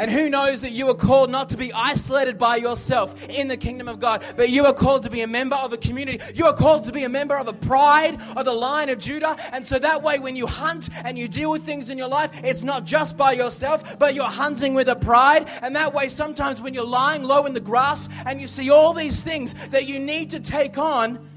And 0.00 0.10
who 0.10 0.30
knows 0.30 0.62
that 0.62 0.72
you 0.72 0.88
are 0.88 0.94
called 0.94 1.28
not 1.30 1.50
to 1.50 1.58
be 1.58 1.72
isolated 1.74 2.38
by 2.38 2.56
yourself 2.56 3.28
in 3.28 3.48
the 3.48 3.56
kingdom 3.58 3.86
of 3.86 4.00
God, 4.00 4.24
but 4.34 4.48
you 4.48 4.64
are 4.64 4.72
called 4.72 5.02
to 5.02 5.10
be 5.10 5.20
a 5.20 5.26
member 5.26 5.56
of 5.56 5.74
a 5.74 5.76
community. 5.76 6.24
You 6.34 6.46
are 6.46 6.54
called 6.54 6.84
to 6.84 6.92
be 6.92 7.04
a 7.04 7.08
member 7.10 7.36
of 7.36 7.48
a 7.48 7.52
pride 7.52 8.18
of 8.34 8.46
the 8.46 8.52
line 8.54 8.88
of 8.88 8.98
Judah. 8.98 9.36
And 9.52 9.66
so 9.66 9.78
that 9.78 10.02
way, 10.02 10.18
when 10.18 10.36
you 10.36 10.46
hunt 10.46 10.88
and 11.04 11.18
you 11.18 11.28
deal 11.28 11.50
with 11.50 11.64
things 11.64 11.90
in 11.90 11.98
your 11.98 12.08
life, 12.08 12.30
it's 12.42 12.62
not 12.62 12.86
just 12.86 13.18
by 13.18 13.32
yourself, 13.32 13.98
but 13.98 14.14
you're 14.14 14.24
hunting 14.24 14.72
with 14.72 14.88
a 14.88 14.96
pride. 14.96 15.50
And 15.60 15.76
that 15.76 15.92
way, 15.92 16.08
sometimes 16.08 16.62
when 16.62 16.72
you're 16.72 16.82
lying 16.82 17.22
low 17.22 17.44
in 17.44 17.52
the 17.52 17.60
grass 17.60 18.08
and 18.24 18.40
you 18.40 18.46
see 18.46 18.70
all 18.70 18.94
these 18.94 19.22
things 19.22 19.54
that 19.68 19.86
you 19.86 19.98
need 19.98 20.30
to 20.30 20.40
take 20.40 20.78
on, 20.78 21.28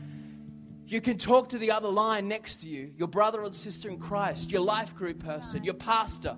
you 0.93 1.01
can 1.01 1.17
talk 1.17 1.49
to 1.49 1.57
the 1.57 1.71
other 1.71 1.89
line 1.89 2.27
next 2.27 2.57
to 2.57 2.69
you, 2.69 2.93
your 2.95 3.07
brother 3.07 3.41
or 3.41 3.51
sister 3.51 3.89
in 3.89 3.97
Christ, 3.97 4.51
your 4.51 4.61
life 4.61 4.95
group 4.95 5.23
person, 5.23 5.63
your 5.63 5.73
pastor. 5.73 6.37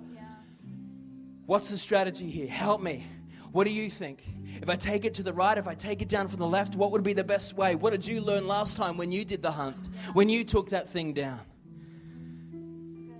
What's 1.44 1.68
the 1.68 1.76
strategy 1.76 2.30
here? 2.30 2.48
Help 2.48 2.80
me. 2.80 3.06
What 3.52 3.64
do 3.64 3.70
you 3.70 3.90
think? 3.90 4.24
If 4.62 4.70
I 4.70 4.76
take 4.76 5.04
it 5.04 5.12
to 5.14 5.22
the 5.22 5.32
right, 5.32 5.58
if 5.58 5.68
I 5.68 5.74
take 5.74 6.00
it 6.00 6.08
down 6.08 6.26
from 6.26 6.38
the 6.38 6.46
left, 6.46 6.74
what 6.74 6.90
would 6.90 7.02
be 7.02 7.12
the 7.12 7.22
best 7.22 7.54
way? 7.54 7.74
What 7.74 7.90
did 7.90 8.06
you 8.06 8.22
learn 8.22 8.48
last 8.48 8.78
time 8.78 8.96
when 8.96 9.12
you 9.12 9.26
did 9.26 9.42
the 9.42 9.50
hunt, 9.50 9.76
when 10.14 10.30
you 10.30 10.42
took 10.42 10.70
that 10.70 10.88
thing 10.88 11.12
down? 11.12 11.40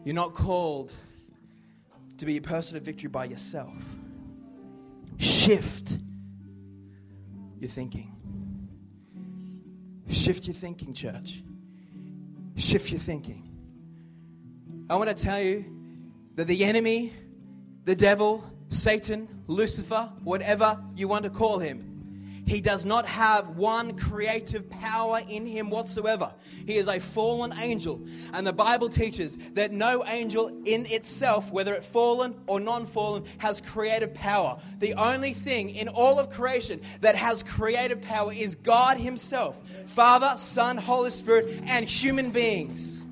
You're 0.05 0.14
not 0.14 0.32
called 0.32 0.95
to 2.16 2.24
be 2.24 2.39
a 2.39 2.43
person 2.43 2.78
of 2.78 2.82
victory 2.82 3.11
by 3.11 3.26
yourself. 3.26 3.74
Shift 5.18 5.99
your 7.61 7.68
thinking. 7.68 8.16
Shift 10.09 10.47
your 10.47 10.55
thinking, 10.55 10.95
church. 10.95 11.43
Shift 12.57 12.91
your 12.91 13.01
thinking. 13.01 13.43
I 14.89 14.97
want 14.97 15.09
to 15.09 15.15
tell 15.15 15.41
you 15.41 15.65
that 16.37 16.47
the 16.47 16.65
enemy, 16.65 17.13
the 17.85 17.97
devil, 17.97 18.45
Satan, 18.69 19.29
Lucifer, 19.47 20.11
whatever 20.23 20.81
you 20.95 21.09
want 21.09 21.25
to 21.25 21.31
call 21.31 21.59
him, 21.59 21.95
He 22.47 22.61
does 22.61 22.86
not 22.86 23.07
have 23.07 23.51
one 23.57 23.97
creative 23.97 24.70
power 24.70 25.20
in 25.28 25.47
him 25.47 25.68
whatsoever. 25.68 26.32
He 26.64 26.76
is 26.76 26.86
a 26.86 27.01
fallen 27.01 27.53
angel. 27.59 28.01
And 28.32 28.47
the 28.47 28.53
Bible 28.53 28.88
teaches 28.88 29.36
that 29.55 29.72
no 29.72 30.05
angel 30.07 30.49
in 30.64 30.86
itself, 30.86 31.51
whether 31.51 31.74
it 31.74 31.84
fallen 31.84 32.36
or 32.47 32.61
non 32.61 32.86
fallen, 32.86 33.24
has 33.38 33.61
creative 33.61 34.14
power. 34.14 34.61
The 34.78 34.94
only 34.94 35.32
thing 35.32 35.70
in 35.70 35.88
all 35.88 36.20
of 36.20 36.30
creation 36.30 36.80
that 37.01 37.16
has 37.16 37.42
creative 37.42 38.01
power 38.01 38.32
is 38.32 38.55
God 38.55 38.97
Himself 38.97 39.61
Father, 39.86 40.38
Son, 40.38 40.76
Holy 40.76 41.11
Spirit, 41.11 41.62
and 41.66 41.84
human 41.84 42.30
beings. 42.30 43.07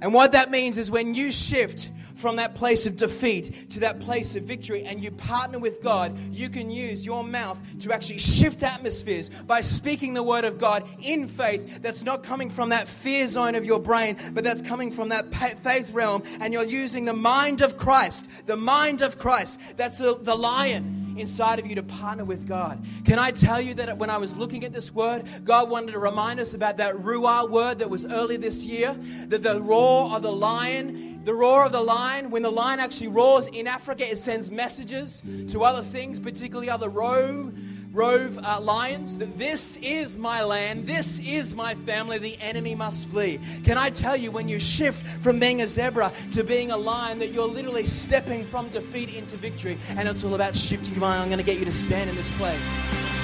And 0.00 0.14
what 0.14 0.32
that 0.32 0.50
means 0.50 0.78
is 0.78 0.90
when 0.90 1.14
you 1.14 1.30
shift 1.30 1.90
from 2.20 2.36
that 2.36 2.54
place 2.54 2.86
of 2.86 2.96
defeat 2.96 3.70
to 3.70 3.80
that 3.80 4.00
place 4.00 4.34
of 4.36 4.44
victory 4.44 4.84
and 4.84 5.02
you 5.02 5.10
partner 5.10 5.58
with 5.58 5.82
God, 5.82 6.16
you 6.30 6.48
can 6.48 6.70
use 6.70 7.04
your 7.04 7.24
mouth 7.24 7.58
to 7.80 7.92
actually 7.92 8.18
shift 8.18 8.62
atmospheres 8.62 9.30
by 9.46 9.60
speaking 9.60 10.14
the 10.14 10.22
word 10.22 10.44
of 10.44 10.58
God 10.58 10.86
in 11.00 11.26
faith 11.26 11.82
that's 11.82 12.04
not 12.04 12.22
coming 12.22 12.50
from 12.50 12.68
that 12.68 12.88
fear 12.88 13.26
zone 13.26 13.54
of 13.54 13.64
your 13.64 13.80
brain, 13.80 14.16
but 14.32 14.44
that's 14.44 14.62
coming 14.62 14.92
from 14.92 15.08
that 15.08 15.32
faith 15.62 15.92
realm. 15.92 16.22
And 16.40 16.52
you're 16.52 16.64
using 16.64 17.04
the 17.04 17.14
mind 17.14 17.62
of 17.62 17.76
Christ, 17.76 18.28
the 18.46 18.56
mind 18.56 19.02
of 19.02 19.18
Christ. 19.18 19.58
That's 19.76 19.98
the, 19.98 20.18
the 20.20 20.36
lion 20.36 20.99
inside 21.20 21.58
of 21.58 21.66
you 21.66 21.74
to 21.74 21.82
partner 21.82 22.24
with 22.24 22.46
God. 22.46 22.84
Can 23.04 23.18
I 23.18 23.30
tell 23.30 23.60
you 23.60 23.74
that 23.74 23.98
when 23.98 24.10
I 24.10 24.18
was 24.18 24.36
looking 24.36 24.64
at 24.64 24.72
this 24.72 24.92
word, 24.92 25.24
God 25.44 25.70
wanted 25.70 25.92
to 25.92 25.98
remind 25.98 26.40
us 26.40 26.54
about 26.54 26.76
that 26.78 26.94
Ruah 26.96 27.48
word 27.48 27.78
that 27.78 27.90
was 27.90 28.06
early 28.06 28.36
this 28.36 28.64
year, 28.64 28.94
that 29.28 29.42
the 29.42 29.60
roar 29.60 30.14
of 30.16 30.22
the 30.22 30.32
lion 30.32 31.10
the 31.22 31.34
roar 31.34 31.66
of 31.66 31.72
the 31.72 31.80
lion, 31.82 32.30
when 32.30 32.42
the 32.42 32.50
lion 32.50 32.80
actually 32.80 33.08
roars 33.08 33.46
in 33.48 33.66
Africa, 33.66 34.10
it 34.10 34.18
sends 34.18 34.50
messages 34.50 35.22
to 35.48 35.64
other 35.64 35.82
things, 35.82 36.18
particularly 36.18 36.70
other 36.70 36.88
rove, 36.88 37.52
rove 37.92 38.38
uh, 38.38 38.60
lions, 38.60 39.18
that 39.18 39.36
this 39.36 39.76
is 39.78 40.16
my 40.16 40.42
land, 40.42 40.86
this 40.86 41.18
is 41.20 41.54
my 41.54 41.74
family, 41.74 42.18
the 42.18 42.38
enemy 42.40 42.74
must 42.74 43.08
flee. 43.08 43.40
Can 43.64 43.76
I 43.76 43.90
tell 43.90 44.16
you, 44.16 44.30
when 44.30 44.48
you 44.48 44.60
shift 44.60 45.06
from 45.22 45.38
being 45.38 45.62
a 45.62 45.68
zebra 45.68 46.12
to 46.32 46.44
being 46.44 46.70
a 46.70 46.76
lion, 46.76 47.18
that 47.18 47.32
you're 47.32 47.46
literally 47.48 47.84
stepping 47.84 48.44
from 48.44 48.68
defeat 48.68 49.14
into 49.14 49.36
victory, 49.36 49.78
and 49.90 50.08
it's 50.08 50.24
all 50.24 50.34
about 50.34 50.54
shifting 50.54 50.92
your 50.92 51.00
mind. 51.00 51.22
I'm 51.22 51.28
going 51.28 51.38
to 51.38 51.44
get 51.44 51.58
you 51.58 51.64
to 51.64 51.72
stand 51.72 52.08
in 52.08 52.16
this 52.16 52.30
place. 52.32 53.19